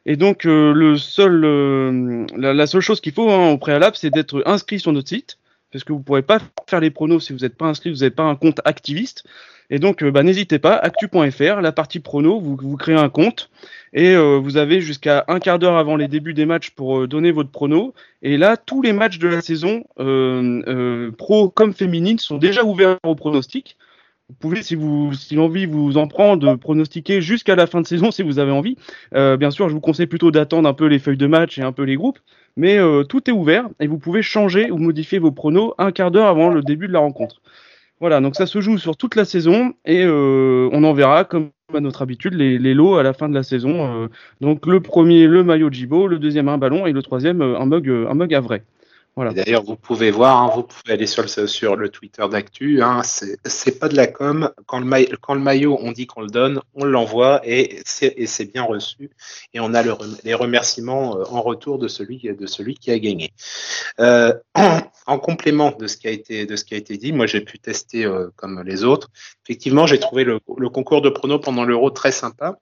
Et 0.06 0.16
donc, 0.16 0.46
euh, 0.46 0.74
le 0.74 0.98
seul, 0.98 1.44
euh, 1.46 2.26
la, 2.38 2.54
la, 2.54 2.68
seule 2.68 2.82
chose 2.82 3.02
qu'il 3.02 3.14
faut 3.14 3.30
hein, 3.30 3.52
au 3.52 3.58
préalable, 3.58 3.96
c'est 3.96 4.10
d'être 4.10 4.44
inscrit 4.46 4.80
sur 4.80 4.92
notre 4.92 5.10
site, 5.10 5.38
parce 5.72 5.84
que 5.84 5.94
vous 5.94 6.00
ne 6.00 6.04
pourrez 6.04 6.22
pas 6.22 6.40
faire 6.68 6.80
les 6.80 6.90
pronos 6.90 7.26
si 7.26 7.34
vous 7.34 7.40
n'êtes 7.40 7.56
pas 7.56 7.66
inscrit, 7.66 7.90
vous 7.90 7.98
n'avez 7.98 8.12
pas 8.12 8.24
un 8.24 8.36
compte 8.36 8.62
activiste. 8.66 9.24
Et 9.72 9.78
donc, 9.78 10.04
bah, 10.04 10.24
n'hésitez 10.24 10.58
pas, 10.58 10.76
actu.fr, 10.76 11.62
la 11.62 11.72
partie 11.72 12.00
prono, 12.00 12.40
vous, 12.40 12.76
créez 12.76 12.96
un 12.96 13.10
compte 13.10 13.52
et 13.94 14.16
euh, 14.16 14.38
vous 14.38 14.58
avez 14.58 14.82
jusqu'à 14.82 15.26
un 15.28 15.40
quart 15.40 15.60
d'heure 15.60 15.78
avant 15.78 15.96
les 15.96 16.08
débuts 16.08 16.34
des 16.34 16.48
matchs 16.48 16.72
pour 16.72 17.02
euh, 17.02 17.08
donner 17.08 17.32
votre 17.32 17.52
prono. 17.52 17.94
Et 18.24 18.38
là, 18.38 18.58
tous 18.58 18.82
les 18.82 18.94
matchs 18.94 19.20
de 19.20 19.28
la 19.28 19.42
saison, 19.42 19.84
euh, 20.00 21.12
pro 21.12 21.50
comme 21.50 21.74
féminine, 21.74 22.18
sont 22.18 22.38
déjà 22.38 22.64
ouverts 22.64 22.98
au 23.04 23.14
pronostic. 23.14 23.78
Vous 24.30 24.36
pouvez, 24.40 24.64
si 24.64 24.76
vous, 24.76 25.14
si 25.14 25.36
l'envie 25.36 25.66
vous 25.66 25.98
en 25.98 26.08
prend, 26.08 26.38
de 26.38 26.56
pronostiquer 26.56 27.22
jusqu'à 27.22 27.56
la 27.56 27.68
fin 27.68 27.82
de 27.82 27.88
saison 27.88 28.12
si 28.12 28.24
vous 28.24 28.40
avez 28.40 28.52
envie. 28.52 28.78
bien 29.12 29.52
sûr, 29.52 29.70
je 29.70 29.74
vous 29.74 29.82
conseille 29.82 30.08
plutôt 30.08 30.32
d'attendre 30.32 30.70
un 30.70 30.74
peu 30.74 30.86
les 30.86 31.00
feuilles 31.00 31.18
de 31.18 31.28
match 31.28 31.58
et 31.58 31.64
un 31.64 31.72
peu 31.72 31.84
les 31.84 31.96
groupes. 31.96 32.20
Mais 32.56 32.78
tout 33.10 33.28
est 33.28 33.34
ouvert 33.34 33.68
et 33.80 33.88
vous 33.88 33.98
pouvez 33.98 34.22
changer 34.22 34.70
ou 34.70 34.78
modifier 34.78 35.18
vos 35.18 35.32
pronos 35.32 35.74
un 35.80 35.92
quart 35.92 36.12
d'heure 36.12 36.28
avant 36.28 36.50
le 36.50 36.62
début 36.62 36.88
de 36.88 36.94
la 36.94 37.00
rencontre. 37.00 37.42
Voilà, 38.00 38.22
donc 38.22 38.36
ça 38.36 38.46
se 38.46 38.62
joue 38.62 38.78
sur 38.78 38.96
toute 38.96 39.16
la 39.16 39.26
saison 39.26 39.74
et 39.86 40.06
euh, 40.06 40.70
on 40.72 40.86
enverra, 40.86 41.26
comme 41.26 41.50
à 41.74 41.82
notre 41.82 42.02
habitude, 42.02 42.34
les, 42.34 42.74
lots 42.74 42.96
à 42.96 43.04
la 43.04 43.12
fin 43.12 43.28
de 43.28 43.34
la 43.34 43.44
saison. 43.44 44.04
Euh, 44.04 44.08
donc 44.40 44.66
le 44.66 44.80
premier, 44.80 45.28
le 45.28 45.44
maillot 45.44 45.70
Jibo, 45.70 46.08
le 46.08 46.18
deuxième, 46.18 46.48
un 46.48 46.58
ballon 46.58 46.86
et 46.86 46.94
le 46.94 47.02
troisième, 47.02 47.42
un 47.42 47.66
mug, 47.66 47.90
un 47.90 48.14
mug 48.14 48.34
à 48.34 48.40
vrai. 48.40 48.64
D'ailleurs, 49.18 49.64
vous 49.64 49.76
pouvez 49.76 50.12
voir, 50.12 50.42
hein, 50.42 50.52
vous 50.56 50.64
pouvez 50.64 50.94
aller 50.94 51.06
sur 51.06 51.76
le, 51.76 51.90
Twitter 51.90 52.24
d'Actu. 52.30 52.82
Hein, 52.82 53.02
c'est 53.04 53.80
pas 53.80 53.90
de 53.90 53.96
la 53.96 54.08
com. 54.08 54.52
Quand 54.66 54.80
le, 54.80 55.40
maillot, 55.40 55.78
on 55.82 55.92
dit 55.92 56.08
qu'on 56.08 56.22
le 56.22 56.30
donne, 56.30 56.62
on 56.74 56.86
l'envoie 56.86 57.42
et 57.44 57.82
c'est 57.86 58.52
bien 58.52 58.64
reçu. 58.64 59.10
Et 59.54 59.60
on 59.60 59.74
a 59.74 59.84
le, 59.84 59.94
les 60.24 60.34
remerciements 60.34 61.18
en 61.32 61.42
retour 61.42 61.80
de 61.80 61.88
celui, 61.88 62.20
qui 62.80 62.92
a 62.92 63.00
gagné. 63.00 63.32
Euh, 64.00 64.34
en, 64.56 64.80
en, 65.06 65.20
complément 65.20 65.72
de 65.72 65.88
ce 65.88 65.98
qui 65.98 66.08
a 66.08 66.12
été, 66.12 66.46
dit, 66.98 67.12
moi 67.12 67.26
j'ai 67.26 67.42
pu 67.42 67.60
tester 67.60 68.06
euh, 68.06 68.30
comme 68.36 68.62
les 68.64 68.84
autres. 68.84 69.10
Effectivement, 69.46 69.86
j'ai 69.86 70.00
trouvé 70.00 70.24
le, 70.24 70.40
le, 70.58 70.70
concours 70.70 71.02
de 71.02 71.10
pronos 71.10 71.40
pendant 71.40 71.66
l'Euro 71.66 71.90
très 71.90 72.12
sympa. 72.12 72.58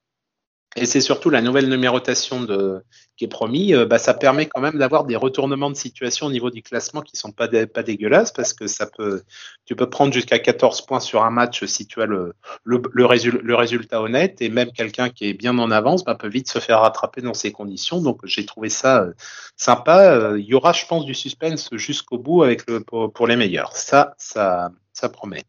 Et 0.75 0.85
c'est 0.85 1.01
surtout 1.01 1.29
la 1.29 1.41
nouvelle 1.41 1.69
numérotation 1.69 2.41
de, 2.41 2.83
qui 3.15 3.25
est 3.25 3.29
promis, 3.29 3.73
euh, 3.73 3.85
bah, 3.85 3.97
ça 3.97 4.13
permet 4.13 4.45
quand 4.45 4.61
même 4.61 4.77
d'avoir 4.77 5.05
des 5.05 5.15
retournements 5.15 5.71
de 5.71 5.75
situation 5.75 6.27
au 6.27 6.31
niveau 6.31 6.51
du 6.51 6.61
classement 6.61 7.01
qui 7.01 7.17
sont 7.17 7.31
pas, 7.31 7.47
pas 7.47 7.83
dégueulasses 7.83 8.31
parce 8.31 8.53
que 8.53 8.67
ça 8.67 8.85
peut, 8.85 9.23
tu 9.65 9.75
peux 9.75 9.89
prendre 9.89 10.13
jusqu'à 10.13 10.37
14 10.37 10.85
points 10.85 10.99
sur 10.99 11.23
un 11.23 11.31
match 11.31 11.65
si 11.65 11.87
tu 11.87 12.01
as 12.01 12.05
le, 12.05 12.33
le, 12.63 12.81
le, 12.91 13.55
résultat 13.55 14.01
honnête 14.01 14.41
et 14.41 14.49
même 14.49 14.71
quelqu'un 14.71 15.09
qui 15.09 15.25
est 15.29 15.33
bien 15.33 15.57
en 15.57 15.71
avance 15.71 16.05
bah, 16.05 16.15
peut 16.15 16.29
vite 16.29 16.49
se 16.49 16.59
faire 16.59 16.81
rattraper 16.81 17.21
dans 17.21 17.33
ces 17.33 17.51
conditions. 17.51 18.01
Donc 18.01 18.19
j'ai 18.25 18.45
trouvé 18.45 18.69
ça 18.69 19.01
euh, 19.01 19.13
sympa. 19.55 20.11
Euh, 20.11 20.39
il 20.39 20.45
y 20.45 20.53
aura, 20.53 20.73
je 20.73 20.85
pense, 20.85 21.05
du 21.05 21.15
suspense 21.15 21.69
jusqu'au 21.71 22.19
bout 22.19 22.43
avec 22.43 22.69
le, 22.69 22.81
pour, 22.81 23.11
pour 23.11 23.25
les 23.25 23.35
meilleurs. 23.35 23.75
Ça, 23.75 24.13
ça, 24.19 24.69
ça 24.97 25.09
promet. 25.09 25.43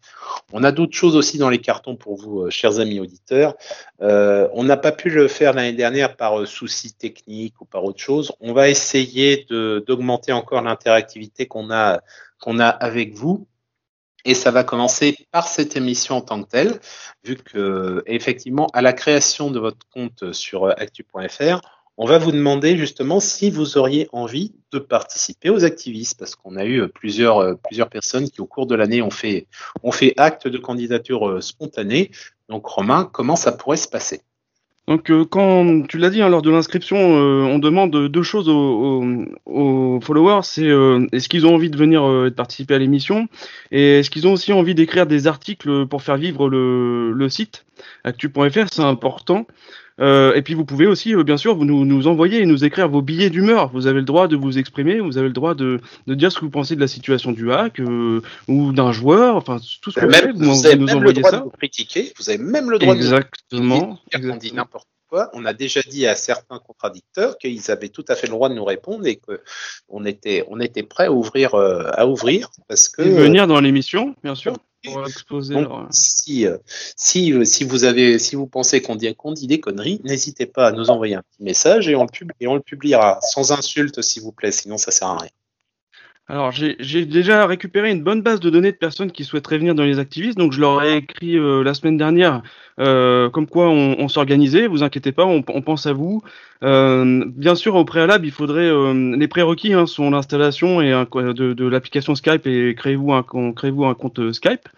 On 0.52 0.62
a 0.62 0.72
d'autres 0.72 0.96
choses 0.96 1.16
aussi 1.16 1.38
dans 1.38 1.48
les 1.48 1.60
cartons 1.60 1.96
pour 1.96 2.16
vous, 2.16 2.42
euh, 2.42 2.50
chers 2.50 2.80
amis 2.80 3.00
auditeurs. 3.00 3.54
Euh, 4.02 4.46
on 4.52 4.62
n'a 4.62 4.76
pas 4.76 4.92
pu 4.92 5.08
le 5.08 5.26
faire 5.26 5.54
l'année 5.54 5.72
dernière 5.72 6.16
par 6.16 6.40
euh, 6.40 6.46
souci 6.46 6.92
technique 6.92 7.60
ou 7.60 7.64
par 7.64 7.84
autre 7.84 7.98
chose. 7.98 8.32
On 8.40 8.52
va 8.52 8.68
essayer 8.68 9.46
d'augmenter 9.48 10.32
encore 10.32 10.60
l'interactivité 10.62 11.46
qu'on 11.46 11.70
a, 11.70 12.00
avec 12.68 13.14
vous. 13.14 13.46
Et 14.24 14.34
ça 14.34 14.50
va 14.50 14.64
commencer 14.64 15.16
par 15.30 15.48
cette 15.48 15.76
émission 15.76 16.16
en 16.16 16.20
tant 16.20 16.42
que 16.42 16.48
telle, 16.50 16.80
vu 17.24 17.36
que 17.36 18.02
effectivement, 18.06 18.66
à 18.74 18.82
la 18.82 18.92
création 18.92 19.50
de 19.50 19.58
votre 19.58 19.86
compte 19.88 20.32
sur 20.32 20.66
actu.fr, 20.66 21.60
on 21.98 22.06
va 22.06 22.18
vous 22.18 22.30
demander 22.30 22.76
justement 22.76 23.18
si 23.18 23.50
vous 23.50 23.76
auriez 23.76 24.08
envie 24.12 24.52
de 24.72 24.78
participer 24.78 25.50
aux 25.50 25.64
activistes, 25.64 26.16
parce 26.16 26.36
qu'on 26.36 26.56
a 26.56 26.64
eu 26.64 26.86
plusieurs, 26.88 27.38
euh, 27.38 27.54
plusieurs 27.54 27.88
personnes 27.90 28.30
qui 28.30 28.40
au 28.40 28.46
cours 28.46 28.66
de 28.66 28.76
l'année 28.76 29.02
ont 29.02 29.10
fait, 29.10 29.48
ont 29.82 29.90
fait 29.90 30.14
acte 30.16 30.46
de 30.46 30.58
candidature 30.58 31.28
euh, 31.28 31.40
spontanée. 31.40 32.12
Donc 32.48 32.64
Romain, 32.66 33.10
comment 33.12 33.34
ça 33.34 33.50
pourrait 33.50 33.76
se 33.76 33.88
passer? 33.88 34.20
Donc, 34.86 35.10
euh, 35.10 35.26
quand 35.26 35.86
tu 35.88 35.98
l'as 35.98 36.08
dit 36.08 36.22
hein, 36.22 36.30
lors 36.30 36.40
de 36.40 36.50
l'inscription, 36.50 36.96
on 36.96 37.58
demande 37.58 37.90
deux 37.90 38.22
choses 38.22 38.48
aux, 38.48 40.00
followers. 40.00 40.44
C'est 40.44 40.68
est-ce 41.12 41.28
qu'ils 41.28 41.46
ont 41.46 41.54
envie 41.54 41.68
de 41.68 41.76
venir 41.76 42.32
participer 42.34 42.74
à 42.74 42.78
l'émission? 42.78 43.28
Et 43.70 43.98
est-ce 43.98 44.08
qu'ils 44.08 44.26
ont 44.26 44.32
aussi 44.32 44.50
envie 44.54 44.74
d'écrire 44.74 45.06
des 45.06 45.26
articles 45.26 45.86
pour 45.88 46.00
faire 46.00 46.16
vivre 46.16 46.48
le 46.48 47.28
site? 47.28 47.66
Actu.fr. 48.04 48.68
C'est 48.72 48.80
important. 48.80 49.46
Euh, 50.00 50.34
et 50.34 50.42
puis 50.42 50.54
vous 50.54 50.64
pouvez 50.64 50.86
aussi, 50.86 51.14
euh, 51.14 51.24
bien 51.24 51.36
sûr, 51.36 51.56
vous 51.56 51.64
nous, 51.64 51.84
nous, 51.84 52.06
envoyer 52.06 52.40
et 52.40 52.46
nous 52.46 52.64
écrire 52.64 52.88
vos 52.88 53.02
billets 53.02 53.30
d'humeur. 53.30 53.70
Vous 53.72 53.86
avez 53.86 53.98
le 53.98 54.04
droit 54.04 54.28
de 54.28 54.36
vous 54.36 54.58
exprimer, 54.58 55.00
vous 55.00 55.18
avez 55.18 55.28
le 55.28 55.32
droit 55.32 55.54
de, 55.54 55.80
de 56.06 56.14
dire 56.14 56.30
ce 56.30 56.38
que 56.38 56.44
vous 56.44 56.50
pensez 56.50 56.76
de 56.76 56.80
la 56.80 56.88
situation 56.88 57.32
du 57.32 57.50
hack 57.52 57.80
euh, 57.80 58.22
ou 58.46 58.72
d'un 58.72 58.92
joueur, 58.92 59.36
enfin 59.36 59.58
tout 59.82 59.90
ce 59.90 60.00
que 60.00 60.06
vous, 60.06 60.14
avez, 60.14 60.32
vous, 60.32 60.44
vous, 60.44 60.66
avez 60.66 60.76
nous 60.76 60.86
même 60.86 61.02
le 61.02 61.12
droit 61.12 61.30
ça. 61.30 61.38
De 61.38 61.44
vous 61.44 61.50
critiquer, 61.50 62.12
vous 62.18 62.30
avez 62.30 62.38
même 62.38 62.70
le 62.70 62.78
droit 62.78 62.94
Exactement. 62.94 63.98
de 64.12 64.18
dire 64.18 64.30
qu'on 64.30 64.36
dit 64.36 64.52
n'importe 64.52 64.86
On 65.32 65.44
a 65.44 65.52
déjà 65.52 65.80
dit 65.82 66.06
à 66.06 66.14
certains 66.14 66.58
contradicteurs 66.58 67.38
qu'ils 67.38 67.70
avaient 67.70 67.88
tout 67.88 68.04
à 68.08 68.14
fait 68.14 68.26
le 68.26 68.32
droit 68.32 68.48
de 68.48 68.54
nous 68.54 68.64
répondre 68.64 69.06
et 69.06 69.16
qu'on 69.16 70.04
était, 70.04 70.44
on 70.48 70.60
était 70.60 70.82
prêt 70.82 71.06
à 71.06 71.12
ouvrir, 71.12 71.54
à 71.54 72.06
ouvrir 72.06 72.50
parce 72.68 72.88
que. 72.88 73.02
Et 73.02 73.10
venir 73.10 73.46
dans 73.46 73.60
l'émission, 73.60 74.14
bien 74.22 74.34
sûr. 74.34 74.54
Donc, 74.84 75.08
si, 75.90 76.46
euh, 76.46 76.56
si, 76.96 77.32
euh, 77.32 77.44
si, 77.44 77.64
vous 77.64 77.84
avez, 77.84 78.18
si 78.18 78.36
vous 78.36 78.46
pensez 78.46 78.80
qu'on 78.80 78.94
dit, 78.94 79.12
qu'on 79.14 79.32
dit 79.32 79.48
des 79.48 79.60
conneries, 79.60 80.00
n'hésitez 80.04 80.46
pas 80.46 80.68
à 80.68 80.72
nous 80.72 80.90
envoyer 80.90 81.16
un 81.16 81.22
petit 81.22 81.42
message 81.42 81.88
et 81.88 81.96
on, 81.96 82.02
le 82.02 82.08
pub 82.08 82.30
et 82.38 82.46
on 82.46 82.54
le 82.54 82.60
publiera 82.60 83.18
sans 83.20 83.50
insulte, 83.50 84.02
s'il 84.02 84.22
vous 84.22 84.32
plaît, 84.32 84.52
sinon 84.52 84.78
ça 84.78 84.92
sert 84.92 85.08
à 85.08 85.18
rien. 85.18 85.30
Alors 86.30 86.52
j'ai 86.52 87.06
déjà 87.06 87.46
récupéré 87.46 87.90
une 87.90 88.02
bonne 88.02 88.20
base 88.20 88.38
de 88.40 88.50
données 88.50 88.72
de 88.72 88.76
personnes 88.76 89.10
qui 89.10 89.24
souhaiteraient 89.24 89.56
venir 89.56 89.74
dans 89.74 89.84
les 89.84 89.98
activistes, 89.98 90.36
donc 90.36 90.52
je 90.52 90.60
leur 90.60 90.82
ai 90.82 90.98
écrit 90.98 91.38
euh, 91.38 91.62
la 91.64 91.72
semaine 91.72 91.96
dernière 91.96 92.42
euh, 92.78 93.30
comme 93.30 93.46
quoi 93.46 93.70
on, 93.70 93.96
on 93.98 94.08
s'organisait, 94.08 94.66
vous 94.66 94.82
inquiétez 94.82 95.10
pas, 95.10 95.24
on, 95.24 95.42
on 95.48 95.62
pense 95.62 95.86
à 95.86 95.94
vous. 95.94 96.22
Euh, 96.62 97.24
bien 97.26 97.54
sûr 97.54 97.76
au 97.76 97.84
préalable 97.86 98.26
il 98.26 98.32
faudrait 98.32 98.70
les 99.16 99.28
prérequis 99.28 99.72
hein, 99.72 99.86
sont 99.86 100.10
l'installation 100.10 100.82
et 100.82 100.90
de, 100.90 101.54
de 101.54 101.66
l'application 101.66 102.14
Skype 102.14 102.46
et 102.46 102.74
créez-vous 102.74 103.12
un, 103.14 103.24
créez-vous 103.54 103.86
un 103.86 103.94
compte 103.94 104.32
Skype. 104.32 104.68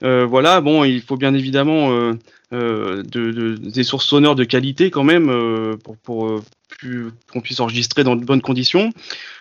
voilà, 0.00 0.60
bon 0.60 0.82
il 0.82 1.00
faut 1.00 1.16
bien 1.16 1.32
évidemment 1.32 2.12
de, 2.52 3.02
de, 3.02 3.56
des 3.56 3.82
sources 3.84 4.06
sonores 4.06 4.34
de 4.34 4.44
qualité 4.44 4.90
quand 4.90 5.04
même 5.04 5.28
pour, 5.84 5.96
pour 5.98 6.40
qu'on 7.32 7.40
puisse 7.40 7.60
enregistrer 7.60 8.04
dans 8.04 8.16
de 8.16 8.24
bonnes 8.24 8.40
conditions. 8.40 8.92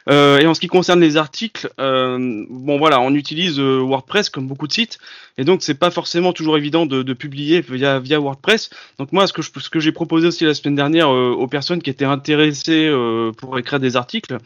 Euh, 0.09 0.39
et 0.39 0.47
en 0.47 0.53
ce 0.53 0.59
qui 0.59 0.67
concerne 0.67 0.99
les 0.99 1.17
articles, 1.17 1.69
euh, 1.79 2.45
bon 2.49 2.77
voilà, 2.77 3.01
on 3.01 3.13
utilise 3.13 3.59
euh, 3.59 3.79
WordPress 3.79 4.29
comme 4.29 4.47
beaucoup 4.47 4.67
de 4.67 4.73
sites, 4.73 4.97
et 5.37 5.43
donc 5.43 5.61
c'est 5.61 5.75
pas 5.75 5.91
forcément 5.91 6.33
toujours 6.33 6.57
évident 6.57 6.85
de, 6.85 7.03
de 7.03 7.13
publier 7.13 7.61
via, 7.61 7.99
via, 7.99 8.19
WordPress. 8.19 8.69
Donc 8.99 9.11
moi, 9.11 9.27
ce 9.27 9.33
que 9.33 9.41
je, 9.41 9.51
ce 9.57 9.69
que 9.69 9.79
j'ai 9.79 9.91
proposé 9.91 10.27
aussi 10.27 10.45
la 10.45 10.53
semaine 10.53 10.75
dernière 10.75 11.09
euh, 11.09 11.31
aux 11.31 11.47
personnes 11.47 11.81
qui 11.81 11.89
étaient 11.89 12.05
intéressées 12.05 12.87
euh, 12.87 13.31
pour 13.33 13.59
écrire 13.59 13.79
des 13.79 13.95
articles, 13.95 14.37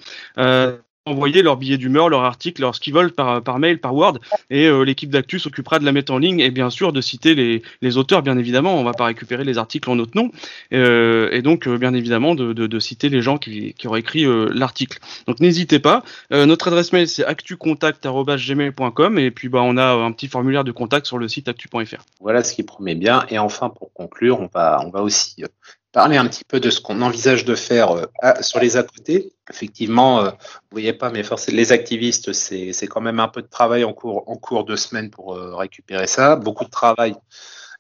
envoyer 1.06 1.42
leur 1.42 1.58
billet 1.58 1.78
d'humeur, 1.78 2.10
leur 2.10 2.24
article, 2.24 2.62
leur 2.62 2.76
ce 2.76 2.80
qu'ils 2.80 2.94
veulent 2.94 3.12
par, 3.12 3.42
par 3.42 3.58
mail, 3.58 3.80
par 3.80 3.96
Word, 3.96 4.20
et 4.52 4.68
euh, 4.68 4.84
l'équipe 4.84 5.10
d'Actu 5.10 5.40
s'occupera 5.40 5.80
de 5.80 5.86
la 5.86 5.92
mettre 5.92 6.14
en 6.14 6.20
ligne 6.20 6.40
et 6.40 6.52
bien 6.52 6.70
sûr 6.70 6.94
de 6.94 7.02
citer 7.02 7.34
les, 7.34 7.64
les 7.82 7.98
auteurs, 7.98 8.22
bien 8.22 8.38
évidemment. 8.38 8.80
On 8.80 8.84
va 8.84 8.94
pas 8.94 9.06
récupérer 9.06 9.44
les 9.44 9.58
articles 9.58 9.90
en 9.90 9.96
notre 9.96 10.16
nom, 10.16 10.32
euh, 10.74 11.30
et 11.32 11.42
donc 11.42 11.68
euh, 11.68 11.78
bien 11.78 11.96
évidemment 11.96 12.36
de, 12.36 12.54
de, 12.54 12.68
de, 12.68 12.80
citer 12.80 13.10
les 13.10 13.22
gens 13.22 13.38
qui, 13.38 13.74
qui 13.74 13.88
auraient 13.88 14.02
écrit 14.02 14.26
l'article. 14.54 15.00
Donc 15.28 15.40
n'hésitez 15.40 15.80
pas. 15.80 16.04
notre 16.32 16.68
adresse 16.68 16.94
mail 16.94 17.08
c'est 17.08 17.26
actucontact@gmail.com 17.26 19.20
et 19.20 19.32
puis 19.32 19.50
bah 19.50 19.62
on 19.64 19.78
a 19.78 19.94
un 19.94 20.12
petit 20.12 20.28
formulaire 20.28 20.64
de 20.64 20.72
contact 20.72 21.06
sur 21.06 21.18
le 21.18 21.28
site 21.28 21.48
actu.fr. 21.48 22.04
Voilà 22.20 22.44
ce 22.44 22.54
qui 22.54 22.64
promet 22.64 22.96
bien. 22.96 23.26
Et 23.30 23.40
enfin 23.40 23.70
pour 23.70 23.94
conclure, 23.94 24.40
on 24.40 24.50
va 24.54 24.82
on 24.86 24.90
va 24.90 25.02
aussi 25.02 25.44
parler 25.92 26.18
un 26.18 26.28
petit 26.28 26.44
peu 26.46 26.60
de 26.60 26.70
ce 26.70 26.80
qu'on 26.80 27.02
envisage 27.02 27.46
de 27.46 27.56
faire 27.56 27.92
euh, 27.92 28.06
sur 28.42 28.60
les 28.60 28.78
à 28.78 28.84
côté. 28.84 29.34
Effectivement, 29.50 30.22
euh, 30.22 30.30
vous 30.30 30.72
voyez 30.72 30.94
pas, 30.94 31.10
mais 31.10 31.24
forcément, 31.24 31.58
les 31.58 31.72
activistes, 31.72 32.34
c'est 32.34 32.88
quand 32.88 33.02
même 33.02 33.20
un 33.20 33.28
peu 33.28 33.42
de 33.42 33.48
travail 33.48 33.84
en 33.84 33.94
cours, 33.94 34.64
de 34.64 34.76
semaine 34.76 35.10
pour 35.10 35.36
euh, 35.36 35.56
récupérer 35.56 36.08
ça. 36.08 36.36
Beaucoup 36.36 36.66
de 36.66 36.70
travail 36.70 37.16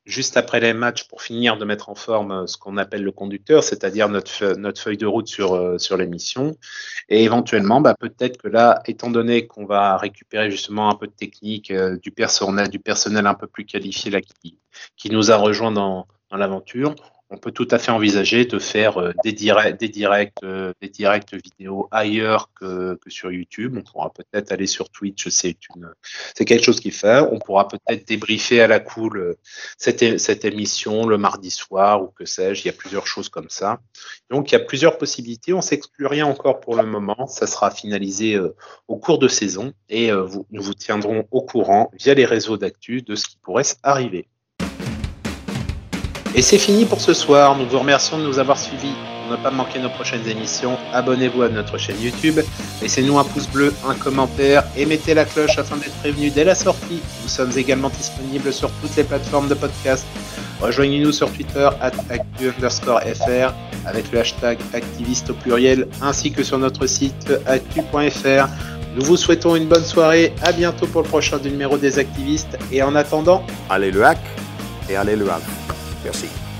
juste 0.05 0.35
après 0.35 0.59
les 0.59 0.73
matchs 0.73 1.07
pour 1.07 1.21
finir 1.21 1.57
de 1.57 1.63
mettre 1.63 1.89
en 1.89 1.95
forme 1.95 2.47
ce 2.47 2.57
qu'on 2.57 2.77
appelle 2.77 3.03
le 3.03 3.11
conducteur, 3.11 3.63
c'est-à-dire 3.63 4.09
notre, 4.09 4.79
feuille 4.79 4.97
de 4.97 5.05
route 5.05 5.27
sur, 5.27 5.79
sur 5.79 5.95
l'émission. 5.95 6.57
Et 7.07 7.23
éventuellement, 7.23 7.81
bah, 7.81 7.93
peut-être 7.97 8.41
que 8.41 8.47
là, 8.47 8.81
étant 8.87 9.11
donné 9.11 9.45
qu'on 9.45 9.65
va 9.65 9.97
récupérer 9.97 10.49
justement 10.49 10.89
un 10.89 10.95
peu 10.95 11.05
de 11.05 11.11
technique, 11.11 11.71
du 11.71 12.11
personnel, 12.11 12.69
du 12.69 12.79
personnel 12.79 13.27
un 13.27 13.35
peu 13.35 13.45
plus 13.45 13.63
qualifié 13.63 14.09
là, 14.09 14.21
qui, 14.21 15.09
nous 15.11 15.29
a 15.29 15.35
rejoint 15.35 15.71
dans 15.71 16.07
l'aventure, 16.31 16.95
on 17.31 17.37
peut 17.37 17.51
tout 17.51 17.67
à 17.71 17.79
fait 17.79 17.91
envisager 17.91 18.45
de 18.45 18.59
faire 18.59 18.97
euh, 18.97 19.13
des 19.23 19.31
directs, 19.31 19.79
des 19.79 19.87
directs, 19.87 20.43
euh, 20.43 20.73
vidéo 21.43 21.87
ailleurs 21.89 22.49
que, 22.53 22.99
sur 23.07 23.31
YouTube. 23.31 23.75
On 23.77 23.83
pourra 23.83 24.11
peut-être 24.11 24.51
aller 24.51 24.67
sur 24.67 24.89
Twitch, 24.89 25.29
c'est 25.29 25.55
quelque 26.45 26.63
chose 26.63 26.81
qui 26.81 26.91
fait. 26.91 27.21
On 27.31 27.39
pourra 27.39 27.67
peut-être 27.69 28.05
débriefer 28.05 28.61
à 28.61 28.67
la 28.67 28.79
cool 28.79 29.17
euh, 29.17 29.37
cette, 29.77 30.19
cette 30.19 30.43
émission 30.43 31.07
le 31.07 31.17
mardi 31.17 31.51
soir 31.51 32.03
ou 32.03 32.07
que 32.07 32.25
sais-je. 32.25 32.63
Il 32.63 32.65
y 32.65 32.69
a 32.69 32.73
plusieurs 32.73 33.07
choses 33.07 33.29
comme 33.29 33.49
ça. 33.49 33.79
Donc 34.29 34.51
il 34.51 34.53
y 34.53 34.57
a 34.57 34.63
plusieurs 34.63 34.97
possibilités. 34.97 35.53
On 35.53 35.61
s'exclut 35.61 36.07
rien 36.07 36.25
encore 36.25 36.59
pour 36.59 36.75
le 36.75 36.83
moment. 36.83 37.27
Ça 37.27 37.47
sera 37.47 37.71
finalisé 37.71 38.37
au 38.87 38.97
cours 38.97 39.19
de 39.19 39.29
saison 39.29 39.73
et 39.89 40.11
nous 40.11 40.61
vous 40.61 40.73
tiendrons 40.73 41.25
au 41.31 41.41
courant 41.41 41.91
via 41.93 42.13
les 42.13 42.25
réseaux 42.25 42.57
d'actu 42.57 43.01
de 43.01 43.15
ce 43.15 43.27
qui 43.27 43.37
pourrait 43.37 43.63
arriver. 43.83 44.27
Et 46.33 46.41
c'est 46.41 46.57
fini 46.57 46.85
pour 46.85 47.01
ce 47.01 47.13
soir. 47.13 47.57
Nous 47.57 47.65
vous 47.65 47.79
remercions 47.79 48.17
de 48.17 48.23
nous 48.23 48.39
avoir 48.39 48.57
suivis. 48.57 48.93
Pour 49.27 49.37
ne 49.37 49.43
pas 49.43 49.51
manquer 49.51 49.79
nos 49.79 49.89
prochaines 49.89 50.27
émissions, 50.27 50.77
abonnez-vous 50.93 51.41
à 51.41 51.49
notre 51.49 51.77
chaîne 51.77 52.01
YouTube, 52.01 52.39
laissez-nous 52.81 53.17
un 53.17 53.23
pouce 53.23 53.47
bleu, 53.47 53.73
un 53.87 53.93
commentaire 53.93 54.63
et 54.75 54.85
mettez 54.85 55.13
la 55.13 55.25
cloche 55.25 55.57
afin 55.57 55.77
d'être 55.77 55.95
prévenu 55.99 56.29
dès 56.29 56.43
la 56.43 56.55
sortie. 56.55 57.01
Nous 57.23 57.29
sommes 57.29 57.51
également 57.57 57.89
disponibles 57.89 58.51
sur 58.51 58.69
toutes 58.81 58.95
les 58.95 59.03
plateformes 59.03 59.47
de 59.47 59.53
podcast. 59.53 60.05
Rejoignez-nous 60.61 61.11
sur 61.11 61.31
Twitter 61.31 61.69
at 61.81 61.91
actu 62.09 62.51
fr 62.51 63.53
avec 63.85 64.11
le 64.11 64.19
hashtag 64.19 64.57
activiste 64.73 65.29
au 65.29 65.33
pluriel 65.33 65.87
ainsi 66.01 66.31
que 66.31 66.43
sur 66.43 66.59
notre 66.59 66.87
site 66.87 67.31
actu.fr. 67.45 68.47
Nous 68.95 69.05
vous 69.05 69.17
souhaitons 69.17 69.55
une 69.55 69.67
bonne 69.67 69.85
soirée, 69.85 70.33
à 70.41 70.51
bientôt 70.51 70.87
pour 70.87 71.03
le 71.03 71.07
prochain 71.07 71.39
numéro 71.39 71.77
des 71.77 71.99
activistes 71.99 72.57
et 72.71 72.83
en 72.83 72.95
attendant, 72.95 73.43
allez 73.69 73.91
le 73.91 74.03
hack 74.05 74.19
et 74.89 74.97
allez 74.97 75.15
le 75.15 75.29
hack. 75.29 75.41
Merci. 76.03 76.50